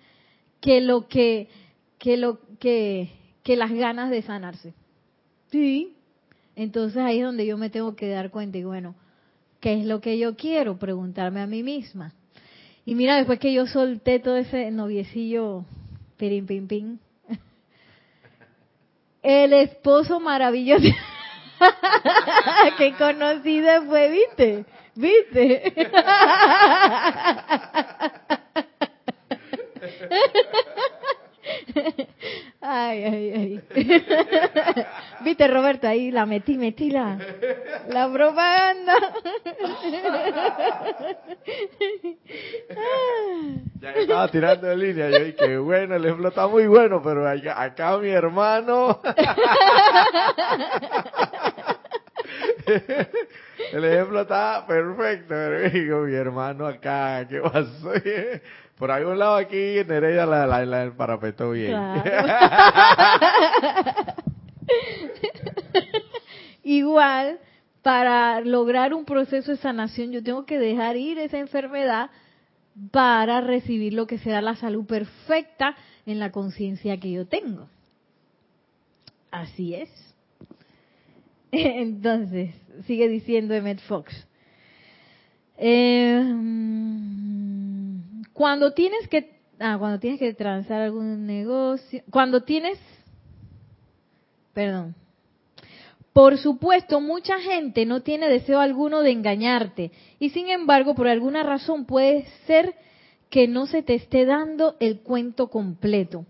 que 0.60 0.80
lo 0.80 1.08
que 1.08 1.48
que, 1.98 2.16
lo, 2.16 2.38
que, 2.58 3.10
que 3.42 3.56
las 3.56 3.72
ganas 3.72 4.10
de 4.10 4.22
sanarse. 4.22 4.74
Sí. 5.50 5.94
Entonces 6.58 6.98
ahí 6.98 7.20
es 7.20 7.24
donde 7.24 7.46
yo 7.46 7.56
me 7.56 7.70
tengo 7.70 7.94
que 7.94 8.08
dar 8.08 8.32
cuenta 8.32 8.58
y 8.58 8.64
bueno, 8.64 8.96
¿qué 9.60 9.74
es 9.74 9.86
lo 9.86 10.00
que 10.00 10.18
yo 10.18 10.34
quiero? 10.34 10.76
Preguntarme 10.76 11.40
a 11.40 11.46
mí 11.46 11.62
misma. 11.62 12.12
Y 12.84 12.96
mira, 12.96 13.16
después 13.16 13.38
que 13.38 13.52
yo 13.52 13.68
solté 13.68 14.18
todo 14.18 14.36
ese 14.36 14.72
noviecillo 14.72 15.64
pirim 16.16 16.48
pim 16.48 16.66
pim, 16.66 16.98
El 19.22 19.52
esposo 19.52 20.18
maravilloso 20.18 20.82
que 22.76 22.92
conocí 22.94 23.60
después, 23.60 24.10
¿viste? 24.10 24.64
¿Viste? 24.96 25.74
Ay, 32.60 33.04
ay, 33.04 33.32
ay. 33.34 33.60
Viste, 35.24 35.48
Roberto, 35.48 35.86
ahí 35.86 36.10
la 36.10 36.26
metí, 36.26 36.58
metí 36.58 36.90
la, 36.90 37.18
la 37.88 38.12
propaganda. 38.12 38.94
Ya 43.80 43.92
estaba 43.92 44.28
tirando 44.28 44.66
de 44.66 44.76
línea, 44.76 45.08
yo 45.08 45.24
dije, 45.24 45.58
bueno, 45.58 45.94
el 45.94 46.04
ejemplo 46.04 46.28
está 46.30 46.48
muy 46.48 46.66
bueno, 46.66 47.00
pero 47.00 47.28
acá, 47.28 47.62
acá 47.62 47.96
mi 47.98 48.08
hermano... 48.08 49.00
El 53.72 53.84
ejemplo 53.84 54.22
está 54.22 54.64
perfecto, 54.66 55.26
pero 55.28 55.70
digo, 55.70 56.00
mi 56.00 56.14
hermano 56.14 56.66
acá, 56.66 57.26
¿qué 57.28 57.40
pasó? 57.40 57.92
Por 58.78 58.90
algún 58.92 59.18
lado 59.18 59.36
aquí, 59.36 59.82
Nereida 59.86 60.24
la, 60.24 60.46
la, 60.46 60.64
la 60.64 60.84
el 60.84 60.92
parapeto 60.92 61.50
bien. 61.50 61.76
Igual, 66.62 67.40
para 67.82 68.40
lograr 68.40 68.94
un 68.94 69.04
proceso 69.04 69.50
de 69.50 69.56
sanación, 69.56 70.12
yo 70.12 70.22
tengo 70.22 70.46
que 70.46 70.58
dejar 70.58 70.96
ir 70.96 71.18
esa 71.18 71.38
enfermedad 71.38 72.10
para 72.92 73.40
recibir 73.40 73.94
lo 73.94 74.06
que 74.06 74.18
será 74.18 74.40
la 74.40 74.54
salud 74.54 74.86
perfecta 74.86 75.74
en 76.06 76.20
la 76.20 76.30
conciencia 76.30 76.98
que 76.98 77.10
yo 77.10 77.26
tengo. 77.26 77.68
Así 79.32 79.74
es. 79.74 79.90
Entonces, 81.50 82.54
sigue 82.86 83.08
diciendo 83.08 83.54
Emmett 83.54 83.80
Fox. 83.80 84.26
Eh, 85.56 86.22
cuando 88.38 88.72
tienes 88.72 89.08
que, 89.08 89.32
ah, 89.58 89.74
cuando 89.80 89.98
tienes 89.98 90.20
que 90.20 90.32
transar 90.32 90.80
algún 90.80 91.26
negocio, 91.26 92.04
cuando 92.08 92.44
tienes, 92.44 92.78
perdón, 94.54 94.94
por 96.12 96.38
supuesto, 96.38 97.00
mucha 97.00 97.40
gente 97.40 97.84
no 97.84 98.02
tiene 98.02 98.28
deseo 98.28 98.60
alguno 98.60 99.00
de 99.00 99.10
engañarte 99.10 99.90
y 100.20 100.30
sin 100.30 100.50
embargo, 100.50 100.94
por 100.94 101.08
alguna 101.08 101.42
razón 101.42 101.84
puede 101.84 102.26
ser 102.46 102.76
que 103.28 103.48
no 103.48 103.66
se 103.66 103.82
te 103.82 103.96
esté 103.96 104.24
dando 104.24 104.76
el 104.78 105.00
cuento 105.00 105.48
completo. 105.48 106.24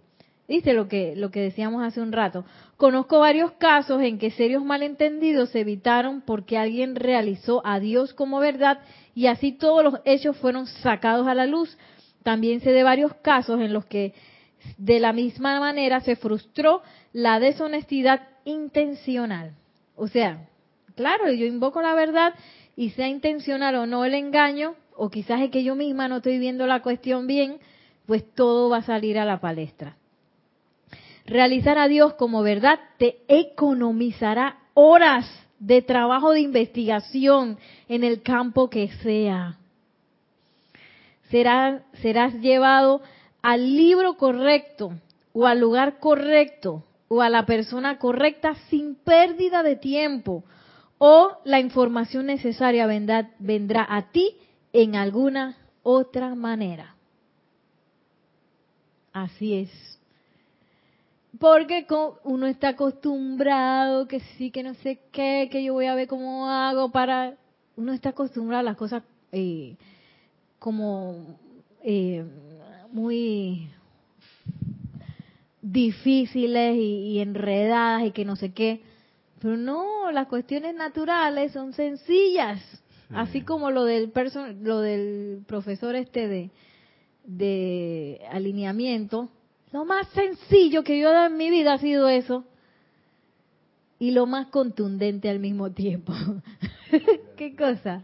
¿Viste 0.48 0.72
lo 0.72 0.88
que, 0.88 1.14
lo 1.14 1.30
que 1.30 1.42
decíamos 1.42 1.82
hace 1.82 2.00
un 2.00 2.10
rato? 2.10 2.46
Conozco 2.78 3.18
varios 3.18 3.52
casos 3.52 4.00
en 4.00 4.18
que 4.18 4.30
serios 4.30 4.64
malentendidos 4.64 5.50
se 5.50 5.60
evitaron 5.60 6.22
porque 6.22 6.56
alguien 6.56 6.96
realizó 6.96 7.60
a 7.66 7.80
Dios 7.80 8.14
como 8.14 8.40
verdad 8.40 8.78
y 9.14 9.26
así 9.26 9.52
todos 9.52 9.84
los 9.84 10.00
hechos 10.06 10.38
fueron 10.38 10.66
sacados 10.66 11.26
a 11.26 11.34
la 11.34 11.44
luz. 11.44 11.76
También 12.28 12.60
sé 12.60 12.72
de 12.72 12.82
varios 12.82 13.14
casos 13.22 13.58
en 13.58 13.72
los 13.72 13.86
que 13.86 14.12
de 14.76 15.00
la 15.00 15.14
misma 15.14 15.58
manera 15.60 16.00
se 16.00 16.14
frustró 16.14 16.82
la 17.14 17.40
deshonestidad 17.40 18.20
intencional. 18.44 19.52
O 19.96 20.08
sea, 20.08 20.46
claro, 20.94 21.32
yo 21.32 21.46
invoco 21.46 21.80
la 21.80 21.94
verdad 21.94 22.34
y 22.76 22.90
sea 22.90 23.08
intencional 23.08 23.76
o 23.76 23.86
no 23.86 24.04
el 24.04 24.12
engaño, 24.12 24.74
o 24.94 25.08
quizás 25.08 25.40
es 25.40 25.50
que 25.50 25.64
yo 25.64 25.74
misma 25.74 26.06
no 26.06 26.16
estoy 26.18 26.38
viendo 26.38 26.66
la 26.66 26.82
cuestión 26.82 27.26
bien, 27.26 27.60
pues 28.04 28.30
todo 28.34 28.68
va 28.68 28.76
a 28.76 28.82
salir 28.82 29.18
a 29.18 29.24
la 29.24 29.40
palestra. 29.40 29.96
Realizar 31.24 31.78
a 31.78 31.88
Dios 31.88 32.12
como 32.12 32.42
verdad 32.42 32.78
te 32.98 33.20
economizará 33.26 34.58
horas 34.74 35.24
de 35.58 35.80
trabajo 35.80 36.32
de 36.32 36.40
investigación 36.40 37.56
en 37.88 38.04
el 38.04 38.20
campo 38.20 38.68
que 38.68 38.88
sea. 39.02 39.57
Serás 41.30 42.34
llevado 42.40 43.02
al 43.42 43.76
libro 43.76 44.16
correcto 44.16 44.92
o 45.32 45.46
al 45.46 45.60
lugar 45.60 45.98
correcto 45.98 46.84
o 47.08 47.22
a 47.22 47.28
la 47.28 47.46
persona 47.46 47.98
correcta 47.98 48.54
sin 48.68 48.94
pérdida 48.96 49.62
de 49.62 49.76
tiempo 49.76 50.44
o 50.98 51.38
la 51.44 51.60
información 51.60 52.26
necesaria 52.26 52.86
vendrá, 52.86 53.30
vendrá 53.38 53.86
a 53.88 54.10
ti 54.10 54.36
en 54.72 54.96
alguna 54.96 55.56
otra 55.82 56.34
manera. 56.34 56.96
Así 59.12 59.54
es. 59.54 59.98
Porque 61.38 61.86
uno 62.24 62.46
está 62.46 62.70
acostumbrado, 62.70 64.08
que 64.08 64.20
sí, 64.20 64.50
que 64.50 64.62
no 64.62 64.74
sé 64.74 65.00
qué, 65.12 65.48
que 65.50 65.62
yo 65.62 65.72
voy 65.74 65.86
a 65.86 65.94
ver 65.94 66.08
cómo 66.08 66.50
hago 66.50 66.90
para... 66.90 67.36
Uno 67.76 67.92
está 67.92 68.08
acostumbrado 68.10 68.60
a 68.60 68.64
las 68.64 68.76
cosas 68.76 69.04
eh, 69.30 69.76
como 70.58 71.38
eh, 71.82 72.24
muy 72.90 73.68
difíciles 75.62 76.76
y, 76.76 77.20
enredadas 77.20 78.04
y 78.04 78.10
que 78.12 78.24
no 78.24 78.36
sé 78.36 78.52
qué. 78.52 78.80
Pero 79.40 79.56
no, 79.56 80.10
las 80.10 80.26
cuestiones 80.26 80.74
naturales 80.74 81.52
son 81.52 81.72
sencillas. 81.72 82.60
Así 83.10 83.40
como 83.40 83.70
lo 83.70 83.84
del, 83.84 84.12
lo 84.60 84.80
del 84.80 85.42
profesor 85.46 85.94
este 85.94 86.28
de, 86.28 86.50
de 87.24 88.20
alineamiento, 88.30 89.30
lo 89.72 89.84
más 89.86 90.08
sencillo 90.08 90.82
que 90.82 90.98
yo 90.98 91.08
he 91.08 91.12
dado 91.12 91.26
en 91.28 91.36
mi 91.36 91.50
vida 91.50 91.74
ha 91.74 91.78
sido 91.78 92.08
eso. 92.08 92.44
Y 93.98 94.10
lo 94.12 94.26
más 94.26 94.48
contundente 94.48 95.28
al 95.28 95.38
mismo 95.38 95.72
tiempo. 95.72 96.12
¿Qué 97.36 97.56
cosa? 97.56 98.02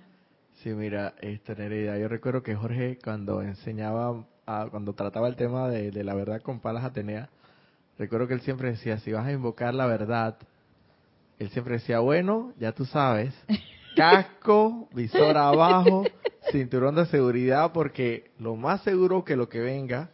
Sí, 0.65 0.71
mira, 0.71 1.13
esta 1.21 1.55
Nereida, 1.55 1.99
yo 1.99 2.09
recuerdo 2.09 2.43
que 2.43 2.55
Jorge 2.55 2.99
cuando 3.05 3.43
enseñaba, 3.43 4.25
cuando 4.71 4.95
trataba 4.95 5.29
el 5.29 5.37
tema 5.37 5.69
de, 5.69 5.91
de, 5.91 6.05
la 6.05 6.15
verdad 6.15 6.41
con 6.41 6.61
Palas 6.61 6.85
Atenea, 6.85 7.29
recuerdo 7.99 8.27
que 8.27 8.33
él 8.33 8.41
siempre 8.41 8.71
decía, 8.71 8.99
si 9.01 9.13
vas 9.13 9.27
a 9.27 9.33
invocar 9.33 9.75
la 9.75 9.85
verdad, 9.85 10.39
él 11.39 11.51
siempre 11.51 11.75
decía, 11.75 11.99
bueno, 11.99 12.55
ya 12.59 12.73
tú 12.73 12.87
sabes, 12.87 13.35
casco, 13.95 14.89
visor 14.95 15.37
abajo, 15.37 16.07
cinturón 16.51 16.95
de 16.95 17.05
seguridad, 17.09 17.73
porque 17.73 18.31
lo 18.39 18.57
más 18.57 18.81
seguro 18.85 19.23
que 19.23 19.37
lo 19.37 19.51
que 19.51 19.61
venga 19.61 20.09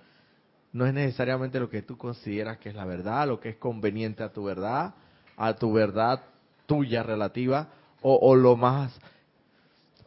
no 0.72 0.84
es 0.84 0.92
necesariamente 0.92 1.61
lo 1.61 1.70
que 1.70 1.82
tú 1.82 1.96
consideras 1.96 2.59
que 2.59 2.70
es 2.70 2.74
la 2.74 2.86
verdad, 2.86 3.28
lo 3.28 3.38
que 3.38 3.51
es 3.51 3.57
conveniente 3.57 4.24
a 4.24 4.32
tu 4.32 4.42
verdad, 4.42 4.94
a 5.36 5.55
tu 5.55 5.72
verdad 5.72 6.24
tuya 6.66 7.05
relativa, 7.05 7.68
o, 8.03 8.34
lo 8.34 8.57
más 8.57 8.96
o 8.96 9.01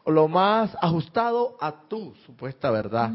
lo 0.05 0.27
más 0.27 0.75
ajustado 0.81 1.57
a 1.61 1.87
tu 1.87 2.13
supuesta 2.25 2.71
verdad. 2.71 3.11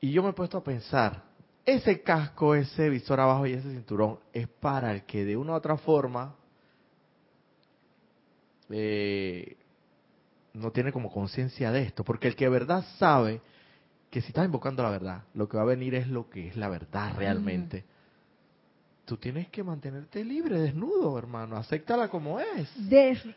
Y 0.00 0.12
yo 0.12 0.22
me 0.22 0.30
he 0.30 0.32
puesto 0.32 0.58
a 0.58 0.64
pensar, 0.64 1.22
ese 1.64 2.02
casco, 2.02 2.54
ese 2.54 2.88
visor 2.90 3.20
abajo 3.20 3.46
y 3.46 3.52
ese 3.52 3.70
cinturón 3.70 4.18
es 4.32 4.48
para 4.48 4.92
el 4.92 5.04
que 5.04 5.24
de 5.24 5.36
una 5.36 5.52
u 5.52 5.56
otra 5.56 5.76
forma 5.78 6.34
eh, 8.70 9.56
no 10.52 10.70
tiene 10.72 10.92
como 10.92 11.10
conciencia 11.10 11.70
de 11.72 11.82
esto, 11.82 12.04
porque 12.04 12.28
el 12.28 12.36
que 12.36 12.44
de 12.44 12.50
verdad 12.50 12.84
sabe 12.98 13.40
que 14.10 14.20
si 14.20 14.28
estás 14.28 14.44
invocando 14.44 14.82
la 14.82 14.90
verdad, 14.90 15.22
lo 15.34 15.48
que 15.48 15.56
va 15.56 15.64
a 15.64 15.66
venir 15.66 15.94
es 15.94 16.08
lo 16.08 16.30
que 16.30 16.48
es 16.48 16.56
la 16.56 16.68
verdad 16.68 17.14
realmente. 17.16 17.84
Tú 19.04 19.18
tienes 19.18 19.48
que 19.48 19.62
mantenerte 19.62 20.24
libre, 20.24 20.58
desnudo, 20.58 21.18
hermano. 21.18 21.56
Acéptala 21.56 22.08
como 22.08 22.40
es. 22.40 22.70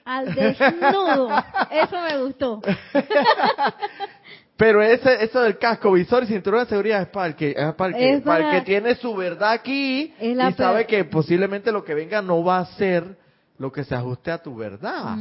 al 0.05 0.34
desnudo. 0.34 1.30
Eso 1.72 2.01
me 2.01 2.24
gustó. 2.24 2.61
Pero 4.57 4.82
ese, 4.82 5.24
eso 5.24 5.41
del 5.41 5.59
casco, 5.59 5.91
visor 5.91 6.24
y 6.24 6.28
cinturón 6.28 6.61
de 6.61 6.70
seguridad 6.70 7.03
es 7.03 7.09
para 7.09 7.28
el 7.28 7.36
que, 7.36 7.53
para 7.78 7.95
el 7.95 8.51
que, 8.51 8.59
que 8.59 8.65
tiene 8.65 8.95
su 8.95 9.15
verdad 9.15 9.51
aquí 9.51 10.11
y 10.20 10.36
sabe 10.53 10.88
que 10.88 11.05
posiblemente 11.05 11.72
lo 11.72 11.84
que 11.84 11.93
venga 11.93 12.24
no 12.24 12.43
va 12.43 12.59
a 12.59 12.65
ser 12.76 13.18
lo 13.59 13.72
que 13.72 13.84
se 13.84 13.93
ajuste 13.93 14.32
a 14.32 14.41
tu 14.41 14.55
verdad. 14.55 15.15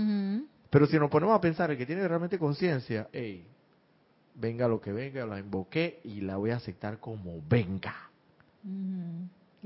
Pero 0.70 0.86
si 0.86 0.98
nos 0.98 1.10
ponemos 1.10 1.36
a 1.36 1.40
pensar, 1.40 1.70
el 1.70 1.76
que 1.76 1.84
tiene 1.84 2.06
realmente 2.08 2.38
conciencia, 2.38 3.08
hey, 3.12 3.46
venga 4.34 4.68
lo 4.68 4.80
que 4.80 4.92
venga, 4.92 5.26
la 5.26 5.38
invoqué 5.38 6.00
y 6.04 6.22
la 6.22 6.36
voy 6.36 6.50
a 6.50 6.56
aceptar 6.56 6.98
como 6.98 7.42
venga. 7.46 7.94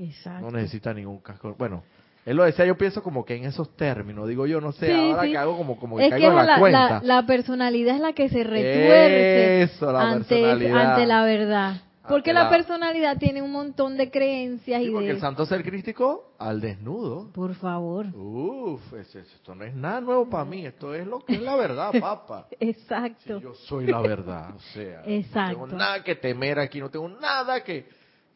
Exacto. 0.01 0.41
No 0.41 0.51
necesita 0.51 0.93
ningún 0.93 1.19
casco. 1.19 1.55
Bueno, 1.57 1.83
él 2.25 2.37
lo 2.37 2.43
decía, 2.43 2.65
yo 2.65 2.77
pienso 2.77 3.01
como 3.01 3.25
que 3.25 3.35
en 3.35 3.45
esos 3.45 3.75
términos, 3.75 4.27
digo 4.27 4.45
yo, 4.45 4.61
no 4.61 4.71
sé, 4.71 4.93
ahora 4.93 5.23
que 5.23 5.37
hago 5.37 5.57
como, 5.57 5.79
como 5.79 5.97
que 5.97 6.09
caigo 6.09 6.39
en 6.39 6.45
la, 6.45 6.59
cuenta. 6.59 7.01
La, 7.03 7.25
personalidad 7.25 7.95
es 7.95 8.01
la 8.01 8.13
que 8.13 8.29
se 8.29 8.43
retuerce 8.43 9.85
ante 9.85 11.05
la 11.05 11.23
verdad. 11.23 11.81
Porque 12.07 12.33
la, 12.33 12.49
personalidad 12.49 13.17
tiene 13.17 13.41
un 13.41 13.51
montón 13.51 13.95
de 13.95 14.09
creencias 14.09 14.81
y 14.81 14.89
porque 14.89 15.11
el 15.11 15.19
santo 15.19 15.45
ser 15.45 15.63
crístico 15.63 16.33
al 16.39 16.59
desnudo. 16.59 17.31
Por 17.31 17.53
favor. 17.55 18.07
Uf, 18.15 18.81
esto 18.93 19.55
no 19.55 19.63
es 19.63 19.73
nada 19.75 20.01
nuevo 20.01 20.29
para 20.29 20.43
mí, 20.43 20.65
esto 20.65 20.93
es 20.93 21.05
lo 21.05 21.19
que 21.19 21.35
es 21.35 21.41
la 21.41 21.55
verdad, 21.55 21.91
papá. 22.01 22.47
Exacto. 22.59 23.39
yo 23.39 23.53
soy 23.53 23.85
la 23.85 24.01
verdad, 24.01 24.55
o 24.55 24.59
sea, 24.73 25.03
Exacto. 25.05 25.59
no 25.59 25.65
tengo 25.65 25.77
nada 25.77 26.03
que 26.03 26.15
temer 26.15 26.59
aquí, 26.59 26.79
no 26.79 26.89
tengo 26.89 27.07
nada 27.07 27.63
que, 27.63 27.87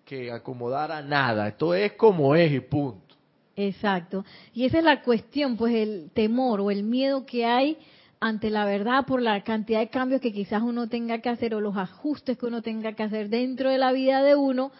que 0.05 0.31
acomodar 0.31 0.91
a 0.91 1.01
nada, 1.01 1.47
esto 1.47 1.73
es 1.73 1.93
como 1.93 2.35
es 2.35 2.51
y 2.51 2.59
punto. 2.59 3.15
Exacto. 3.55 4.23
Y 4.53 4.65
esa 4.65 4.77
es 4.77 4.83
la 4.83 5.01
cuestión, 5.01 5.57
pues 5.57 5.73
el 5.73 6.11
temor 6.13 6.61
o 6.61 6.71
el 6.71 6.83
miedo 6.83 7.25
que 7.25 7.45
hay 7.45 7.77
ante 8.19 8.49
la 8.49 8.65
verdad 8.65 9.05
por 9.05 9.21
la 9.21 9.43
cantidad 9.43 9.79
de 9.79 9.89
cambios 9.89 10.21
que 10.21 10.31
quizás 10.31 10.61
uno 10.61 10.87
tenga 10.87 11.19
que 11.19 11.29
hacer 11.29 11.53
o 11.55 11.61
los 11.61 11.75
ajustes 11.77 12.37
que 12.37 12.45
uno 12.45 12.61
tenga 12.61 12.93
que 12.93 13.03
hacer 13.03 13.29
dentro 13.29 13.69
de 13.69 13.77
la 13.77 13.91
vida 13.91 14.23
de 14.23 14.35
uno 14.35 14.71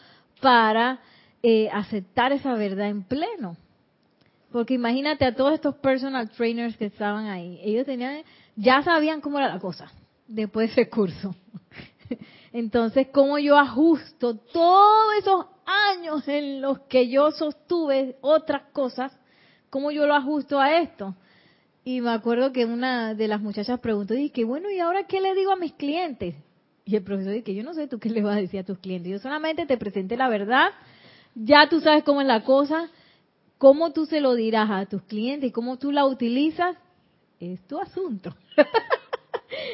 para 0.42 1.00
eh, 1.42 1.70
aceptar 1.72 2.32
esa 2.32 2.54
verdad 2.54 2.90
en 2.90 3.04
pleno. 3.04 3.58
Porque 4.52 4.74
imagínate 4.74 5.26
a 5.26 5.36
todos 5.36 5.54
estos 5.54 5.76
personal 5.76 6.30
trainers 6.30 6.78
que 6.78 6.86
estaban 6.86 7.26
ahí, 7.26 7.60
ellos 7.64 7.86
tenían, 7.86 8.24
ya 8.56 8.82
sabían 8.84 9.22
cómo 9.22 9.38
era 9.38 9.50
la 9.50 9.60
cosa 9.60 9.92
después 10.28 10.68
de 10.68 10.82
ese 10.82 10.90
curso. 10.90 11.36
Entonces, 12.54 13.08
¿cómo 13.12 13.38
yo 13.40 13.58
ajusto 13.58 14.36
todos 14.36 15.16
esos 15.20 15.46
años 15.66 16.28
en 16.28 16.62
los 16.62 16.80
que 16.82 17.10
yo 17.10 17.32
sostuve 17.32 18.18
otras 18.22 18.64
cosas? 18.72 19.12
¿Cómo 19.70 19.92
yo 19.92 20.06
lo 20.06 20.16
ajusto 20.16 20.60
a 20.60 20.78
esto? 20.78 21.16
Y 21.84 22.02
me 22.02 22.12
acuerdo 22.12 22.52
que 22.52 22.66
una 22.66 23.14
de 23.14 23.28
las 23.28 23.42
muchachas 23.42 23.80
preguntó, 23.80 24.14
dije, 24.14 24.44
bueno, 24.44 24.72
¿y 24.72 24.80
ahora 24.80 25.06
qué 25.06 25.22
le 25.22 25.36
digo 25.36 25.52
a 25.52 25.56
mis 25.56 25.74
clientes? 25.74 26.36
Y 26.84 26.96
el 26.96 27.04
profesor 27.04 27.34
dice, 27.34 27.54
yo 27.54 27.64
no 27.64 27.74
sé 27.74 27.88
tú 27.88 28.00
qué 28.00 28.10
le 28.10 28.22
vas 28.22 28.38
a 28.38 28.42
decir 28.42 28.60
a 28.60 28.64
tus 28.64 28.80
clientes, 28.80 29.12
yo 29.12 29.20
solamente 29.20 29.66
te 29.66 29.78
presenté 29.78 30.18
la 30.18 30.30
verdad, 30.30 30.70
ya 31.36 31.68
tú 31.70 31.82
sabes 31.82 32.04
cómo 32.04 32.22
es 32.22 32.28
la 32.28 32.44
cosa, 32.44 32.90
cómo 33.58 33.92
tú 33.92 34.06
se 34.06 34.22
lo 34.22 34.34
dirás 34.36 34.70
a 34.70 34.86
tus 34.86 35.02
clientes 35.04 35.50
y 35.50 35.52
cómo 35.52 35.78
tú 35.78 35.92
la 35.92 36.06
utilizas, 36.06 36.76
es 37.40 37.62
tu 37.68 37.80
asunto. 37.80 38.36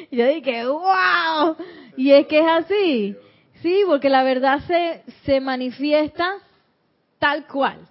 y 0.09 0.17
yo 0.17 0.25
dije, 0.27 0.65
wow, 0.65 1.55
y 1.97 2.11
es 2.11 2.27
que 2.27 2.39
es 2.39 2.47
así. 2.47 3.15
Sí, 3.61 3.81
porque 3.85 4.09
la 4.09 4.23
verdad 4.23 4.59
se, 4.65 5.03
se 5.25 5.39
manifiesta 5.39 6.33
tal 7.19 7.45
cual. 7.47 7.87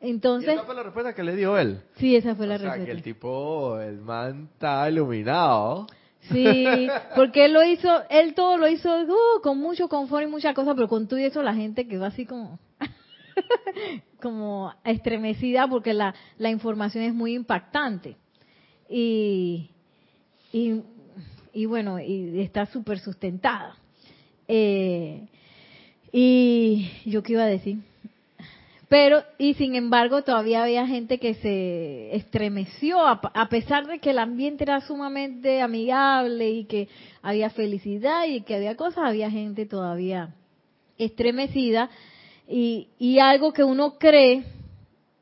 Entonces, 0.00 0.54
esa 0.54 0.64
fue 0.64 0.74
la 0.74 0.82
respuesta 0.82 1.14
que 1.14 1.24
le 1.24 1.34
dio 1.34 1.56
él. 1.58 1.80
Sí, 1.96 2.14
esa 2.14 2.34
fue 2.34 2.46
la 2.46 2.56
o 2.56 2.58
sea, 2.58 2.68
respuesta. 2.68 2.86
que 2.86 2.96
el 2.98 3.02
tipo, 3.02 3.80
el 3.80 3.98
man 3.98 4.50
está 4.52 4.88
iluminado. 4.90 5.86
Sí, 6.30 6.88
porque 7.16 7.46
él 7.46 7.54
lo 7.54 7.64
hizo, 7.64 8.02
él 8.10 8.34
todo 8.34 8.58
lo 8.58 8.68
hizo 8.68 8.94
uh, 8.94 9.40
con 9.42 9.58
mucho 9.58 9.88
confort 9.88 10.24
y 10.24 10.26
muchas 10.26 10.54
cosas, 10.54 10.74
pero 10.74 10.88
con 10.88 11.08
todo 11.08 11.18
y 11.18 11.24
eso 11.24 11.42
la 11.42 11.54
gente 11.54 11.88
quedó 11.88 12.04
así 12.04 12.26
como, 12.26 12.58
como 14.20 14.74
estremecida 14.84 15.66
porque 15.66 15.94
la, 15.94 16.14
la 16.38 16.50
información 16.50 17.04
es 17.04 17.14
muy 17.14 17.34
impactante. 17.34 18.16
Y, 18.88 19.70
y, 20.52 20.82
y 21.56 21.64
bueno, 21.64 21.98
y 21.98 22.40
está 22.40 22.66
súper 22.66 22.98
sustentada. 22.98 23.76
Eh, 24.46 25.26
y 26.12 26.90
yo 27.06 27.22
qué 27.22 27.32
iba 27.32 27.44
a 27.44 27.46
decir. 27.46 27.78
Pero, 28.88 29.24
y 29.38 29.54
sin 29.54 29.74
embargo, 29.74 30.22
todavía 30.22 30.62
había 30.62 30.86
gente 30.86 31.18
que 31.18 31.34
se 31.34 32.14
estremeció, 32.14 33.00
a, 33.00 33.20
a, 33.34 33.48
pesar 33.48 33.86
de 33.86 33.98
que 33.98 34.10
el 34.10 34.18
ambiente 34.18 34.64
era 34.64 34.80
sumamente 34.82 35.62
amigable 35.62 36.50
y 36.50 36.64
que 36.66 36.88
había 37.22 37.48
felicidad 37.50 38.26
y 38.26 38.42
que 38.42 38.54
había 38.54 38.76
cosas, 38.76 39.04
había 39.04 39.30
gente 39.30 39.64
todavía 39.64 40.34
estremecida. 40.98 41.88
Y, 42.46 42.88
y 42.98 43.18
algo 43.18 43.52
que 43.52 43.64
uno 43.64 43.98
cree 43.98 44.44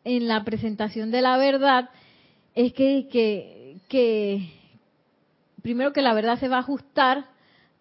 en 0.03 0.29
la 0.29 0.45
presentación 0.45 1.11
de 1.11 1.23
la 1.23 1.39
verdad 1.39 1.91
es 2.55 2.73
que, 2.73 3.09
que, 3.11 3.77
que, 3.89 4.49
primero 5.65 5.95
que 5.95 6.03
la 6.03 6.13
verdad 6.13 6.39
se 6.39 6.49
va 6.49 6.57
a 6.57 6.61
ajustar 6.61 7.25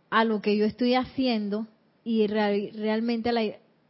a 0.10 0.24
lo 0.24 0.42
que 0.42 0.56
yo 0.56 0.64
estoy 0.64 0.96
haciendo 0.96 1.68
y 2.06 2.26
real, 2.28 2.72
realmente 2.78 3.28
a 3.28 3.34
la 3.34 3.42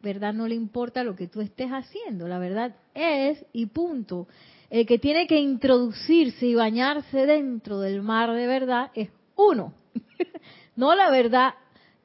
verdad 0.02 0.34
no 0.34 0.48
le 0.48 0.56
importa 0.56 1.04
lo 1.04 1.16
que 1.16 1.28
tú 1.28 1.42
estés 1.42 1.70
haciendo, 1.70 2.28
la 2.28 2.40
verdad 2.40 2.76
es 2.96 3.46
y 3.54 3.68
punto. 3.68 4.28
El 4.72 4.88
que 4.88 4.98
tiene 4.98 5.28
que 5.28 5.40
introducirse 5.40 6.48
y 6.48 6.56
bañarse 6.56 7.28
dentro 7.28 7.80
del 7.82 8.02
mar 8.02 8.34
de 8.34 8.48
verdad 8.48 8.90
es 8.96 9.10
uno, 9.36 9.76
no 10.76 10.96
la 10.96 11.12
verdad 11.12 11.54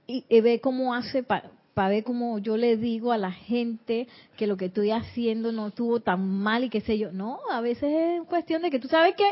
y, 0.07 0.25
ve 0.43 0.61
cómo 0.61 0.95
hace 0.95 1.23
para 1.23 1.51
pa 1.73 1.89
ver 1.89 2.05
cómo 2.05 2.39
yo 2.39 2.59
le 2.59 2.77
digo 2.77 3.13
a 3.13 3.19
la 3.19 3.33
gente 3.33 4.09
que 4.37 4.47
lo 4.47 4.59
que 4.59 4.67
estoy 4.67 4.91
haciendo 4.91 5.53
no 5.53 5.69
estuvo 5.69 6.01
tan 6.01 6.29
mal 6.29 6.65
y 6.65 6.69
qué 6.69 6.83
sé 6.83 6.99
yo. 6.99 7.13
No, 7.13 7.39
a 7.51 7.63
veces 7.63 7.91
es 7.91 8.27
cuestión 8.29 8.61
de 8.61 8.71
que 8.71 8.79
tú 8.79 8.89
sabes 8.89 9.15
que, 9.15 9.25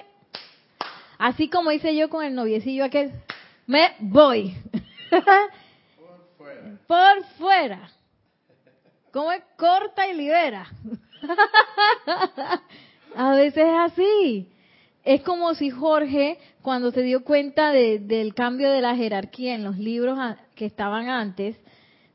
así 1.19 1.49
como 1.49 1.73
hice 1.73 1.95
yo 1.97 2.09
con 2.09 2.25
el 2.25 2.35
noviecillo 2.35 2.85
aquel, 2.85 3.13
me 3.67 3.93
voy. 3.99 4.55
Por 5.99 6.27
fuera. 6.37 6.79
Por 6.87 7.25
fuera. 7.39 7.91
Como 9.13 9.33
es 9.33 9.43
corta 9.57 10.09
y 10.09 10.15
libera. 10.15 10.67
a 13.17 13.35
veces 13.35 13.65
es 13.65 13.93
así. 13.93 14.49
Es 15.05 15.23
como 15.23 15.55
si 15.55 15.71
Jorge, 15.71 16.39
cuando 16.63 16.91
se 16.91 17.03
dio 17.03 17.23
cuenta 17.25 17.71
de, 17.71 18.01
del 18.01 18.35
cambio 18.35 18.71
de 18.71 18.81
la 18.81 18.97
jerarquía 18.97 19.55
en 19.55 19.65
los 19.65 19.79
libros 19.79 20.19
que 20.55 20.67
estaban 20.67 21.09
antes, 21.09 21.57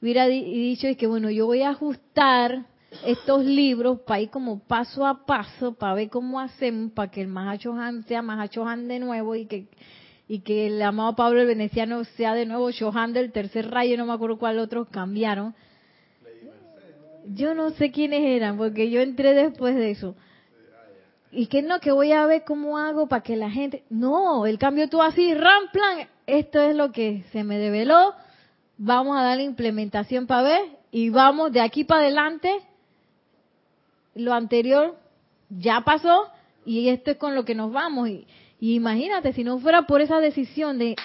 hubiera 0.01 0.27
dicho 0.27 0.87
que 0.97 1.07
bueno, 1.07 1.29
yo 1.29 1.45
voy 1.45 1.61
a 1.61 1.69
ajustar 1.69 2.65
estos 3.05 3.45
libros 3.45 3.99
para 4.01 4.21
ir 4.21 4.29
como 4.29 4.59
paso 4.59 5.05
a 5.05 5.25
paso, 5.25 5.73
para 5.73 5.93
ver 5.95 6.09
cómo 6.09 6.39
hacemos, 6.39 6.91
para 6.91 7.09
que 7.09 7.21
el 7.21 7.27
Mahacho 7.27 7.73
Han 7.73 8.03
sea 8.03 8.21
Mahacho 8.21 8.65
Han 8.65 8.87
de 8.87 8.99
nuevo 8.99 9.35
y 9.35 9.45
que 9.45 9.67
y 10.31 10.39
que 10.39 10.67
el 10.67 10.81
amado 10.81 11.13
Pablo 11.13 11.41
el 11.41 11.47
Veneciano 11.47 12.05
sea 12.05 12.33
de 12.33 12.45
nuevo 12.45 12.71
Shohan 12.71 13.11
del 13.11 13.33
tercer 13.33 13.69
rayo, 13.69 13.97
no 13.97 14.05
me 14.05 14.13
acuerdo 14.13 14.39
cuál 14.39 14.59
otros 14.59 14.87
cambiaron. 14.87 15.53
Yo 17.25 17.53
no 17.53 17.71
sé 17.71 17.91
quiénes 17.91 18.21
eran, 18.21 18.55
porque 18.57 18.89
yo 18.89 19.01
entré 19.01 19.33
después 19.33 19.75
de 19.75 19.91
eso. 19.91 20.15
Y 21.33 21.47
que 21.47 21.61
no, 21.61 21.81
que 21.81 21.91
voy 21.91 22.13
a 22.13 22.25
ver 22.27 22.45
cómo 22.45 22.77
hago 22.77 23.07
para 23.07 23.23
que 23.23 23.35
la 23.35 23.49
gente... 23.49 23.83
No, 23.89 24.45
el 24.45 24.57
cambio 24.57 24.87
tú 24.87 25.01
así, 25.01 25.33
ram, 25.33 25.63
plan, 25.73 26.07
esto 26.25 26.61
es 26.61 26.77
lo 26.77 26.93
que 26.93 27.25
se 27.33 27.43
me 27.43 27.57
develó, 27.57 28.13
vamos 28.77 29.17
a 29.17 29.23
darle 29.23 29.43
implementación 29.43 30.27
para 30.27 30.43
ver, 30.43 30.61
y 30.91 31.09
vamos 31.09 31.51
de 31.51 31.59
aquí 31.59 31.83
para 31.83 32.03
adelante, 32.03 32.53
lo 34.15 34.33
anterior 34.33 34.95
ya 35.49 35.81
pasó, 35.81 36.29
y 36.65 36.89
esto 36.89 37.11
es 37.11 37.17
con 37.17 37.35
lo 37.35 37.45
que 37.45 37.55
nos 37.55 37.71
vamos. 37.71 38.09
Y, 38.09 38.25
imagínate, 38.59 39.33
si 39.33 39.43
no 39.43 39.59
fuera 39.59 39.83
por 39.83 40.01
esa 40.01 40.19
decisión 40.19 40.77
de 40.77 40.95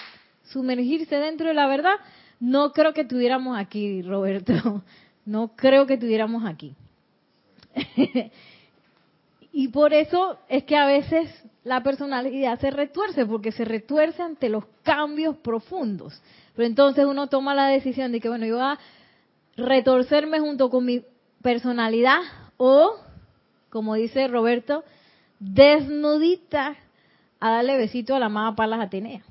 sumergirse 0.43 1.15
dentro 1.17 1.47
de 1.47 1.53
la 1.53 1.67
verdad, 1.67 1.95
no 2.39 2.71
creo 2.71 2.93
que 2.93 3.01
estuviéramos 3.01 3.57
aquí, 3.57 4.01
Roberto. 4.01 4.83
No 5.25 5.57
creo 5.57 5.85
que 5.85 5.95
estuviéramos 5.95 6.45
aquí. 6.45 6.73
y 9.51 9.67
por 9.67 9.91
eso 9.91 10.39
es 10.47 10.63
que 10.63 10.77
a 10.77 10.85
veces 10.85 11.29
la 11.65 11.83
personalidad 11.83 12.57
se 12.61 12.71
retuerce, 12.71 13.25
porque 13.25 13.51
se 13.51 13.65
retuerce 13.65 14.23
ante 14.23 14.47
los 14.47 14.63
cambios 14.83 15.35
profundos. 15.39 16.21
Pero 16.55 16.65
entonces 16.65 17.05
uno 17.05 17.27
toma 17.27 17.53
la 17.53 17.67
decisión 17.67 18.13
de 18.13 18.21
que, 18.21 18.29
bueno, 18.29 18.45
yo 18.45 18.55
voy 18.55 18.63
a 18.63 18.79
retorcerme 19.57 20.39
junto 20.39 20.69
con 20.69 20.85
mi 20.85 21.03
personalidad 21.41 22.21
o, 22.57 22.97
como 23.69 23.95
dice 23.95 24.27
Roberto, 24.27 24.83
desnudita 25.39 26.75
a 27.39 27.51
darle 27.51 27.77
besito 27.77 28.15
a 28.15 28.19
la 28.19 28.27
amada 28.27 28.55
Palas 28.55 28.81
Atenea. 28.81 29.21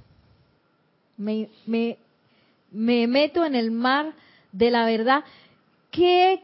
Me, 1.16 1.48
me, 1.66 1.98
me 2.70 3.06
meto 3.06 3.44
en 3.44 3.54
el 3.54 3.70
mar 3.70 4.12
de 4.52 4.70
la 4.70 4.86
verdad. 4.86 5.24
Que 5.90 6.42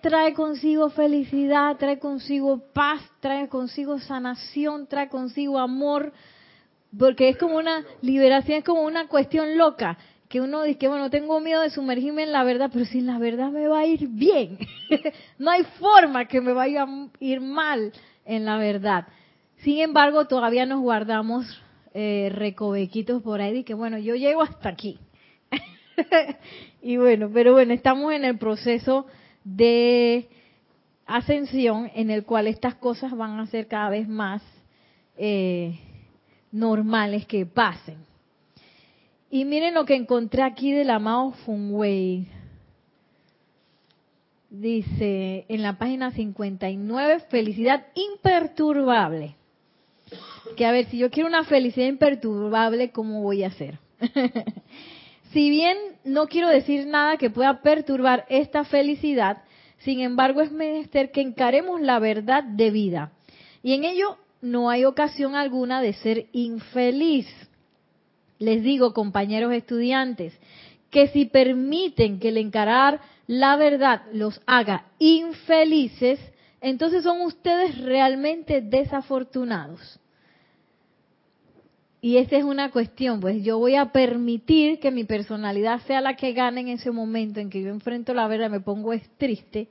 trae 0.00 0.32
consigo 0.34 0.88
felicidad, 0.90 1.76
trae 1.76 1.98
consigo 1.98 2.58
paz, 2.72 3.02
trae 3.20 3.48
consigo 3.48 3.98
sanación, 3.98 4.86
trae 4.86 5.08
consigo 5.08 5.58
amor, 5.58 6.12
porque 6.98 7.28
es 7.28 7.36
como 7.36 7.56
una 7.56 7.84
liberación, 8.00 8.58
es 8.58 8.64
como 8.64 8.82
una 8.82 9.08
cuestión 9.08 9.58
loca, 9.58 9.98
que 10.32 10.40
uno 10.40 10.62
dice, 10.62 10.88
bueno, 10.88 11.10
tengo 11.10 11.40
miedo 11.40 11.60
de 11.60 11.68
sumergirme 11.68 12.22
en 12.22 12.32
la 12.32 12.42
verdad, 12.42 12.70
pero 12.72 12.86
sin 12.86 13.04
la 13.04 13.18
verdad 13.18 13.50
me 13.50 13.68
va 13.68 13.80
a 13.80 13.86
ir 13.86 14.08
bien. 14.08 14.56
no 15.38 15.50
hay 15.50 15.62
forma 15.78 16.24
que 16.24 16.40
me 16.40 16.54
vaya 16.54 16.84
a 16.84 17.08
ir 17.20 17.42
mal 17.42 17.92
en 18.24 18.46
la 18.46 18.56
verdad. 18.56 19.08
Sin 19.58 19.80
embargo, 19.80 20.26
todavía 20.26 20.64
nos 20.64 20.80
guardamos 20.80 21.44
eh, 21.92 22.30
recovequitos 22.34 23.22
por 23.22 23.42
ahí 23.42 23.58
y 23.58 23.64
que 23.64 23.74
bueno, 23.74 23.98
yo 23.98 24.14
llego 24.14 24.40
hasta 24.40 24.70
aquí. 24.70 24.98
y 26.82 26.96
bueno, 26.96 27.30
pero 27.30 27.52
bueno, 27.52 27.74
estamos 27.74 28.14
en 28.14 28.24
el 28.24 28.38
proceso 28.38 29.04
de 29.44 30.30
ascensión 31.04 31.90
en 31.94 32.10
el 32.10 32.24
cual 32.24 32.46
estas 32.46 32.76
cosas 32.76 33.14
van 33.14 33.38
a 33.38 33.46
ser 33.48 33.68
cada 33.68 33.90
vez 33.90 34.08
más 34.08 34.42
eh, 35.18 35.78
normales 36.52 37.26
que 37.26 37.44
pasen. 37.44 37.98
Y 39.32 39.46
miren 39.46 39.72
lo 39.72 39.86
que 39.86 39.94
encontré 39.94 40.42
aquí 40.42 40.72
del 40.72 40.90
amado 40.90 41.32
Funwei. 41.46 42.28
Dice 44.50 45.46
en 45.48 45.62
la 45.62 45.78
página 45.78 46.10
59, 46.10 47.20
felicidad 47.30 47.86
imperturbable 47.94 49.36
que 50.54 50.66
a 50.66 50.72
ver, 50.72 50.84
si 50.90 50.98
yo 50.98 51.10
quiero 51.10 51.30
una 51.30 51.44
felicidad 51.44 51.86
imperturbable, 51.86 52.90
¿cómo 52.90 53.22
voy 53.22 53.42
a 53.42 53.46
hacer? 53.46 53.78
si 55.32 55.48
bien 55.48 55.78
no 56.04 56.26
quiero 56.26 56.48
decir 56.48 56.86
nada 56.86 57.16
que 57.16 57.30
pueda 57.30 57.62
perturbar 57.62 58.26
esta 58.28 58.64
felicidad, 58.64 59.44
Sin 59.78 60.00
embargo, 60.00 60.42
es 60.42 60.52
menester 60.52 61.10
que 61.10 61.22
encaremos 61.22 61.80
la 61.80 61.98
verdad 61.98 62.44
de 62.44 62.70
vida. 62.70 63.12
Y 63.62 63.72
en 63.72 63.84
ello 63.84 64.18
no 64.42 64.68
hay 64.68 64.84
ocasión 64.84 65.34
alguna 65.34 65.80
de 65.80 65.94
ser 65.94 66.26
infeliz. 66.32 67.26
Les 68.42 68.60
digo, 68.60 68.92
compañeros 68.92 69.52
estudiantes, 69.52 70.36
que 70.90 71.06
si 71.08 71.26
permiten 71.26 72.18
que 72.18 72.30
el 72.30 72.38
encarar 72.38 73.00
la 73.28 73.56
verdad 73.56 74.02
los 74.12 74.40
haga 74.46 74.86
infelices, 74.98 76.18
entonces 76.60 77.04
son 77.04 77.20
ustedes 77.20 77.80
realmente 77.80 78.60
desafortunados. 78.60 80.00
Y 82.00 82.16
esta 82.16 82.36
es 82.36 82.42
una 82.42 82.72
cuestión, 82.72 83.20
pues 83.20 83.44
yo 83.44 83.58
voy 83.58 83.76
a 83.76 83.92
permitir 83.92 84.80
que 84.80 84.90
mi 84.90 85.04
personalidad 85.04 85.80
sea 85.86 86.00
la 86.00 86.16
que 86.16 86.32
gane 86.32 86.62
en 86.62 86.68
ese 86.68 86.90
momento 86.90 87.38
en 87.38 87.48
que 87.48 87.62
yo 87.62 87.68
enfrento 87.68 88.12
la 88.12 88.26
verdad, 88.26 88.50
me 88.50 88.58
pongo 88.58 88.92
triste, 89.18 89.68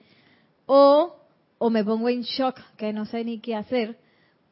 o, 0.66 1.14
o 1.58 1.70
me 1.70 1.84
pongo 1.84 2.08
en 2.08 2.22
shock, 2.22 2.58
que 2.78 2.94
no 2.94 3.06
sé 3.06 3.26
ni 3.26 3.40
qué 3.40 3.54
hacer, 3.54 3.98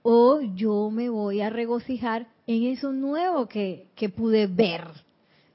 o 0.02 0.42
yo 0.42 0.90
me 0.90 1.10
voy 1.10 1.42
a 1.42 1.50
regocijar 1.50 2.28
en 2.48 2.64
eso 2.64 2.92
nuevo 2.92 3.48
que, 3.48 3.88
que 3.96 4.10
pude 4.10 4.48
ver. 4.48 4.86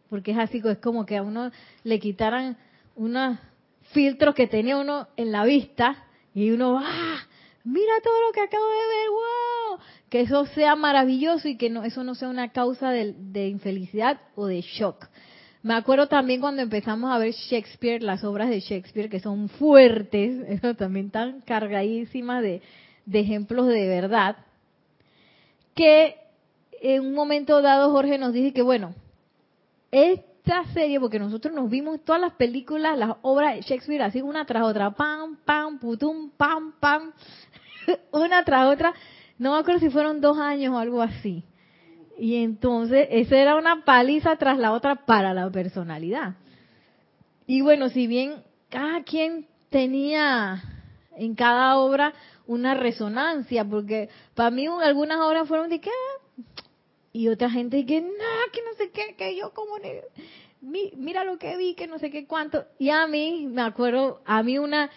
Porque 0.08 0.32
es 0.32 0.38
así, 0.38 0.62
es 0.64 0.78
como 0.78 1.06
que 1.06 1.16
a 1.16 1.22
uno 1.22 1.50
le 1.82 1.98
quitaran 1.98 2.56
unos 2.94 3.38
filtros 3.92 4.34
que 4.34 4.46
tenía 4.46 4.76
uno 4.76 5.08
en 5.16 5.32
la 5.32 5.44
vista 5.44 6.04
y 6.34 6.50
uno, 6.50 6.78
¡ah! 6.78 7.18
Mira 7.64 7.92
todo 8.02 8.20
lo 8.26 8.32
que 8.32 8.42
acabo 8.42 8.66
de 8.66 8.76
ver, 8.76 9.08
wow. 9.10 9.78
Que 10.10 10.20
eso 10.20 10.44
sea 10.46 10.76
maravilloso 10.76 11.48
y 11.48 11.56
que 11.56 11.70
no, 11.70 11.82
eso 11.82 12.04
no 12.04 12.14
sea 12.14 12.28
una 12.28 12.52
causa 12.52 12.90
de, 12.90 13.48
infelicidad 13.48 14.20
o 14.34 14.46
de 14.46 14.60
shock. 14.60 15.08
Me 15.62 15.72
acuerdo 15.72 16.06
también 16.06 16.42
cuando 16.42 16.60
empezamos 16.60 17.10
a 17.10 17.16
ver 17.16 17.32
Shakespeare, 17.32 18.02
las 18.02 18.22
obras 18.22 18.50
de 18.50 18.60
Shakespeare, 18.60 19.08
que 19.08 19.18
son 19.18 19.48
fuertes, 19.48 20.60
también 20.76 21.10
tan 21.10 21.40
cargadísimas 21.40 22.42
de, 22.42 22.60
de 23.06 23.20
ejemplos 23.20 23.66
de 23.66 23.88
verdad, 23.88 24.36
que 25.74 26.16
en 26.80 27.06
un 27.06 27.14
momento 27.14 27.62
dado 27.62 27.90
Jorge 27.90 28.18
nos 28.18 28.32
dice 28.32 28.52
que, 28.52 28.62
bueno, 28.62 28.94
esta 29.90 30.64
serie, 30.72 31.00
porque 31.00 31.18
nosotros 31.18 31.54
nos 31.54 31.70
vimos 31.70 32.04
todas 32.04 32.20
las 32.20 32.34
películas, 32.34 32.98
las 32.98 33.16
obras 33.22 33.54
de 33.54 33.62
Shakespeare, 33.62 34.02
así 34.02 34.20
una 34.20 34.44
tras 34.44 34.64
otra, 34.64 34.90
pam, 34.90 35.36
pam, 35.44 35.78
putum, 35.78 36.30
pam, 36.30 36.72
pam, 36.80 37.12
una 38.12 38.44
tras 38.44 38.66
otra, 38.66 38.94
no 39.38 39.52
me 39.52 39.58
acuerdo 39.58 39.80
si 39.80 39.90
fueron 39.90 40.20
dos 40.20 40.38
años 40.38 40.74
o 40.74 40.78
algo 40.78 41.02
así. 41.02 41.44
Y 42.18 42.36
entonces, 42.36 43.08
esa 43.10 43.36
era 43.36 43.56
una 43.56 43.84
paliza 43.84 44.36
tras 44.36 44.58
la 44.58 44.72
otra 44.72 45.06
para 45.06 45.34
la 45.34 45.50
personalidad. 45.50 46.34
Y 47.46 47.60
bueno, 47.60 47.88
si 47.88 48.06
bien 48.06 48.42
cada 48.68 49.02
quien 49.02 49.46
tenía 49.70 50.62
en 51.16 51.34
cada 51.34 51.76
obra 51.78 52.12
una 52.46 52.74
resonancia, 52.74 53.64
porque 53.64 54.08
para 54.34 54.50
mí 54.50 54.66
algunas 54.66 55.20
obras 55.20 55.48
fueron 55.48 55.70
de 55.70 55.80
que, 55.80 55.90
y 57.12 57.28
otra 57.28 57.50
gente 57.50 57.84
que, 57.86 58.00
no, 58.00 58.08
que 58.52 58.62
no 58.62 58.76
sé 58.76 58.90
qué, 58.90 59.14
que 59.16 59.36
yo 59.36 59.52
como, 59.52 59.76
mira 60.60 61.24
lo 61.24 61.38
que 61.38 61.56
vi, 61.56 61.74
que 61.74 61.86
no 61.86 61.98
sé 61.98 62.10
qué 62.10 62.26
cuánto. 62.26 62.64
Y 62.78 62.90
a 62.90 63.06
mí, 63.06 63.46
me 63.48 63.62
acuerdo, 63.62 64.20
a 64.24 64.42
mí 64.42 64.58
una 64.58 64.90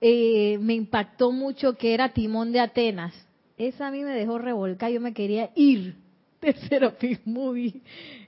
eh, 0.00 0.58
me 0.60 0.74
impactó 0.74 1.32
mucho 1.32 1.76
que 1.76 1.94
era 1.94 2.12
Timón 2.12 2.52
de 2.52 2.60
Atenas. 2.60 3.14
Esa 3.56 3.86
a 3.86 3.90
mí 3.90 4.02
me 4.02 4.12
dejó 4.12 4.38
revolcar, 4.38 4.90
yo 4.90 5.00
me 5.00 5.14
quería 5.14 5.50
ir 5.54 5.96
de 6.40 6.52
Serapis 6.68 7.26
Movie. 7.26 7.82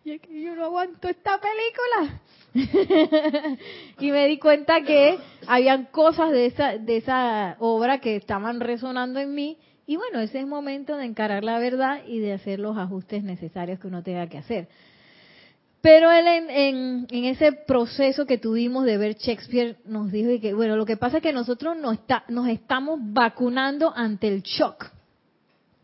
Y 0.05 0.13
es 0.13 0.21
que 0.21 0.41
yo 0.41 0.55
no 0.55 0.65
aguanto 0.65 1.09
esta 1.09 1.39
película. 1.39 2.23
y 4.01 4.11
me 4.11 4.27
di 4.27 4.39
cuenta 4.39 4.83
que 4.83 5.19
habían 5.47 5.87
cosas 5.87 6.31
de 6.31 6.47
esa, 6.47 6.79
de 6.79 6.97
esa 6.97 7.57
obra 7.59 7.99
que 7.99 8.17
estaban 8.17 8.61
resonando 8.61 9.21
en 9.21 9.35
mí. 9.35 9.59
Y 9.87 9.97
bueno, 9.97 10.21
ese 10.21 10.41
es 10.41 10.47
momento 10.47 10.97
de 10.97 11.05
encarar 11.05 11.45
la 11.45 11.59
verdad 11.59 12.01
y 12.07 12.19
de 12.19 12.33
hacer 12.33 12.59
los 12.59 12.77
ajustes 12.77 13.23
necesarios 13.23 13.79
que 13.79 13.87
uno 13.87 14.03
tenga 14.03 14.29
que 14.29 14.39
hacer. 14.39 14.69
Pero 15.81 16.11
él 16.11 16.27
en, 16.27 17.07
en, 17.11 17.25
ese 17.27 17.53
proceso 17.53 18.27
que 18.27 18.39
tuvimos 18.39 18.85
de 18.87 18.99
ver 18.99 19.15
Shakespeare 19.17 19.77
nos 19.85 20.11
dijo 20.11 20.31
que, 20.41 20.53
bueno, 20.53 20.75
lo 20.77 20.85
que 20.85 20.97
pasa 20.97 21.19
es 21.19 21.23
que 21.23 21.33
nosotros 21.33 21.77
nos, 21.77 21.93
está, 21.95 22.25
nos 22.29 22.49
estamos 22.49 22.99
vacunando 23.01 23.93
ante 23.95 24.27
el 24.27 24.43
shock. 24.43 24.91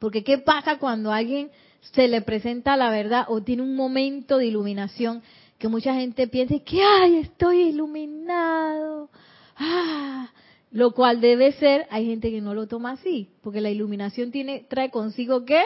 Porque 0.00 0.24
¿qué 0.24 0.38
pasa 0.38 0.78
cuando 0.78 1.12
alguien 1.12 1.50
se 1.92 2.08
le 2.08 2.22
presenta 2.22 2.76
la 2.76 2.90
verdad 2.90 3.26
o 3.28 3.42
tiene 3.42 3.62
un 3.62 3.76
momento 3.76 4.38
de 4.38 4.46
iluminación 4.46 5.22
que 5.62 5.68
mucha 5.68 5.94
gente 5.94 6.26
piensa 6.26 6.58
que, 6.58 6.82
ay, 6.82 7.18
estoy 7.18 7.68
iluminado? 7.68 9.08
Ah, 9.56 10.28
lo 10.72 10.90
cual 10.90 11.20
debe 11.20 11.52
ser, 11.52 11.86
hay 11.88 12.04
gente 12.04 12.32
que 12.32 12.40
no 12.40 12.52
lo 12.52 12.66
toma 12.66 12.90
así, 12.90 13.28
porque 13.42 13.60
la 13.60 13.70
iluminación 13.70 14.32
tiene, 14.32 14.66
trae 14.68 14.90
consigo 14.90 15.44
qué? 15.44 15.62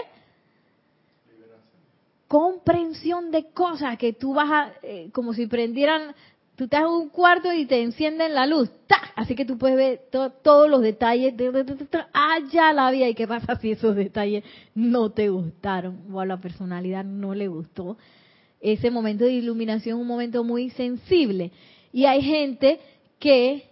comprensión 2.29 3.31
de 3.31 3.53
cosas 3.53 3.97
que 3.97 4.13
tú 4.13 4.35
vas 4.35 4.51
a, 4.51 4.73
eh, 4.83 5.09
como 5.13 5.33
si 5.33 5.47
prendieran, 5.47 6.15
tú 6.57 6.65
estás 6.65 6.81
en 6.81 6.89
un 6.89 7.09
cuarto 7.09 7.51
y 7.53 7.65
te 7.65 7.81
encienden 7.81 8.35
la 8.35 8.47
luz, 8.47 8.69
así 9.15 9.35
que 9.35 9.47
tú 9.47 9.57
puedes 9.57 9.79
ver 9.79 10.01
todos 10.43 10.69
los 10.69 10.83
detalles, 10.83 11.33
ah, 12.13 12.39
ya 12.53 12.75
la 12.75 12.91
vida, 12.91 13.09
y 13.09 13.15
qué 13.15 13.27
pasa 13.27 13.57
si 13.61 13.71
esos 13.71 13.97
detalles 13.97 14.45
no 14.75 15.11
te 15.11 15.31
gustaron 15.31 16.01
o 16.13 16.21
a 16.21 16.27
la 16.27 16.37
personalidad 16.39 17.05
no 17.05 17.33
le 17.33 17.49
gustó. 17.49 17.97
Ese 18.61 18.91
momento 18.91 19.25
de 19.25 19.33
iluminación 19.33 19.99
es 19.99 20.03
un 20.03 20.09
momento 20.09 20.43
muy 20.45 20.71
sensible 20.71 21.53
y 21.93 22.07
hay 22.07 22.23
gente 22.23 22.81
que 23.19 23.69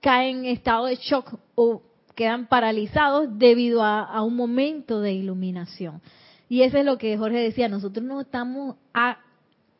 cae 0.00 0.30
en 0.30 0.44
estado 0.44 0.86
de 0.86 0.96
shock 0.96 1.38
o 1.54 1.82
quedan 2.14 2.48
paralizados 2.48 3.38
debido 3.38 3.84
a 3.84 4.22
un 4.22 4.34
momento 4.34 5.00
de 5.00 5.12
iluminación. 5.12 6.00
Y 6.48 6.62
eso 6.62 6.78
es 6.78 6.84
lo 6.84 6.96
que 6.96 7.16
Jorge 7.16 7.38
decía, 7.38 7.68
nosotros 7.68 8.04
nos 8.04 8.24
estamos 8.24 8.76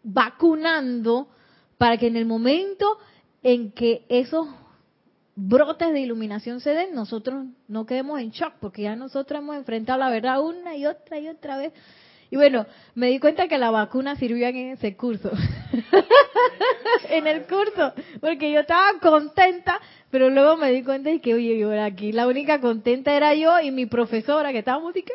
vacunando 0.02 1.28
para 1.78 1.96
que 1.96 2.08
en 2.08 2.16
el 2.16 2.26
momento 2.26 2.98
en 3.42 3.72
que 3.72 4.04
esos 4.08 4.46
brotes 5.34 5.92
de 5.92 6.00
iluminación 6.00 6.60
se 6.60 6.70
den, 6.70 6.94
nosotros 6.94 7.46
no 7.68 7.86
quedemos 7.86 8.20
en 8.20 8.30
shock, 8.30 8.54
porque 8.60 8.82
ya 8.82 8.96
nosotros 8.96 9.40
hemos 9.40 9.56
enfrentado 9.56 9.98
la 9.98 10.10
verdad 10.10 10.42
una 10.42 10.76
y 10.76 10.84
otra 10.84 11.18
y 11.18 11.28
otra 11.28 11.56
vez. 11.56 11.72
Y 12.30 12.36
bueno, 12.36 12.66
me 12.94 13.08
di 13.08 13.18
cuenta 13.18 13.48
que 13.48 13.56
la 13.56 13.70
vacuna 13.70 14.16
sirvió 14.16 14.46
en 14.48 14.72
ese 14.72 14.96
curso. 14.96 15.30
en 17.10 17.26
el 17.26 17.46
curso, 17.46 17.92
porque 18.20 18.52
yo 18.52 18.60
estaba 18.60 18.98
contenta, 19.00 19.80
pero 20.10 20.28
luego 20.28 20.56
me 20.56 20.70
di 20.70 20.82
cuenta 20.82 21.08
de 21.10 21.20
que, 21.20 21.34
oye, 21.34 21.58
yo 21.58 21.70
aquí 21.82 22.12
la 22.12 22.26
única 22.26 22.60
contenta 22.60 23.14
era 23.16 23.34
yo 23.34 23.60
y 23.60 23.70
mi 23.70 23.86
profesora, 23.86 24.52
que 24.52 24.58
estábamos 24.58 24.94
y 24.96 25.02
que, 25.02 25.12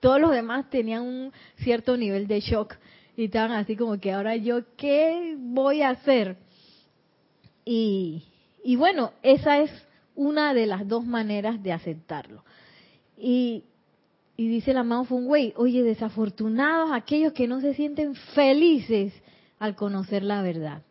Todos 0.00 0.20
los 0.20 0.32
demás 0.32 0.68
tenían 0.68 1.02
un 1.02 1.32
cierto 1.56 1.96
nivel 1.96 2.26
de 2.26 2.40
shock 2.40 2.74
y 3.16 3.26
estaban 3.26 3.52
así 3.52 3.76
como 3.76 3.98
que 3.98 4.12
ahora 4.12 4.36
yo, 4.36 4.60
¿qué 4.76 5.34
voy 5.38 5.82
a 5.82 5.90
hacer? 5.90 6.36
Y, 7.64 8.24
y 8.64 8.76
bueno, 8.76 9.12
esa 9.22 9.58
es 9.58 9.70
una 10.14 10.54
de 10.54 10.66
las 10.66 10.86
dos 10.86 11.04
maneras 11.04 11.62
de 11.62 11.72
aceptarlo. 11.72 12.44
Y 13.16 13.64
y 14.40 14.46
dice 14.46 14.72
la 14.72 14.84
Mao 14.84 15.02
Wei, 15.02 15.52
oye, 15.56 15.82
desafortunados 15.82 16.92
aquellos 16.92 17.32
que 17.32 17.48
no 17.48 17.60
se 17.60 17.74
sienten 17.74 18.14
felices 18.14 19.12
al 19.58 19.74
conocer 19.74 20.22
la 20.22 20.42
verdad. 20.42 20.82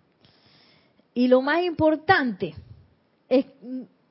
Y 1.14 1.30
lo 1.30 1.42
más 1.42 1.64
importante 1.64 2.56
es 3.30 3.46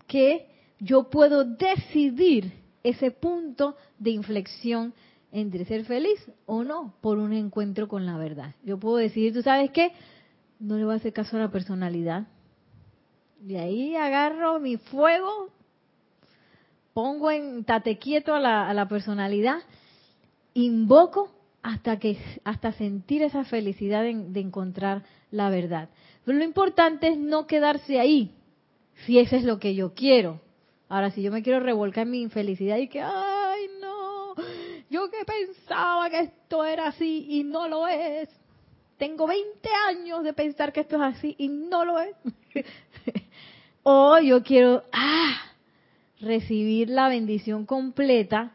que 0.06 0.48
yo 0.80 1.10
puedo 1.10 1.44
decidir 1.44 2.50
ese 2.82 3.10
punto 3.10 3.76
de 3.98 4.12
inflexión 4.12 4.94
entre 5.30 5.66
ser 5.66 5.84
feliz 5.84 6.18
o 6.46 6.64
no 6.64 6.94
por 7.02 7.18
un 7.18 7.34
encuentro 7.34 7.88
con 7.88 8.06
la 8.06 8.16
verdad. 8.16 8.54
Yo 8.64 8.78
puedo 8.78 8.96
decidir, 8.96 9.34
¿tú 9.34 9.42
sabes 9.42 9.70
qué? 9.70 9.92
No 10.58 10.78
le 10.78 10.86
voy 10.86 10.94
a 10.94 10.96
hacer 10.96 11.12
caso 11.12 11.36
a 11.36 11.40
la 11.40 11.50
personalidad. 11.50 12.26
De 13.40 13.58
ahí 13.58 13.96
agarro 13.96 14.60
mi 14.60 14.78
fuego 14.78 15.50
pongo 16.96 17.30
en 17.30 17.62
tate 17.64 17.98
quieto 17.98 18.32
a 18.32 18.40
la, 18.40 18.70
a 18.70 18.72
la 18.72 18.88
personalidad, 18.88 19.58
invoco 20.54 21.30
hasta 21.62 21.98
que 21.98 22.16
hasta 22.42 22.72
sentir 22.72 23.20
esa 23.22 23.44
felicidad 23.44 24.00
de, 24.00 24.14
de, 24.14 24.40
encontrar 24.40 25.02
la 25.30 25.50
verdad. 25.50 25.90
Pero 26.24 26.38
lo 26.38 26.44
importante 26.44 27.08
es 27.08 27.18
no 27.18 27.46
quedarse 27.46 28.00
ahí, 28.00 28.34
si 29.04 29.18
eso 29.18 29.36
es 29.36 29.44
lo 29.44 29.58
que 29.58 29.74
yo 29.74 29.92
quiero. 29.92 30.40
Ahora, 30.88 31.10
si 31.10 31.20
yo 31.20 31.30
me 31.30 31.42
quiero 31.42 31.60
revolcar 31.60 32.06
mi 32.06 32.22
infelicidad 32.22 32.78
y 32.78 32.88
que, 32.88 33.02
ay, 33.02 33.66
no, 33.78 34.34
yo 34.88 35.10
que 35.10 35.22
pensaba 35.26 36.08
que 36.08 36.20
esto 36.20 36.64
era 36.64 36.86
así 36.86 37.26
y 37.28 37.44
no 37.44 37.68
lo 37.68 37.86
es. 37.88 38.30
Tengo 38.96 39.26
20 39.26 39.68
años 39.86 40.24
de 40.24 40.32
pensar 40.32 40.72
que 40.72 40.80
esto 40.80 40.96
es 40.96 41.02
así 41.02 41.34
y 41.36 41.48
no 41.48 41.84
lo 41.84 42.00
es. 42.00 42.16
o 43.82 44.18
yo 44.18 44.42
quiero, 44.42 44.82
ah, 44.92 45.55
recibir 46.20 46.90
la 46.90 47.08
bendición 47.08 47.66
completa, 47.66 48.54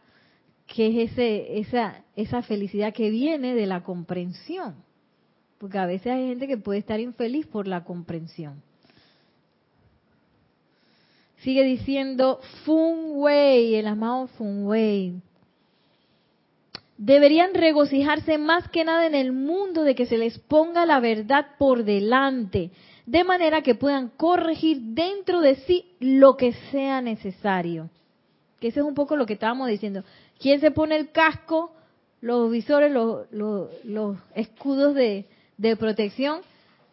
que 0.68 0.88
es 0.88 1.12
ese, 1.12 1.60
esa, 1.60 2.04
esa 2.16 2.42
felicidad 2.42 2.94
que 2.94 3.10
viene 3.10 3.56
de 3.56 3.66
la 3.66 3.84
comprensión. 3.84 4.76
Porque 5.58 5.78
a 5.78 5.86
veces 5.86 6.14
hay 6.14 6.28
gente 6.30 6.48
que 6.48 6.58
puede 6.58 6.80
estar 6.80 7.00
infeliz 7.00 7.46
por 7.46 7.68
la 7.68 7.84
comprensión. 7.84 8.64
sigue 11.42 11.64
diciendo 11.64 12.40
Fun 12.66 13.14
Wei, 13.16 13.76
el 13.76 13.88
amado 13.88 14.28
Fun 14.28 14.66
Wei. 14.66 15.14
Deberían 16.98 17.54
regocijarse 17.54 18.38
más 18.38 18.70
que 18.70 18.86
nada 18.86 19.08
en 19.08 19.16
el 19.16 19.32
mundo 19.32 19.84
de 19.84 19.96
que 19.96 20.06
se 20.06 20.20
les 20.20 20.38
ponga 20.38 20.86
la 20.86 21.00
verdad 21.00 21.48
por 21.58 21.84
delante, 21.84 22.72
de 23.06 23.24
manera 23.24 23.62
que 23.62 23.76
puedan 23.76 24.10
corregir 24.10 24.80
dentro 24.82 25.42
de 25.42 25.56
sí 25.56 25.86
lo 26.00 26.38
que 26.38 26.54
sea 26.72 27.02
necesario. 27.02 27.90
Que 28.60 28.68
ese 28.68 28.80
es 28.80 28.86
un 28.86 28.94
poco 28.94 29.16
lo 29.16 29.26
que 29.26 29.34
estábamos 29.34 29.68
diciendo. 29.68 30.04
¿Quién 30.40 30.60
se 30.60 30.72
pone 30.72 30.96
el 30.96 31.12
casco, 31.12 31.74
los 32.22 32.52
visores, 32.52 32.92
los, 32.92 33.28
los, 33.32 34.18
escudos 34.36 34.96
de, 34.96 35.26
de 35.58 35.76
protección? 35.76 36.42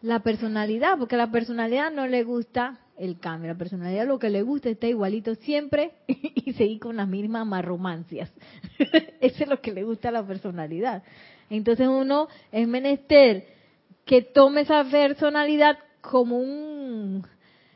La 0.01 0.19
personalidad, 0.21 0.97
porque 0.97 1.15
a 1.15 1.19
la 1.19 1.31
personalidad 1.31 1.91
no 1.91 2.07
le 2.07 2.23
gusta 2.23 2.79
el 2.97 3.19
cambio. 3.19 3.51
La 3.51 3.57
personalidad 3.57 4.07
lo 4.07 4.19
que 4.19 4.29
le 4.29 4.41
gusta 4.41 4.69
está 4.69 4.87
igualito 4.87 5.35
siempre 5.35 5.91
y 6.07 6.53
seguir 6.53 6.79
con 6.79 6.97
las 6.97 7.07
mismas 7.07 7.45
marromancias. 7.45 8.31
Eso 9.21 9.43
es 9.43 9.49
lo 9.49 9.61
que 9.61 9.73
le 9.73 9.83
gusta 9.83 10.09
a 10.09 10.11
la 10.11 10.25
personalidad. 10.25 11.03
Entonces 11.49 11.87
uno 11.87 12.27
es 12.51 12.67
menester 12.67 13.47
que 14.05 14.21
tome 14.21 14.61
esa 14.61 14.83
personalidad 14.83 15.77
como 16.01 16.37
un 16.39 17.25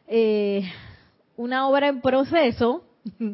eh, 0.07 0.63
una 1.35 1.67
obra 1.67 1.87
en 1.87 2.01
proceso 2.01 2.83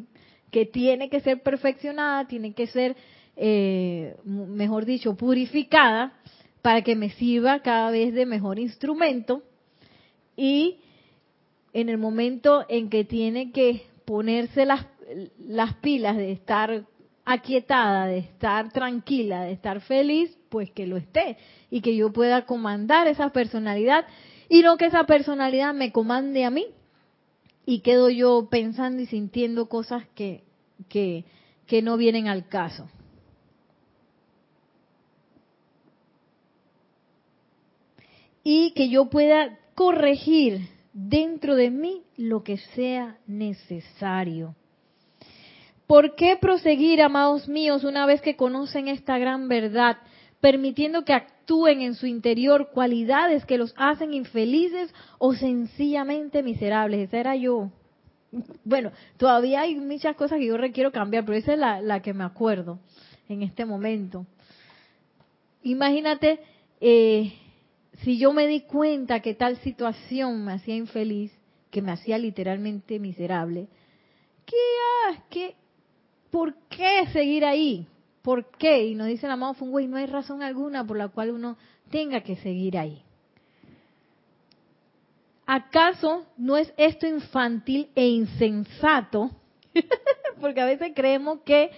que 0.52 0.66
tiene 0.66 1.10
que 1.10 1.20
ser 1.20 1.42
perfeccionada, 1.42 2.28
tiene 2.28 2.54
que 2.54 2.68
ser, 2.68 2.96
eh, 3.36 4.16
mejor 4.24 4.86
dicho, 4.86 5.16
purificada 5.16 6.14
para 6.62 6.82
que 6.82 6.96
me 6.96 7.10
sirva 7.12 7.62
cada 7.62 7.92
vez 7.92 8.14
de 8.14 8.26
mejor 8.26 8.60
instrumento. 8.60 9.44
Y 10.36 10.80
en 11.74 11.90
el 11.90 11.98
momento 11.98 12.66
en 12.68 12.90
que 12.90 13.04
tiene 13.04 13.52
que 13.52 13.84
ponerse 14.06 14.66
las, 14.66 14.86
las 15.38 15.76
pilas 15.76 16.18
de 16.18 16.32
estar 16.32 16.84
aquietada, 17.26 18.08
de 18.08 18.20
estar 18.20 18.72
tranquila, 18.72 19.44
de 19.44 19.52
estar 19.52 19.82
feliz, 19.82 20.36
pues 20.50 20.72
que 20.72 20.88
lo 20.88 20.98
esté 20.98 21.38
y 21.70 21.82
que 21.82 21.96
yo 21.96 22.12
pueda 22.12 22.46
comandar 22.46 23.08
esa 23.08 23.30
personalidad 23.30 24.06
y 24.50 24.64
no 24.64 24.78
que 24.78 24.88
esa 24.88 25.06
personalidad 25.06 25.74
me 25.74 25.92
comande 25.92 26.44
a 26.44 26.50
mí 26.50 26.66
y 27.66 27.82
quedo 27.82 28.10
yo 28.10 28.48
pensando 28.50 29.02
y 29.02 29.06
sintiendo 29.06 29.70
cosas 29.70 30.04
que, 30.16 30.44
que, 30.90 31.24
que 31.68 31.84
no 31.84 31.98
vienen 31.98 32.28
al 32.28 32.48
caso. 32.48 32.90
Y 38.44 38.72
que 38.72 38.90
yo 38.90 39.10
pueda 39.10 39.60
corregir 39.76 40.68
dentro 40.94 41.56
de 41.56 41.70
mí 41.70 42.02
lo 42.18 42.44
que 42.44 42.58
sea 42.58 43.20
necesario. 43.28 44.56
¿Por 45.86 46.16
qué 46.16 46.38
proseguir, 46.38 47.02
amados 47.02 47.48
míos, 47.48 47.84
una 47.84 48.08
vez 48.08 48.22
que 48.22 48.36
conocen 48.36 48.88
esta 48.88 49.20
gran 49.20 49.48
verdad, 49.48 49.98
permitiendo 50.40 51.06
que 51.06 51.14
actúen 51.50 51.82
en 51.82 51.96
su 51.96 52.06
interior 52.06 52.70
cualidades 52.72 53.44
que 53.44 53.58
los 53.58 53.74
hacen 53.76 54.14
infelices 54.14 54.94
o 55.18 55.34
sencillamente 55.34 56.44
miserables? 56.44 57.08
Esa 57.08 57.18
era 57.18 57.36
yo. 57.36 57.72
Bueno, 58.64 58.92
todavía 59.18 59.62
hay 59.62 59.74
muchas 59.74 60.16
cosas 60.16 60.38
que 60.38 60.46
yo 60.46 60.58
requiero 60.58 60.92
cambiar, 60.92 61.26
pero 61.26 61.40
esa 61.40 61.54
es 61.54 61.60
la, 61.60 61.82
la 61.82 62.04
que 62.04 62.14
me 62.14 62.24
acuerdo 62.24 62.78
en 63.28 63.42
este 63.42 63.66
momento. 63.66 64.28
Imagínate 65.64 66.40
eh, 66.80 67.34
si 68.04 68.20
yo 68.20 68.32
me 68.32 68.46
di 68.46 68.62
cuenta 68.62 69.20
que 69.22 69.34
tal 69.34 69.58
situación 69.58 70.46
me 70.46 70.54
hacía 70.54 70.76
infeliz, 70.76 71.32
que 71.72 71.82
me 71.82 71.92
hacía 71.92 72.20
literalmente 72.20 73.00
miserable, 73.00 73.68
¿qué, 74.46 74.56
ah, 75.08 75.24
qué, 75.32 75.56
¿por 76.30 76.54
qué 76.70 77.08
seguir 77.12 77.44
ahí? 77.44 77.88
¿Por 78.22 78.52
qué? 78.58 78.86
Y 78.86 78.96
nos 78.96 79.08
dice 79.08 79.28
la 79.28 79.34
amado 79.34 79.54
Fungway, 79.54 79.88
no 79.88 79.98
hay 79.98 80.06
razón 80.06 80.42
alguna 80.44 80.86
por 80.86 80.98
la 80.98 81.08
cual 81.08 81.32
uno 81.32 81.58
tenga 81.90 82.22
que 82.22 82.36
seguir 82.38 82.78
ahí. 82.78 83.02
¿Acaso 85.46 86.28
no 86.38 86.58
es 86.58 86.72
esto 86.78 87.08
infantil 87.08 87.90
e 87.96 88.08
insensato? 88.08 89.32
Porque 90.42 90.62
a 90.62 90.66
veces 90.66 90.92
creemos 90.94 91.40
que, 91.42 91.72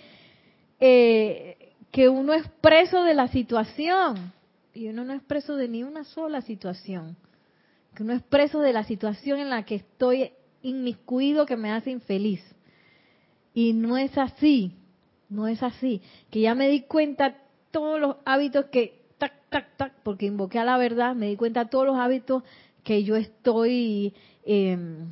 eh, 0.79 1.73
que 1.91 2.09
uno 2.09 2.33
es 2.33 2.47
preso 2.59 3.03
de 3.03 3.13
la 3.13 3.29
situación 3.29 4.33
y 4.73 4.87
uno 4.87 5.05
no 5.05 5.13
es 5.13 5.21
preso 5.23 5.55
de 5.55 5.67
ni 5.67 5.83
una 5.83 6.03
sola 6.03 6.41
situación, 6.41 7.15
que 7.95 8.03
uno 8.03 8.13
es 8.13 8.23
preso 8.23 8.59
de 8.59 8.73
la 8.73 8.83
situación 8.83 9.39
en 9.39 9.49
la 9.49 9.63
que 9.63 9.75
estoy 9.75 10.31
inmiscuido 10.61 11.45
que 11.45 11.57
me 11.57 11.71
hace 11.71 11.91
infeliz. 11.91 12.41
Y 13.53 13.73
no 13.73 13.97
es 13.97 14.17
así, 14.17 14.73
no 15.31 15.47
es 15.47 15.63
así, 15.63 16.01
que 16.29 16.41
ya 16.41 16.53
me 16.53 16.67
di 16.67 16.81
cuenta 16.81 17.37
todos 17.71 17.99
los 17.99 18.17
hábitos 18.25 18.65
que, 18.65 19.01
tac, 19.17 19.33
tac, 19.49 19.77
tac, 19.77 19.93
porque 20.03 20.25
invoqué 20.25 20.59
a 20.59 20.65
la 20.65 20.77
verdad, 20.77 21.15
me 21.15 21.27
di 21.27 21.37
cuenta 21.37 21.69
todos 21.69 21.87
los 21.87 21.97
hábitos 21.97 22.43
que 22.83 23.03
yo 23.03 23.15
estoy 23.15 24.13
em, 24.45 25.11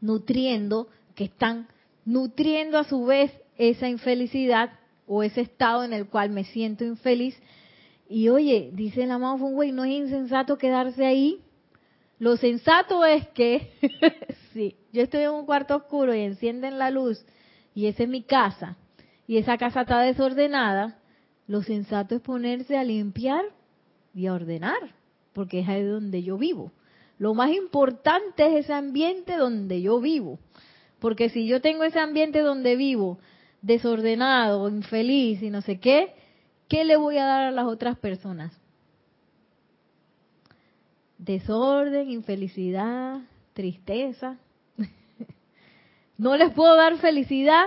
nutriendo, 0.00 0.88
que 1.14 1.24
están 1.24 1.68
nutriendo 2.04 2.78
a 2.78 2.84
su 2.84 3.04
vez 3.04 3.32
esa 3.56 3.88
infelicidad 3.88 4.72
o 5.06 5.22
ese 5.22 5.42
estado 5.42 5.84
en 5.84 5.92
el 5.92 6.06
cual 6.06 6.30
me 6.30 6.44
siento 6.44 6.84
infeliz. 6.84 7.40
Y 8.08 8.30
oye, 8.30 8.70
dice 8.72 9.04
el 9.04 9.10
amado 9.10 9.38
Funway, 9.38 9.70
no 9.70 9.84
es 9.84 9.92
insensato 9.92 10.58
quedarse 10.58 11.06
ahí. 11.06 11.40
Lo 12.18 12.36
sensato 12.36 13.04
es 13.04 13.28
que, 13.28 13.70
si 14.52 14.74
yo 14.92 15.02
estoy 15.02 15.22
en 15.22 15.30
un 15.30 15.46
cuarto 15.46 15.76
oscuro 15.76 16.12
y 16.12 16.20
encienden 16.20 16.78
la 16.78 16.90
luz, 16.90 17.24
y 17.74 17.86
esa 17.86 18.02
es 18.02 18.08
mi 18.08 18.22
casa, 18.22 18.76
y 19.28 19.36
esa 19.36 19.58
casa 19.58 19.82
está 19.82 20.00
desordenada, 20.00 20.98
lo 21.46 21.62
sensato 21.62 22.16
es 22.16 22.22
ponerse 22.22 22.78
a 22.78 22.82
limpiar 22.82 23.44
y 24.14 24.26
a 24.26 24.32
ordenar, 24.32 24.94
porque 25.34 25.60
es 25.60 25.68
ahí 25.68 25.84
donde 25.84 26.22
yo 26.22 26.38
vivo. 26.38 26.72
Lo 27.18 27.34
más 27.34 27.52
importante 27.52 28.46
es 28.46 28.64
ese 28.64 28.72
ambiente 28.72 29.36
donde 29.36 29.82
yo 29.82 30.00
vivo, 30.00 30.38
porque 30.98 31.28
si 31.28 31.46
yo 31.46 31.60
tengo 31.60 31.84
ese 31.84 32.00
ambiente 32.00 32.40
donde 32.40 32.74
vivo 32.74 33.18
desordenado, 33.60 34.66
infeliz 34.70 35.42
y 35.42 35.50
no 35.50 35.60
sé 35.60 35.78
qué, 35.78 36.14
¿qué 36.66 36.84
le 36.84 36.96
voy 36.96 37.18
a 37.18 37.26
dar 37.26 37.42
a 37.44 37.50
las 37.50 37.66
otras 37.66 37.98
personas? 37.98 38.58
Desorden, 41.18 42.10
infelicidad, 42.10 43.20
tristeza. 43.52 44.38
no 46.16 46.34
les 46.34 46.50
puedo 46.54 46.74
dar 46.76 46.96
felicidad 46.96 47.66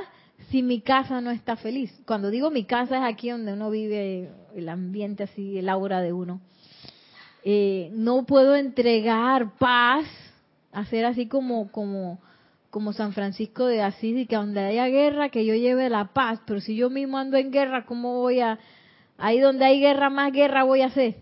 si 0.52 0.62
mi 0.62 0.82
casa 0.82 1.22
no 1.22 1.32
está 1.32 1.56
feliz. 1.56 1.92
Cuando 2.06 2.30
digo 2.30 2.52
mi 2.52 2.66
casa 2.66 2.98
es 2.98 3.14
aquí 3.14 3.30
donde 3.30 3.54
uno 3.54 3.70
vive, 3.70 4.30
el 4.54 4.70
ambiente 4.70 5.24
así, 5.24 5.58
el 5.58 5.70
aura 5.70 6.02
de 6.02 6.14
uno. 6.14 6.42
Eh, 7.44 7.90
no 7.94 8.26
puedo 8.26 8.56
entregar 8.56 9.58
paz, 9.58 10.06
hacer 10.72 11.06
así 11.06 11.28
como, 11.28 11.72
como, 11.72 12.20
como 12.70 12.94
San 12.94 13.14
Francisco 13.14 13.66
de 13.66 13.82
Asís 13.82 14.18
y 14.18 14.26
que 14.28 14.36
donde 14.36 14.60
haya 14.60 14.88
guerra 14.88 15.30
que 15.30 15.46
yo 15.46 15.56
lleve 15.56 15.90
la 15.90 16.14
paz, 16.14 16.40
pero 16.46 16.60
si 16.60 16.76
yo 16.76 16.90
mismo 16.90 17.18
ando 17.18 17.38
en 17.38 17.52
guerra, 17.52 17.86
¿cómo 17.86 18.20
voy 18.20 18.42
a, 18.42 18.60
Ahí 19.22 19.40
donde 19.40 19.66
hay 19.66 19.80
guerra, 19.80 20.10
más 20.10 20.34
guerra 20.34 20.64
voy 20.64 20.82
a 20.82 20.88
hacer. 20.88 21.16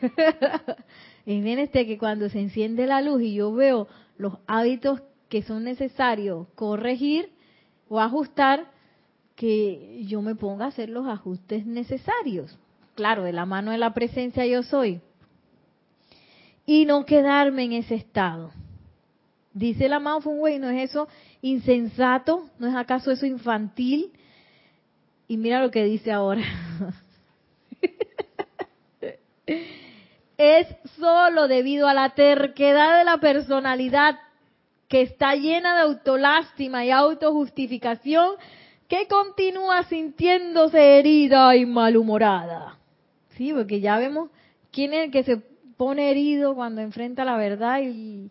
y 1.26 1.40
viene 1.40 1.62
este 1.62 1.86
que 1.86 1.98
cuando 1.98 2.28
se 2.28 2.38
enciende 2.38 2.86
la 2.86 3.02
luz 3.02 3.20
y 3.20 3.34
yo 3.34 3.52
veo 3.52 3.88
los 4.16 4.38
hábitos 4.46 5.02
que 5.28 5.42
son 5.42 5.64
necesarios 5.64 6.46
corregir 6.54 7.31
o 7.92 8.00
ajustar, 8.00 8.70
que 9.36 10.02
yo 10.06 10.22
me 10.22 10.34
ponga 10.34 10.64
a 10.64 10.68
hacer 10.68 10.88
los 10.88 11.06
ajustes 11.06 11.66
necesarios. 11.66 12.58
Claro, 12.94 13.22
de 13.22 13.34
la 13.34 13.44
mano 13.44 13.70
de 13.70 13.76
la 13.76 13.92
presencia 13.92 14.46
yo 14.46 14.62
soy. 14.62 15.02
Y 16.64 16.86
no 16.86 17.04
quedarme 17.04 17.64
en 17.64 17.74
ese 17.74 17.96
estado. 17.96 18.50
Dice 19.52 19.90
la 19.90 19.96
amado 19.96 20.22
Funway, 20.22 20.58
¿no 20.58 20.70
es 20.70 20.88
eso 20.88 21.06
insensato? 21.42 22.48
¿No 22.58 22.66
es 22.66 22.74
acaso 22.74 23.10
eso 23.10 23.26
infantil? 23.26 24.10
Y 25.28 25.36
mira 25.36 25.60
lo 25.60 25.70
que 25.70 25.84
dice 25.84 26.12
ahora. 26.12 26.44
es 30.38 30.66
solo 30.98 31.46
debido 31.46 31.88
a 31.88 31.92
la 31.92 32.14
terquedad 32.14 32.96
de 32.96 33.04
la 33.04 33.18
personalidad 33.18 34.18
que 34.92 35.00
está 35.00 35.34
llena 35.36 35.74
de 35.74 35.80
autolástima 35.80 36.84
y 36.84 36.90
autojustificación 36.90 38.32
que 38.86 39.08
continúa 39.08 39.84
sintiéndose 39.84 40.98
herida 40.98 41.56
y 41.56 41.64
malhumorada. 41.64 42.76
Sí, 43.30 43.54
porque 43.54 43.80
ya 43.80 43.96
vemos 43.96 44.28
quién 44.70 44.92
es 44.92 45.06
el 45.06 45.10
que 45.10 45.22
se 45.22 45.38
pone 45.78 46.10
herido 46.10 46.54
cuando 46.54 46.82
enfrenta 46.82 47.24
la 47.24 47.38
verdad 47.38 47.80
y, 47.82 48.30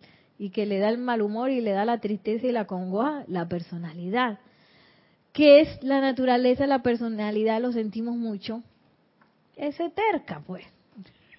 que 0.53 0.67
le 0.67 0.77
da 0.77 0.89
el 0.89 0.99
mal 0.99 1.23
humor 1.23 1.49
y 1.49 1.61
le 1.61 1.71
da 1.71 1.83
la 1.83 1.99
tristeza 1.99 2.45
y 2.45 2.51
la 2.51 2.67
congoja, 2.67 3.23
la 3.27 3.49
personalidad. 3.49 4.37
¿Qué 5.33 5.61
es 5.61 5.81
la 5.81 5.99
naturaleza 5.99 6.67
la 6.67 6.83
personalidad? 6.83 7.59
Lo 7.59 7.71
sentimos 7.71 8.15
mucho 8.15 8.61
ese 9.55 9.89
terca, 9.89 10.43
pues. 10.45 10.67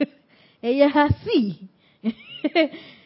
Ella 0.63 0.87
es 0.87 0.97
así. 0.97 1.69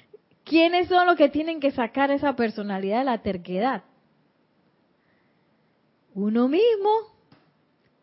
¿quiénes 0.46 0.88
son 0.88 1.06
los 1.06 1.16
que 1.16 1.28
tienen 1.28 1.60
que 1.60 1.72
sacar 1.72 2.10
esa 2.10 2.34
personalidad 2.34 3.00
de 3.00 3.04
la 3.04 3.18
terquedad? 3.18 3.82
Uno 6.14 6.48
mismo, 6.48 6.90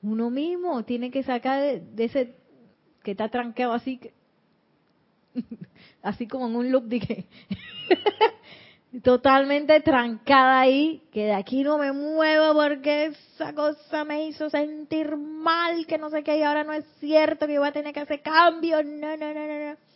uno 0.04 0.30
mismo 0.30 0.84
tiene 0.84 1.10
que 1.10 1.24
sacar 1.24 1.82
de, 1.82 2.04
ese 2.04 2.36
que 3.02 3.12
está 3.12 3.30
tranqueado 3.30 3.74
así, 3.74 4.00
así 6.04 6.28
como 6.28 6.48
en 6.48 6.56
un 6.56 6.72
loop 6.72 6.90
que 6.90 7.26
totalmente 9.04 9.80
trancada 9.82 10.60
ahí, 10.60 11.02
que 11.12 11.26
de 11.26 11.34
aquí 11.34 11.64
no 11.64 11.78
me 11.78 11.92
muevo 11.92 12.54
porque 12.54 13.06
esa 13.06 13.54
cosa 13.56 14.04
me 14.04 14.28
hizo 14.28 14.50
sentir 14.50 15.16
mal, 15.18 15.88
que 15.88 15.98
no 15.98 16.10
sé 16.10 16.24
qué, 16.24 16.38
y 16.38 16.44
ahora 16.44 16.64
no 16.64 16.74
es 16.74 16.86
cierto 17.00 17.48
que 17.48 17.58
voy 17.58 17.70
a 17.70 17.74
tener 17.74 17.94
que 17.94 18.02
hacer 18.02 18.22
cambios, 18.22 18.86
no, 18.86 19.18
no, 19.18 19.34
no, 19.34 19.48
no. 19.48 19.93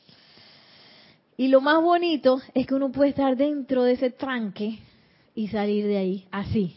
Y 1.37 1.49
lo 1.49 1.61
más 1.61 1.81
bonito 1.81 2.41
es 2.55 2.65
que 2.65 2.73
uno 2.73 2.91
puede 2.91 3.11
estar 3.11 3.37
dentro 3.37 3.83
de 3.83 3.93
ese 3.93 4.09
tranque 4.09 4.79
y 5.35 5.47
salir 5.49 5.85
de 5.85 5.97
ahí, 5.97 6.27
así. 6.31 6.75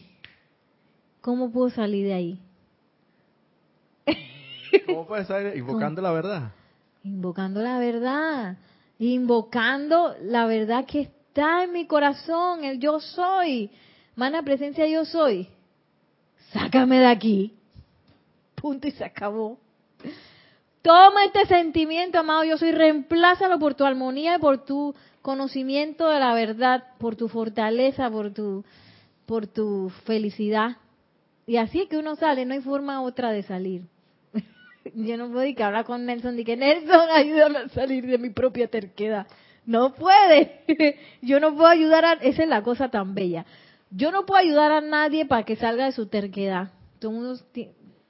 ¿Cómo 1.19 1.51
puedo 1.51 1.71
salir 1.71 2.05
de 2.05 2.13
ahí? 2.13 2.39
¿Cómo 4.85 5.07
puedes 5.07 5.27
salir? 5.27 5.57
Invocando 5.57 5.99
la 5.99 6.11
verdad. 6.11 6.51
Invocando 7.03 7.61
la 7.61 7.79
verdad. 7.79 8.57
Invocando 8.99 10.15
la 10.21 10.45
verdad 10.45 10.85
que 10.85 11.01
está 11.01 11.63
en 11.63 11.73
mi 11.73 11.87
corazón, 11.87 12.63
el 12.63 12.79
yo 12.79 12.99
soy. 12.99 13.71
Mana 14.15 14.43
presencia 14.43 14.85
yo 14.87 15.05
soy. 15.05 15.47
Sácame 16.53 16.99
de 16.99 17.07
aquí. 17.07 17.55
Punto 18.53 18.87
y 18.87 18.91
se 18.91 19.03
acabó. 19.03 19.57
Toma 20.81 21.25
este 21.25 21.45
sentimiento, 21.45 22.19
amado 22.19 22.43
yo 22.43 22.57
soy, 22.57 22.71
reemplázalo 22.71 23.59
por 23.59 23.75
tu 23.75 23.85
armonía 23.85 24.35
y 24.35 24.39
por 24.39 24.65
tu 24.65 24.95
conocimiento 25.21 26.09
de 26.09 26.19
la 26.19 26.33
verdad, 26.33 26.83
por 26.97 27.15
tu 27.15 27.27
fortaleza, 27.27 28.09
por 28.09 28.33
tu, 28.33 28.65
por 29.27 29.45
tu 29.45 29.89
felicidad. 30.05 30.77
Y 31.45 31.57
así 31.57 31.81
es 31.81 31.89
que 31.89 31.97
uno 31.97 32.15
sale, 32.15 32.45
no 32.45 32.53
hay 32.53 32.61
forma 32.61 33.01
otra 33.01 33.31
de 33.31 33.43
salir. 33.43 33.83
yo 34.95 35.17
no 35.17 35.29
puedo 35.29 35.45
ir 35.45 35.55
que 35.55 35.63
hablar 35.63 35.85
con 35.85 36.05
Nelson 36.05 36.39
y 36.39 36.43
que 36.43 36.57
Nelson 36.57 37.09
ayúdame 37.11 37.59
a 37.59 37.69
salir 37.69 38.07
de 38.07 38.17
mi 38.17 38.31
propia 38.31 38.67
terquedad. 38.67 39.27
No 39.65 39.93
puede. 39.93 40.97
Yo 41.21 41.39
no 41.39 41.53
puedo 41.53 41.67
ayudar 41.67 42.03
a... 42.03 42.13
Esa 42.13 42.41
es 42.41 42.49
la 42.49 42.63
cosa 42.63 42.89
tan 42.89 43.13
bella. 43.13 43.45
Yo 43.91 44.11
no 44.11 44.25
puedo 44.25 44.41
ayudar 44.41 44.71
a 44.71 44.81
nadie 44.81 45.27
para 45.27 45.43
que 45.43 45.55
salga 45.55 45.85
de 45.85 45.91
su 45.91 46.07
terquedad. 46.07 46.71
Todo 46.97 47.11
mundo 47.11 47.37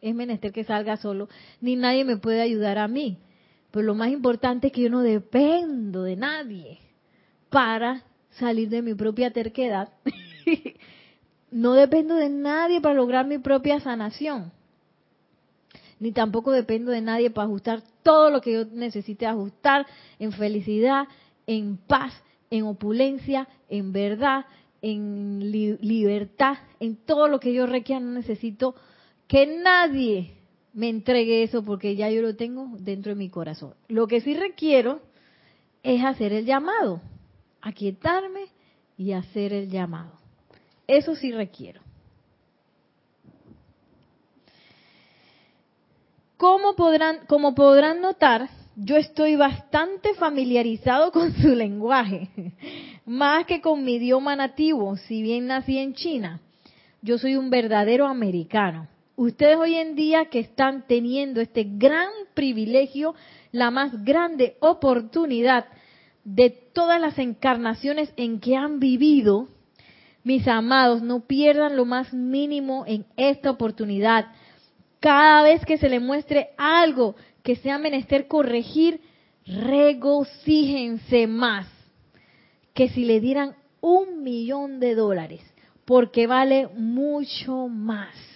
es 0.02 0.16
menester 0.16 0.52
que 0.52 0.64
salga 0.64 0.97
solo, 0.97 1.30
ni 1.62 1.76
nadie 1.76 2.04
me 2.04 2.18
puede 2.18 2.41
ayudar 2.41 2.78
a 2.78 2.88
mí. 2.88 3.18
Pero 3.70 3.86
lo 3.86 3.95
más 3.95 4.10
importante 4.10 4.68
es 4.68 4.74
que 4.74 4.82
yo 4.82 4.89
no 4.89 5.02
dependo 5.02 6.04
de 6.04 6.16
nadie 6.16 6.80
para 7.49 8.04
salir 8.32 8.70
de 8.70 8.82
mi 8.82 8.95
propia 8.95 9.32
terquedad. 9.32 9.89
no 11.52 11.74
dependo 11.74 12.16
de 12.16 12.30
nadie 12.30 12.82
para 12.82 12.95
lograr 12.95 13.26
mi 13.28 13.38
propia 13.38 13.80
sanación. 13.80 14.52
Ni 15.99 16.12
tampoco 16.12 16.52
dependo 16.52 16.91
de 16.91 17.02
nadie 17.02 17.30
para 17.30 17.45
ajustar 17.45 17.84
todo 18.02 18.32
lo 18.32 18.41
que 18.41 18.54
yo 18.54 18.66
necesite 18.66 19.28
ajustar 19.28 19.86
en 20.18 20.32
felicidad, 20.32 21.08
en 21.45 21.78
paz, 21.78 22.14
en 22.49 22.64
opulencia, 22.64 23.47
en 23.70 23.93
verdad, 23.93 24.45
en 24.82 25.52
libertad, 25.52 26.58
en 26.80 26.95
todo 26.95 27.28
lo 27.28 27.39
que 27.39 27.54
yo 27.54 27.68
requiera, 27.68 28.02
no 28.02 28.14
necesito 28.14 28.76
que 29.32 29.48
nadie 29.48 30.34
me 30.74 30.90
entregue 30.90 31.44
eso 31.44 31.64
porque 31.64 31.96
ya 31.96 32.10
yo 32.10 32.22
lo 32.22 32.36
tengo 32.36 32.68
dentro 32.80 33.14
de 33.14 33.16
mi 33.16 33.30
corazón. 33.30 33.76
Lo 33.88 34.06
que 34.06 34.20
sí 34.20 34.34
requiero 34.34 35.00
es 35.84 36.04
hacer 36.04 36.34
el 36.34 36.46
llamado, 36.46 37.02
aquietarme 37.62 38.48
y 38.98 39.14
hacer 39.14 39.54
el 39.54 39.70
llamado. 39.70 40.12
Eso 40.86 41.16
sí 41.16 41.32
requiero. 41.32 41.80
Como 46.36 46.76
podrán, 46.76 47.26
como 47.26 47.56
podrán 47.56 48.02
notar, 48.02 48.50
yo 48.76 48.98
estoy 48.98 49.38
bastante 49.38 50.14
familiarizado 50.16 51.14
con 51.14 51.32
su 51.36 51.48
lenguaje, 51.56 52.28
más 53.06 53.46
que 53.46 53.62
con 53.62 53.86
mi 53.86 53.94
idioma 53.94 54.36
nativo, 54.36 54.98
si 54.98 55.22
bien 55.22 55.48
nací 55.48 55.78
en 55.78 55.94
China. 55.94 56.42
Yo 57.02 57.18
soy 57.18 57.38
un 57.38 57.50
verdadero 57.50 58.08
americano. 58.08 58.90
Ustedes 59.22 59.55
hoy 59.55 59.76
en 59.76 59.93
día 59.95 60.26
que 60.32 60.39
están 60.39 60.88
teniendo 60.88 61.41
este 61.41 61.63
gran 61.63 62.09
privilegio, 62.34 63.13
la 63.51 63.69
más 63.69 64.03
grande 64.03 64.55
oportunidad 64.61 65.67
de 66.24 66.49
todas 66.49 66.99
las 66.99 67.19
encarnaciones 67.19 68.11
en 68.17 68.39
que 68.39 68.55
han 68.55 68.80
vivido, 68.80 69.47
mis 70.24 70.47
amados, 70.47 71.03
no 71.03 71.28
pierdan 71.28 71.76
lo 71.76 71.86
más 71.86 72.11
mínimo 72.11 72.84
en 72.88 73.05
esta 73.15 73.51
oportunidad. 73.51 74.26
Cada 74.99 75.43
vez 75.43 75.63
que 75.67 75.78
se 75.78 75.88
le 75.88 75.99
muestre 75.99 76.49
algo 76.57 77.15
que 77.43 77.55
sea 77.57 77.78
menester 77.78 78.28
corregir, 78.28 79.01
regocíjense 79.45 81.28
más 81.28 81.67
que 82.74 82.89
si 82.89 83.05
le 83.05 83.19
dieran 83.19 83.53
un 83.82 84.24
millón 84.24 84.80
de 84.80 84.95
dólares, 84.95 85.41
porque 85.86 86.26
vale 86.26 86.69
mucho 86.76 87.67
más. 87.67 88.31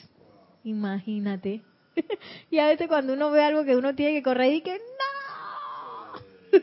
Imagínate. 0.65 1.61
y 2.51 2.57
a 2.57 2.67
veces 2.67 2.87
cuando 2.87 3.13
uno 3.13 3.29
ve 3.29 3.43
algo 3.43 3.63
que 3.63 3.77
uno 3.77 3.93
tiene 3.95 4.13
que 4.13 4.23
corregir, 4.23 4.63
que 4.63 4.79
no, 4.79 6.21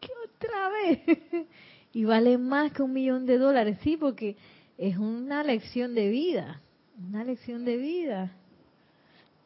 que 0.00 0.08
otra 0.24 0.68
vez. 0.70 1.46
y 1.92 2.04
vale 2.04 2.36
más 2.36 2.72
que 2.72 2.82
un 2.82 2.92
millón 2.92 3.26
de 3.26 3.38
dólares, 3.38 3.78
sí, 3.82 3.96
porque 3.96 4.36
es 4.76 4.98
una 4.98 5.44
lección 5.44 5.94
de 5.94 6.08
vida, 6.08 6.60
una 6.98 7.22
lección 7.22 7.64
de 7.64 7.76
vida 7.76 8.32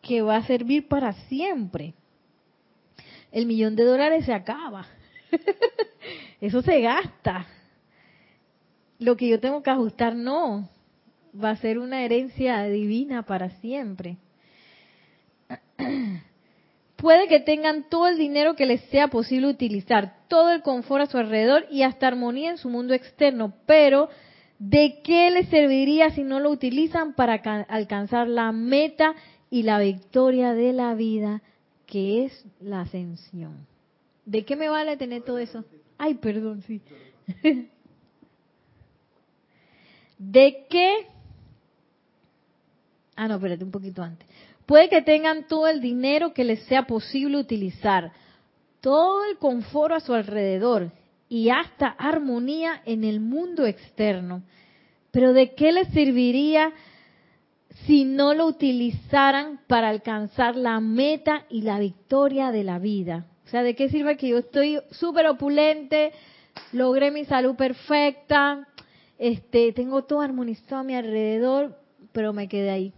que 0.01 0.23
va 0.23 0.37
a 0.37 0.47
servir 0.47 0.89
para 0.89 1.13
siempre. 1.29 1.93
El 3.31 3.45
millón 3.45 3.77
de 3.77 3.85
dólares 3.85 4.25
se 4.25 4.33
acaba. 4.33 4.87
Eso 6.41 6.63
se 6.63 6.81
gasta. 6.81 7.47
Lo 8.99 9.19
que 9.19 9.29
yo 9.29 9.39
tengo 9.39 9.63
que 9.63 9.69
ajustar 9.69 10.17
no. 10.17 10.71
Va 11.33 11.51
a 11.51 11.57
ser 11.57 11.79
una 11.79 12.05
herencia 12.05 12.63
divina 12.65 13.23
para 13.25 13.51
siempre. 13.61 14.17
Puede 16.97 17.29
que 17.29 17.41
tengan 17.41 17.89
todo 17.89 18.09
el 18.09 18.19
dinero 18.19 18.57
que 18.57 18.67
les 18.67 18.81
sea 18.91 19.09
posible 19.09 19.49
utilizar, 19.49 20.17
todo 20.29 20.51
el 20.51 20.63
confort 20.63 21.05
a 21.05 21.07
su 21.07 21.17
alrededor 21.17 21.67
y 21.71 21.83
hasta 21.83 22.09
armonía 22.09 22.51
en 22.51 22.59
su 22.59 22.69
mundo 22.69 22.93
externo, 22.93 23.55
pero 23.67 24.09
¿de 24.59 25.01
qué 25.05 25.31
les 25.31 25.49
serviría 25.49 26.11
si 26.11 26.25
no 26.25 26.41
lo 26.41 26.51
utilizan 26.51 27.15
para 27.15 27.35
alcanzar 27.69 28.27
la 28.27 28.51
meta 28.51 29.15
y 29.51 29.63
la 29.63 29.79
victoria 29.79 30.55
de 30.55 30.73
la 30.73 30.95
vida, 30.95 31.43
que 31.87 32.25
es 32.25 32.45
la 32.61 32.83
ascensión. 32.83 33.67
¿De 34.25 34.45
qué 34.45 34.57
me 34.57 34.69
vale 34.69 34.97
tener 34.97 35.23
todo 35.23 35.39
eso? 35.39 35.65
Ay, 35.97 36.15
perdón, 36.15 36.63
sí. 36.63 36.83
¿De 40.19 40.67
qué? 40.69 41.07
Ah, 43.21 43.27
no, 43.27 43.35
espérate 43.35 43.65
un 43.65 43.73
poquito 43.73 44.01
antes. 44.01 44.29
Puede 44.65 44.89
que 44.89 45.03
tengan 45.03 45.49
todo 45.49 45.67
el 45.67 45.81
dinero 45.81 46.33
que 46.33 46.45
les 46.45 46.63
sea 46.67 46.87
posible 46.87 47.37
utilizar, 47.37 48.13
todo 48.81 49.25
el 49.25 49.39
confort 49.39 49.93
a 49.95 50.01
su 50.01 50.15
alrededor 50.15 50.93
y 51.29 51.51
hasta 51.51 51.89
armonía 51.89 52.81
en 52.85 53.03
el 53.03 53.19
mundo 53.19 53.67
externo. 53.67 54.45
Pero 55.11 55.33
¿de 55.33 55.55
qué 55.55 55.73
les 55.73 55.89
serviría 55.89 56.73
si 57.87 58.05
no 58.05 58.35
lo 58.35 58.47
utilizaran 58.47 59.59
para 59.67 59.89
alcanzar 59.89 60.55
la 60.55 60.79
meta 60.79 61.45
y 61.51 61.63
la 61.63 61.81
victoria 61.81 62.53
de 62.53 62.63
la 62.63 62.79
vida. 62.79 63.27
O 63.47 63.49
sea, 63.49 63.65
¿de 63.65 63.75
qué 63.75 63.89
sirve 63.89 64.17
que 64.17 64.29
yo 64.29 64.39
estoy 64.39 64.79
súper 64.93 65.27
opulente, 65.27 66.13
logré 66.73 67.11
mi 67.11 67.25
salud 67.25 67.57
perfecta, 67.57 68.69
este, 69.19 69.73
tengo 69.73 70.05
todo 70.05 70.21
armonizado 70.21 70.77
a 70.77 70.85
mi 70.85 70.95
alrededor, 70.95 71.77
pero 72.13 72.33
me 72.33 72.49
quedé 72.49 72.71
ahí? 72.71 72.93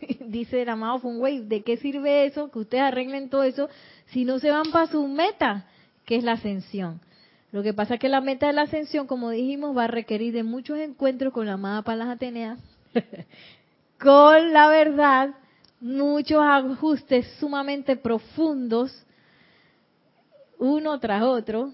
Dice 0.26 0.62
el 0.62 0.68
amado 0.68 0.98
Funway, 0.98 1.40
¿de 1.40 1.62
qué 1.62 1.76
sirve 1.76 2.26
eso? 2.26 2.50
Que 2.50 2.60
ustedes 2.60 2.84
arreglen 2.84 3.28
todo 3.28 3.42
eso 3.42 3.68
si 4.06 4.24
no 4.24 4.38
se 4.38 4.50
van 4.50 4.70
para 4.72 4.86
su 4.86 5.06
meta, 5.06 5.66
que 6.04 6.16
es 6.16 6.24
la 6.24 6.32
ascensión. 6.32 7.00
Lo 7.52 7.62
que 7.62 7.74
pasa 7.74 7.94
es 7.94 8.00
que 8.00 8.08
la 8.08 8.20
meta 8.20 8.46
de 8.46 8.52
la 8.52 8.62
ascensión, 8.62 9.06
como 9.06 9.30
dijimos, 9.30 9.76
va 9.76 9.84
a 9.84 9.88
requerir 9.88 10.32
de 10.32 10.44
muchos 10.44 10.78
encuentros 10.78 11.32
con 11.32 11.46
la 11.46 11.54
amada 11.54 11.82
Palas 11.82 12.08
Atenea, 12.08 12.58
con 14.00 14.52
la 14.52 14.68
verdad, 14.68 15.30
muchos 15.80 16.40
ajustes 16.40 17.26
sumamente 17.40 17.96
profundos, 17.96 19.04
uno 20.58 21.00
tras 21.00 21.22
otro, 21.22 21.72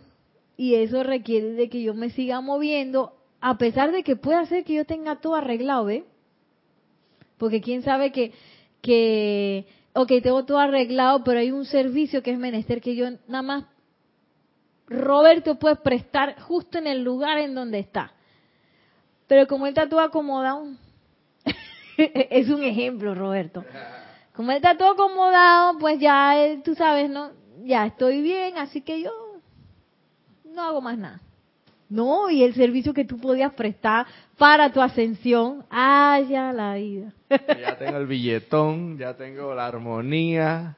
y 0.56 0.76
eso 0.76 1.02
requiere 1.02 1.52
de 1.52 1.68
que 1.68 1.82
yo 1.82 1.92
me 1.92 2.10
siga 2.10 2.40
moviendo, 2.40 3.12
a 3.40 3.58
pesar 3.58 3.92
de 3.92 4.02
que 4.02 4.16
pueda 4.16 4.46
ser 4.46 4.64
que 4.64 4.74
yo 4.74 4.86
tenga 4.86 5.16
todo 5.16 5.34
arreglado, 5.34 5.84
¿ve? 5.84 6.04
Porque 7.38 7.60
quién 7.60 7.82
sabe 7.82 8.12
que, 8.12 8.32
que, 8.80 9.66
ok, 9.92 10.12
tengo 10.22 10.44
todo 10.44 10.58
arreglado, 10.58 11.22
pero 11.24 11.40
hay 11.40 11.50
un 11.50 11.64
servicio 11.64 12.22
que 12.22 12.32
es 12.32 12.38
menester 12.38 12.80
que 12.80 12.96
yo 12.96 13.10
nada 13.28 13.42
más 13.42 13.64
Roberto 14.88 15.58
puede 15.58 15.76
prestar 15.76 16.40
justo 16.40 16.78
en 16.78 16.86
el 16.86 17.02
lugar 17.02 17.38
en 17.38 17.54
donde 17.54 17.78
está. 17.78 18.12
Pero 19.26 19.46
como 19.46 19.66
él 19.66 19.70
está 19.70 19.88
todo 19.88 20.00
acomodado, 20.00 20.68
es 21.96 22.48
un 22.48 22.62
ejemplo, 22.62 23.14
Roberto. 23.14 23.64
Como 24.34 24.50
él 24.52 24.58
está 24.58 24.76
todo 24.76 24.90
acomodado, 24.92 25.78
pues 25.78 25.98
ya, 25.98 26.34
tú 26.64 26.74
sabes, 26.74 27.10
¿no? 27.10 27.32
Ya 27.64 27.86
estoy 27.86 28.22
bien, 28.22 28.58
así 28.58 28.82
que 28.82 29.02
yo 29.02 29.10
no 30.44 30.62
hago 30.62 30.80
más 30.80 30.96
nada. 30.96 31.20
No, 31.88 32.28
y 32.30 32.42
el 32.42 32.54
servicio 32.54 32.92
que 32.92 33.04
tú 33.04 33.18
podías 33.18 33.52
prestar 33.54 34.06
para 34.36 34.72
tu 34.72 34.80
ascensión, 34.80 35.64
haya 35.70 36.52
la 36.52 36.74
vida. 36.74 37.12
ya 37.30 37.78
tengo 37.78 37.98
el 37.98 38.06
billetón, 38.06 38.98
ya 38.98 39.14
tengo 39.16 39.54
la 39.54 39.66
armonía, 39.66 40.76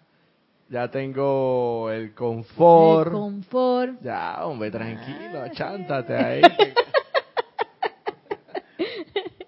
ya 0.69 0.91
tengo 0.91 1.91
el 1.91 2.15
confort. 2.15 3.07
El 3.07 3.13
confort. 3.13 4.03
Ya, 4.03 4.45
hombre, 4.45 4.71
tranquilo, 4.71 5.43
ah, 5.45 5.51
chántate 5.51 6.15
ahí. 6.15 6.43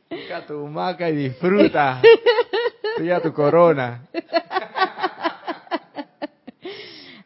Pica 0.09 0.47
tu 0.47 0.67
maca 0.67 1.11
y 1.11 1.17
disfruta. 1.17 2.01
Pilla 2.97 3.21
tu 3.21 3.35
corona. 3.35 4.07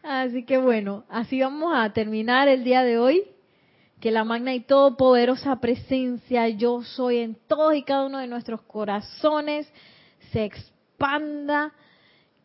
Así 0.03 0.45
que 0.45 0.59
bueno, 0.59 1.05
así 1.09 1.41
vamos 1.41 1.73
a 1.75 1.93
terminar 1.93 2.49
el 2.49 2.65
día 2.65 2.83
de 2.83 2.99
hoy. 2.99 3.34
Que 4.05 4.11
la 4.11 4.23
magna 4.23 4.53
y 4.53 4.61
todopoderosa 4.61 5.57
presencia 5.61 6.47
yo 6.51 6.83
soy 6.83 7.21
en 7.21 7.39
todos 7.49 7.75
y 7.75 7.85
cada 7.85 8.05
uno 8.05 8.19
de 8.19 8.27
nuestros 8.27 8.61
corazones 8.61 9.67
se 10.31 10.45
expanda, 10.45 11.73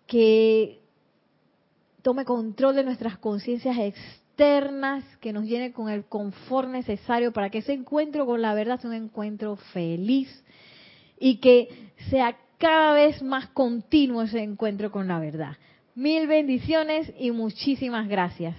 que 0.07 0.79
tome 2.01 2.23
control 2.23 2.75
de 2.75 2.85
nuestras 2.85 3.17
conciencias 3.17 3.77
externas, 3.77 5.03
que 5.17 5.33
nos 5.33 5.43
llene 5.43 5.73
con 5.73 5.89
el 5.89 6.05
confort 6.05 6.69
necesario 6.69 7.33
para 7.33 7.49
que 7.49 7.57
ese 7.57 7.73
encuentro 7.73 8.25
con 8.25 8.41
la 8.41 8.53
verdad 8.53 8.79
sea 8.79 8.91
un 8.91 8.95
encuentro 8.95 9.57
feliz 9.73 10.29
y 11.19 11.41
que 11.41 11.91
sea 12.09 12.37
cada 12.57 12.93
vez 12.93 13.21
más 13.21 13.47
continuo 13.47 14.21
ese 14.21 14.41
encuentro 14.41 14.91
con 14.91 15.09
la 15.09 15.19
verdad. 15.19 15.57
Mil 15.93 16.25
bendiciones 16.25 17.11
y 17.19 17.31
muchísimas 17.31 18.07
gracias. 18.07 18.55